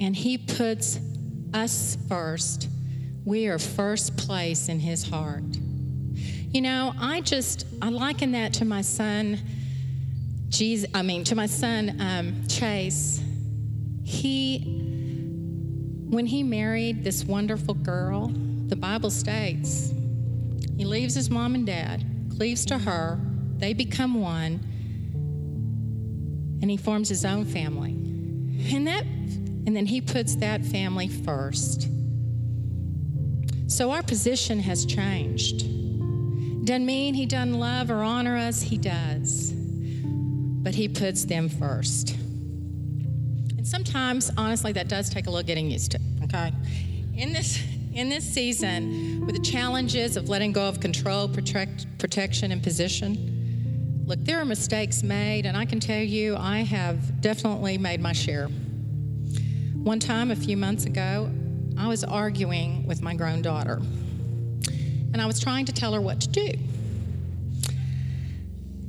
and 0.00 0.16
he 0.16 0.38
puts 0.38 0.98
us 1.52 1.96
first 2.08 2.68
we 3.24 3.46
are 3.46 3.58
first 3.58 4.16
place 4.16 4.68
in 4.68 4.80
his 4.80 5.08
heart. 5.08 5.44
You 6.52 6.62
know, 6.62 6.92
I 6.98 7.20
just, 7.20 7.66
I 7.80 7.90
liken 7.90 8.32
that 8.32 8.54
to 8.54 8.64
my 8.64 8.80
son, 8.80 9.38
Jesus, 10.48 10.90
I 10.94 11.02
mean, 11.02 11.22
to 11.24 11.36
my 11.36 11.46
son, 11.46 11.96
um, 12.00 12.46
Chase. 12.48 13.22
He, 14.02 14.58
when 16.08 16.26
he 16.26 16.42
married 16.42 17.04
this 17.04 17.24
wonderful 17.24 17.74
girl, 17.74 18.32
the 18.66 18.74
Bible 18.74 19.10
states, 19.10 19.92
he 20.76 20.84
leaves 20.84 21.14
his 21.14 21.30
mom 21.30 21.54
and 21.54 21.66
dad, 21.66 22.04
cleaves 22.36 22.64
to 22.66 22.78
her, 22.78 23.20
they 23.58 23.72
become 23.72 24.20
one, 24.20 24.60
and 26.62 26.70
he 26.70 26.76
forms 26.76 27.08
his 27.08 27.24
own 27.24 27.44
family. 27.44 27.92
And 28.74 28.86
that, 28.86 29.04
and 29.04 29.76
then 29.76 29.86
he 29.86 30.00
puts 30.00 30.34
that 30.36 30.64
family 30.64 31.06
first. 31.06 31.88
So 33.70 33.92
our 33.92 34.02
position 34.02 34.58
has 34.58 34.84
changed. 34.84 35.60
Doesn't 36.64 36.84
mean 36.84 37.14
he 37.14 37.24
doesn't 37.24 37.54
love 37.54 37.88
or 37.88 38.02
honor 38.02 38.36
us, 38.36 38.60
he 38.60 38.76
does. 38.76 39.52
But 39.52 40.74
he 40.74 40.88
puts 40.88 41.24
them 41.24 41.48
first. 41.48 42.10
And 42.10 43.66
sometimes, 43.66 44.28
honestly, 44.36 44.72
that 44.72 44.88
does 44.88 45.08
take 45.08 45.28
a 45.28 45.30
little 45.30 45.46
getting 45.46 45.70
used 45.70 45.92
to, 45.92 46.00
okay? 46.24 46.52
In 47.14 47.32
this 47.32 47.62
in 47.92 48.08
this 48.08 48.24
season, 48.24 49.24
with 49.24 49.36
the 49.36 49.42
challenges 49.42 50.16
of 50.16 50.28
letting 50.28 50.52
go 50.52 50.68
of 50.68 50.80
control, 50.80 51.28
protect, 51.28 51.86
protection, 51.98 52.50
and 52.50 52.62
position, 52.62 54.04
look, 54.04 54.18
there 54.24 54.40
are 54.40 54.44
mistakes 54.44 55.04
made, 55.04 55.46
and 55.46 55.56
I 55.56 55.64
can 55.64 55.78
tell 55.78 56.02
you 56.02 56.36
I 56.36 56.58
have 56.58 57.20
definitely 57.20 57.78
made 57.78 58.00
my 58.00 58.12
share. 58.12 58.48
One 59.76 60.00
time, 60.00 60.32
a 60.32 60.36
few 60.36 60.56
months 60.56 60.86
ago, 60.86 61.30
I 61.80 61.88
was 61.88 62.04
arguing 62.04 62.86
with 62.86 63.00
my 63.00 63.14
grown 63.14 63.40
daughter, 63.40 63.80
and 64.66 65.16
I 65.20 65.24
was 65.24 65.40
trying 65.40 65.64
to 65.64 65.72
tell 65.72 65.94
her 65.94 66.00
what 66.00 66.20
to 66.20 66.28
do. 66.28 66.52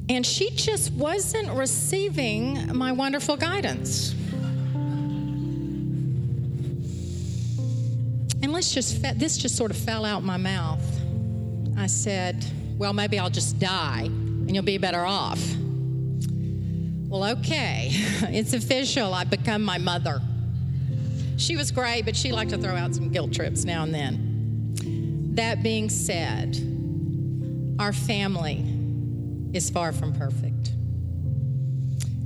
And 0.09 0.25
she 0.25 0.49
just 0.51 0.91
wasn't 0.91 1.49
receiving 1.51 2.75
my 2.75 2.91
wonderful 2.91 3.37
guidance. 3.37 4.13
And 8.43 8.51
let's 8.51 8.73
just, 8.73 9.01
this 9.17 9.37
just 9.37 9.55
sort 9.55 9.71
of 9.71 9.77
fell 9.77 10.03
out 10.03 10.21
my 10.21 10.35
mouth. 10.35 10.83
I 11.77 11.87
said, 11.87 12.45
Well, 12.77 12.91
maybe 12.91 13.19
I'll 13.19 13.29
just 13.29 13.57
die 13.57 14.03
and 14.03 14.53
you'll 14.53 14.65
be 14.65 14.77
better 14.77 15.05
off. 15.05 15.39
Well, 17.07 17.23
okay, 17.37 17.87
it's 17.93 18.51
official. 18.53 19.13
I've 19.13 19.29
become 19.29 19.61
my 19.63 19.77
mother. 19.77 20.21
She 21.41 21.57
was 21.57 21.71
great, 21.71 22.05
but 22.05 22.15
she 22.15 22.31
liked 22.31 22.51
to 22.51 22.57
throw 22.59 22.75
out 22.75 22.93
some 22.93 23.09
guilt 23.09 23.33
trips 23.33 23.65
now 23.65 23.81
and 23.81 23.91
then. 23.91 25.33
That 25.33 25.63
being 25.63 25.89
said, 25.89 26.55
our 27.79 27.91
family 27.91 28.63
is 29.51 29.67
far 29.71 29.91
from 29.91 30.13
perfect. 30.13 30.71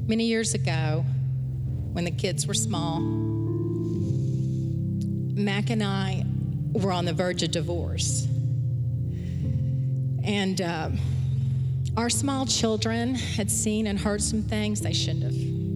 Many 0.06 0.26
years 0.26 0.54
ago, 0.54 1.06
when 1.94 2.04
the 2.04 2.12
kids 2.12 2.46
were 2.46 2.54
small, 2.54 3.00
Mac 5.34 5.70
and 5.70 5.82
I 5.82 6.26
were 6.74 6.92
on 6.92 7.06
the 7.06 7.14
verge 7.14 7.42
of 7.42 7.52
divorce. 7.52 8.26
And 10.26 10.60
uh, 10.60 10.90
our 11.96 12.10
small 12.10 12.46
children 12.46 13.16
had 13.16 13.50
seen 13.50 13.88
and 13.88 13.98
heard 13.98 14.22
some 14.22 14.42
things 14.42 14.82
they 14.82 14.92
shouldn't 14.92 15.24
have. 15.24 15.75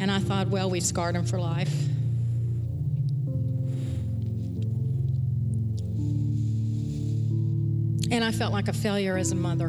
And 0.00 0.10
I 0.10 0.18
thought, 0.18 0.48
well, 0.48 0.70
we've 0.70 0.84
scarred 0.84 1.16
him 1.16 1.24
for 1.24 1.38
life. 1.40 1.72
And 8.10 8.22
I 8.22 8.30
felt 8.30 8.52
like 8.52 8.68
a 8.68 8.72
failure 8.72 9.16
as 9.16 9.32
a 9.32 9.34
mother. 9.34 9.66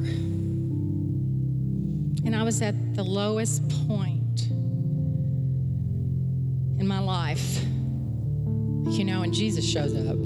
And 2.26 2.36
I 2.36 2.44
was 2.44 2.62
at 2.62 2.96
the 2.96 3.04
lowest 3.04 3.68
point 3.88 4.48
in 6.80 6.88
my 6.88 7.00
life, 7.00 7.64
you 8.90 9.04
know, 9.04 9.22
and 9.22 9.34
Jesus 9.34 9.68
shows 9.68 9.96
up 9.96 10.18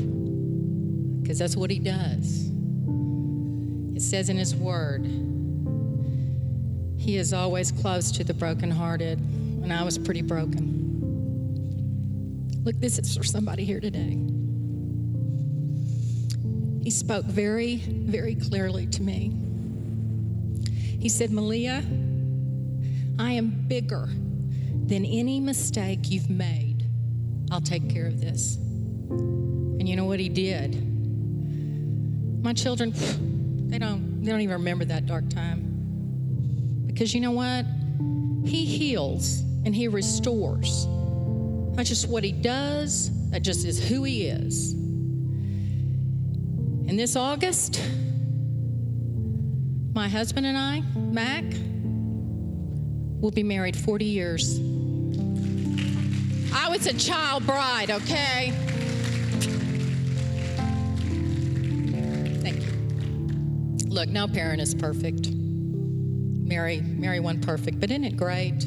because 1.21 1.39
that's 1.39 1.55
what 1.55 1.69
he 1.69 1.79
does. 1.79 2.49
It 3.95 4.01
says 4.01 4.29
in 4.29 4.37
his 4.37 4.55
word, 4.55 5.05
he 6.97 7.17
is 7.17 7.33
always 7.33 7.71
close 7.71 8.11
to 8.13 8.23
the 8.23 8.33
brokenhearted 8.33 9.19
when 9.59 9.71
I 9.71 9.83
was 9.83 9.97
pretty 9.97 10.21
broken. 10.21 10.79
Look, 12.63 12.79
this 12.79 12.99
is 12.99 13.15
for 13.15 13.23
somebody 13.23 13.65
here 13.65 13.79
today. 13.79 14.17
He 16.83 16.91
spoke 16.91 17.25
very, 17.25 17.77
very 17.77 18.35
clearly 18.35 18.87
to 18.87 19.01
me. 19.01 19.31
He 20.99 21.09
said, 21.09 21.31
Malia, 21.31 21.83
I 23.19 23.31
am 23.33 23.65
bigger 23.67 24.07
than 24.87 25.05
any 25.05 25.39
mistake 25.39 26.09
you've 26.09 26.29
made. 26.29 26.85
I'll 27.51 27.61
take 27.61 27.89
care 27.89 28.07
of 28.07 28.19
this. 28.19 28.55
And 28.55 29.87
you 29.87 29.95
know 29.95 30.05
what 30.05 30.19
he 30.19 30.29
did? 30.29 30.83
My 32.43 32.53
children, 32.53 32.93
they 33.69 33.77
don't, 33.77 34.23
they 34.23 34.31
don't 34.31 34.41
even 34.41 34.55
remember 34.55 34.85
that 34.85 35.05
dark 35.05 35.29
time. 35.29 36.85
Because 36.87 37.13
you 37.13 37.21
know 37.21 37.31
what? 37.31 37.65
He 38.45 38.65
heals 38.65 39.43
and 39.65 39.75
He 39.75 39.87
restores. 39.87 40.87
That's 41.75 41.89
just 41.89 42.07
what 42.09 42.23
He 42.23 42.31
does, 42.31 43.11
that 43.29 43.41
just 43.41 43.65
is 43.65 43.87
who 43.87 44.03
He 44.03 44.27
is. 44.27 44.73
And 46.89 46.97
this 46.97 47.15
August, 47.15 47.81
my 49.93 50.07
husband 50.07 50.45
and 50.45 50.57
I, 50.57 50.81
Mac, 50.95 51.43
will 53.21 53.31
be 53.31 53.43
married 53.43 53.77
40 53.77 54.05
years. 54.05 54.59
I 56.51 56.67
was 56.69 56.87
a 56.87 56.93
child 56.97 57.45
bride, 57.45 57.91
okay? 57.91 58.51
Thank 62.41 62.61
you. 62.61 63.89
Look, 63.89 64.09
no 64.09 64.27
parent 64.27 64.61
is 64.61 64.73
perfect. 64.73 65.29
Mary, 65.29 66.81
Mary 66.81 67.19
one 67.19 67.39
perfect, 67.39 67.79
but 67.79 67.91
isn't 67.91 68.03
it 68.03 68.17
great? 68.17 68.65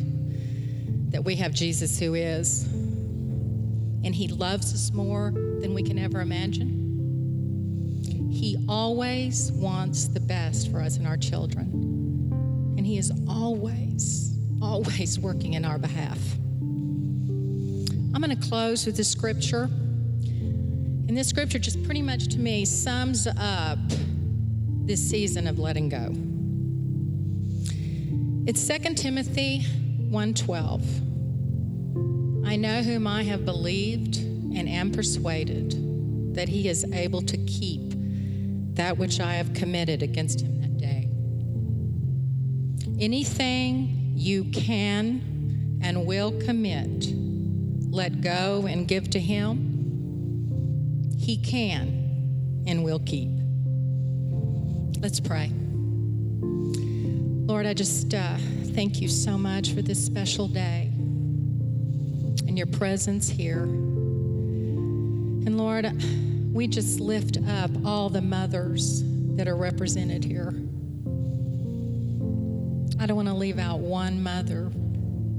That 1.12 1.22
we 1.22 1.36
have 1.36 1.52
Jesus 1.52 1.98
who 1.98 2.14
is. 2.14 2.64
And 2.64 4.14
he 4.14 4.28
loves 4.28 4.74
us 4.74 4.90
more 4.92 5.30
than 5.30 5.74
we 5.74 5.82
can 5.82 5.98
ever 5.98 6.20
imagine. 6.20 6.80
He 8.32 8.64
always 8.68 9.52
wants 9.52 10.08
the 10.08 10.20
best 10.20 10.70
for 10.70 10.80
us 10.80 10.96
and 10.96 11.06
our 11.06 11.16
children. 11.16 12.74
And 12.76 12.84
he 12.86 12.98
is 12.98 13.12
always, 13.28 14.36
always 14.60 15.20
working 15.20 15.54
in 15.54 15.64
our 15.64 15.78
behalf. 15.78 16.18
I'm 18.14 18.20
going 18.20 18.36
to 18.36 18.48
close 18.48 18.84
with 18.86 18.96
the 18.96 19.04
scripture. 19.04 19.64
And 19.64 21.16
this 21.16 21.28
scripture 21.28 21.58
just 21.58 21.82
pretty 21.84 22.02
much 22.02 22.28
to 22.28 22.38
me 22.38 22.64
sums 22.64 23.26
up 23.26 23.78
this 24.86 25.00
season 25.08 25.46
of 25.46 25.58
letting 25.58 25.88
go. 25.88 26.12
It's 28.44 28.66
2 28.66 28.94
Timothy 28.94 29.64
1:12. 30.12 32.46
I 32.46 32.56
know 32.56 32.82
whom 32.82 33.06
I 33.06 33.22
have 33.22 33.46
believed 33.46 34.18
and 34.18 34.68
am 34.68 34.92
persuaded 34.92 36.34
that 36.34 36.50
he 36.50 36.68
is 36.68 36.84
able 36.92 37.22
to 37.22 37.38
keep 37.38 37.94
that 38.74 38.98
which 38.98 39.20
I 39.20 39.32
have 39.34 39.54
committed 39.54 40.02
against 40.02 40.42
him 40.42 40.60
that 40.60 40.76
day. 40.76 41.08
Anything 43.00 44.12
you 44.14 44.44
can 44.44 45.80
and 45.82 46.06
will 46.06 46.38
commit, 46.40 47.06
let 47.90 48.20
go 48.20 48.66
and 48.66 48.86
give 48.86 49.08
to 49.10 49.18
him, 49.18 51.10
he 51.18 51.38
can 51.38 52.62
and 52.66 52.84
will 52.84 53.00
keep. 53.00 53.30
Let's 55.00 55.20
pray. 55.20 55.50
Lord, 57.46 57.66
I 57.66 57.74
just 57.74 58.14
uh, 58.14 58.36
thank 58.74 59.02
you 59.02 59.08
so 59.08 59.36
much 59.36 59.72
for 59.72 59.82
this 59.82 60.02
special 60.02 60.48
day 60.48 60.90
and 62.46 62.56
your 62.56 62.66
presence 62.66 63.28
here. 63.28 63.64
And 63.64 65.58
Lord, 65.58 65.92
we 66.54 66.66
just 66.68 66.98
lift 66.98 67.36
up 67.48 67.70
all 67.84 68.08
the 68.08 68.22
mothers 68.22 69.02
that 69.36 69.46
are 69.46 69.56
represented 69.56 70.24
here. 70.24 70.54
I 72.98 73.06
don't 73.06 73.16
want 73.16 73.28
to 73.28 73.34
leave 73.34 73.58
out 73.58 73.80
one 73.80 74.22
mother. 74.22 74.70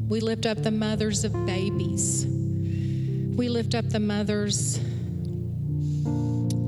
We 0.10 0.20
lift 0.20 0.46
up 0.46 0.62
the 0.62 0.72
mothers 0.72 1.24
of 1.24 1.34
babies. 1.48 2.28
We 2.28 3.50
lift 3.50 3.74
up 3.74 3.90
the 3.90 4.00
mothers, 4.00 4.78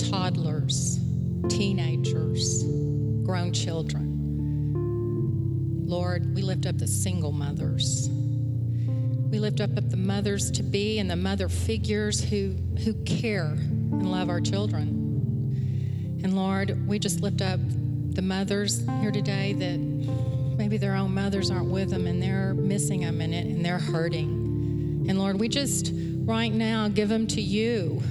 toddlers, 0.09 0.99
teenagers, 1.47 2.63
grown 3.23 3.53
children. 3.53 4.14
Lord, 5.95 6.35
we 6.35 6.41
lift 6.41 6.65
up 6.65 6.77
the 6.77 6.87
single 6.87 7.31
mothers. 7.31 8.09
We 8.09 9.39
lift 9.39 9.61
up, 9.61 9.73
the 9.75 9.95
mothers 9.95 10.51
to 10.51 10.61
be 10.61 10.99
and 10.99 11.09
the 11.09 11.15
mother 11.15 11.47
figures 11.47 12.21
who, 12.21 12.53
who 12.83 12.93
care 13.05 13.53
and 13.53 14.11
love 14.11 14.29
our 14.29 14.41
children. 14.41 16.19
And 16.21 16.35
Lord, 16.35 16.85
we 16.85 16.99
just 16.99 17.21
lift 17.21 17.41
up 17.41 17.61
the 18.13 18.21
mothers 18.21 18.85
here 18.99 19.11
today 19.11 19.53
that 19.53 19.77
maybe 20.57 20.75
their 20.75 20.95
own 20.95 21.13
mothers 21.13 21.49
aren't 21.49 21.69
with 21.69 21.91
them 21.91 22.07
and 22.07 22.21
they're 22.21 22.53
missing 22.53 23.03
in 23.03 23.33
it 23.33 23.45
and 23.45 23.63
they're 23.63 23.79
hurting. 23.79 25.05
And 25.07 25.17
Lord, 25.17 25.39
we 25.39 25.47
just 25.47 25.93
right 26.25 26.51
now 26.51 26.89
give 26.89 27.07
them 27.07 27.25
to 27.27 27.41
you. 27.41 28.03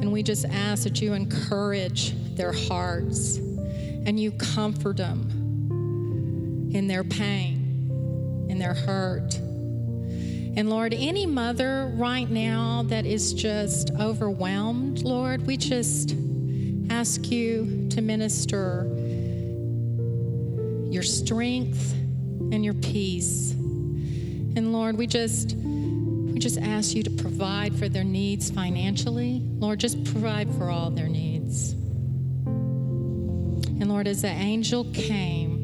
And 0.00 0.12
we 0.12 0.24
just 0.24 0.44
ask 0.46 0.82
that 0.82 1.00
you 1.00 1.12
encourage 1.12 2.14
their 2.34 2.52
hearts 2.52 3.36
and 3.36 4.18
you 4.18 4.32
comfort 4.32 4.96
them 4.96 5.35
in 6.76 6.86
their 6.86 7.02
pain, 7.04 8.46
in 8.50 8.58
their 8.58 8.74
hurt. 8.74 9.34
And 10.58 10.68
Lord, 10.68 10.92
any 10.94 11.24
mother 11.24 11.90
right 11.94 12.28
now 12.30 12.84
that 12.88 13.06
is 13.06 13.32
just 13.32 13.90
overwhelmed, 13.98 15.02
Lord, 15.02 15.46
we 15.46 15.56
just 15.56 16.14
ask 16.90 17.30
you 17.30 17.88
to 17.90 18.02
minister 18.02 18.86
your 20.90 21.02
strength 21.02 21.92
and 22.52 22.62
your 22.64 22.74
peace. 22.74 23.52
And 23.52 24.72
Lord, 24.72 24.98
we 24.98 25.06
just 25.06 25.56
we 25.56 26.38
just 26.38 26.58
ask 26.58 26.94
you 26.94 27.02
to 27.04 27.10
provide 27.10 27.74
for 27.74 27.88
their 27.88 28.04
needs 28.04 28.50
financially. 28.50 29.40
Lord, 29.42 29.80
just 29.80 30.04
provide 30.04 30.54
for 30.54 30.68
all 30.70 30.90
their 30.90 31.08
needs. 31.08 31.72
And 33.78 33.88
Lord, 33.88 34.06
as 34.06 34.22
the 34.22 34.28
angel 34.28 34.84
came 34.92 35.55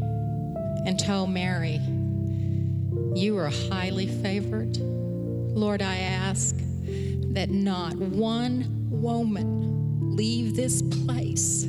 and 0.85 0.99
told 0.99 1.31
Mary, 1.31 1.81
You 3.15 3.37
are 3.39 3.51
highly 3.71 4.07
favored. 4.07 4.77
Lord, 4.79 5.83
I 5.83 5.99
ask 5.99 6.57
that 7.35 7.51
not 7.51 7.95
one 7.95 8.91
woman 8.91 10.17
leave 10.17 10.57
this 10.57 10.83
place 10.83 11.67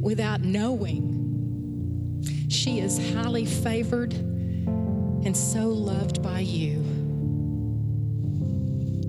without 0.00 0.42
knowing 0.42 2.22
she 2.48 2.80
is 2.80 2.98
highly 3.14 3.44
favored 3.44 4.12
and 4.14 5.36
so 5.36 5.68
loved 5.68 6.22
by 6.22 6.40
you. 6.40 6.82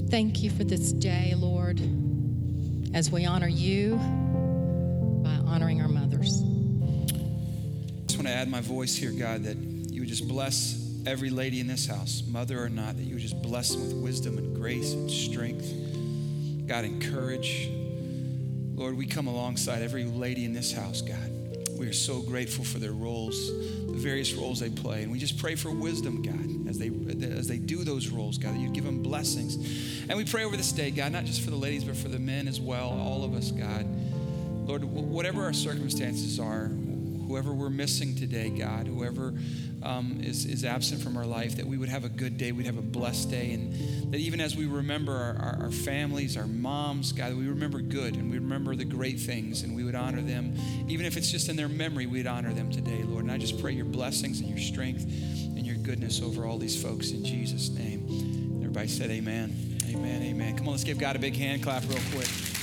Thank 0.10 0.44
you 0.44 0.50
for 0.50 0.64
this 0.64 0.92
day, 0.94 1.34
Lord, 1.36 1.82
as 2.94 3.12
we 3.12 3.26
honor 3.26 3.50
you 3.50 3.96
by 5.24 5.36
honoring 5.46 5.82
our 5.82 5.90
mothers. 5.90 6.45
Want 8.26 8.34
to 8.34 8.42
add 8.42 8.50
my 8.50 8.62
voice 8.62 8.96
here, 8.96 9.12
God, 9.12 9.44
that 9.44 9.56
you 9.56 10.02
would 10.02 10.10
just 10.10 10.28
bless 10.28 10.84
every 11.06 11.30
lady 11.30 11.60
in 11.60 11.68
this 11.68 11.86
house, 11.86 12.24
mother 12.28 12.60
or 12.60 12.70
not, 12.70 12.98
that 12.98 13.04
you 13.04 13.14
would 13.14 13.22
just 13.22 13.40
bless 13.40 13.70
them 13.70 13.82
with 13.82 13.94
wisdom 13.98 14.40
and 14.40 14.56
grace 14.56 14.94
and 14.94 15.12
strength. 15.12 15.72
God, 16.66 16.86
encourage. 16.86 17.70
Lord, 18.74 18.98
we 18.98 19.06
come 19.06 19.28
alongside 19.28 19.84
every 19.84 20.06
lady 20.06 20.44
in 20.44 20.54
this 20.54 20.72
house, 20.72 21.02
God. 21.02 21.30
We 21.78 21.86
are 21.86 21.94
so 21.94 22.20
grateful 22.20 22.66
for 22.66 22.80
their 22.80 22.94
roles, 22.94 23.36
the 23.48 23.94
various 23.94 24.34
roles 24.34 24.60
they 24.60 24.72
play. 24.72 25.04
And 25.04 25.12
we 25.12 25.20
just 25.20 25.38
pray 25.38 25.54
for 25.54 25.70
wisdom, 25.70 26.24
God, 26.24 26.68
as 26.68 26.80
they 26.80 26.90
as 27.30 27.48
they 27.48 27.60
do 27.60 27.84
those 27.84 28.08
roles, 28.08 28.40
God, 28.40 28.56
that 28.56 28.60
you 28.60 28.70
give 28.70 28.86
them 28.86 29.04
blessings. 29.04 29.56
And 30.10 30.18
we 30.18 30.26
pray 30.26 30.46
over 30.46 30.58
this 30.58 30.72
day, 30.72 30.90
God, 30.90 31.12
not 31.12 31.26
just 31.26 31.42
for 31.42 31.52
the 31.52 31.58
ladies, 31.58 31.84
but 31.84 31.96
for 31.96 32.08
the 32.08 32.18
men 32.18 32.48
as 32.48 32.60
well, 32.60 32.90
all 32.90 33.24
of 33.24 33.36
us, 33.36 33.52
God. 33.52 33.86
Lord, 34.68 34.84
whatever 34.84 35.44
our 35.44 35.54
circumstances 35.54 36.40
are, 36.40 36.72
whoever 37.28 37.54
we're 37.54 37.70
missing 37.70 38.16
today, 38.16 38.50
God, 38.50 38.88
whoever 38.88 39.34
um, 39.84 40.20
is, 40.24 40.46
is 40.46 40.66
absent 40.66 41.02
from 41.02 41.16
our 41.18 41.26
life, 41.26 41.58
that 41.58 41.66
we 41.66 41.78
would 41.78 41.90
have 41.90 42.04
a 42.04 42.10
good 42.10 42.38
day, 42.38 42.52
we'd 42.52 42.66
have 42.66 42.78
a 42.78 42.82
blessed 42.82 43.30
day, 43.30 43.52
and 43.52 44.12
that 44.12 44.20
even 44.20 44.42
as 44.42 44.56
we 44.56 44.66
remember 44.66 45.14
our, 45.14 45.38
our, 45.38 45.64
our 45.64 45.72
families, 45.72 46.38
our 46.38 46.48
moms, 46.48 47.12
God, 47.12 47.36
we 47.36 47.48
remember 47.48 47.80
good 47.80 48.16
and 48.16 48.32
we 48.32 48.40
remember 48.40 48.76
the 48.76 48.86
great 48.86 49.20
things 49.20 49.64
and 49.64 49.76
we 49.76 49.84
would 49.84 49.96
honor 49.96 50.22
them. 50.22 50.56
Even 50.88 51.06
if 51.06 51.18
it's 51.18 51.32
just 51.32 51.50
in 51.50 51.56
their 51.56 51.70
memory, 51.70 52.06
we'd 52.06 52.28
honor 52.28 52.54
them 52.54 52.72
today, 52.72 53.04
Lord. 53.04 53.24
And 53.24 53.32
I 53.32 53.38
just 53.38 53.62
pray 53.62 53.72
your 53.72 53.86
blessings 53.86 54.40
and 54.40 54.50
your 54.50 54.60
strength 54.60 55.04
and 55.04 55.66
your 55.66 55.78
goodness 55.78 56.22
over 56.22 56.46
all 56.46 56.58
these 56.58 56.82
folks 56.82 57.12
in 57.12 57.24
Jesus' 57.24 57.70
name. 57.70 58.60
Everybody 58.62 58.88
said 58.88 59.10
amen. 59.12 59.56
Amen, 59.90 60.24
amen. 60.24 60.58
Come 60.58 60.68
on, 60.68 60.74
let's 60.74 60.84
give 60.84 60.98
God 60.98 61.16
a 61.16 61.20
big 61.20 61.36
hand 61.36 61.64
clap 61.64 61.84
real 61.88 62.00
quick. 62.12 62.55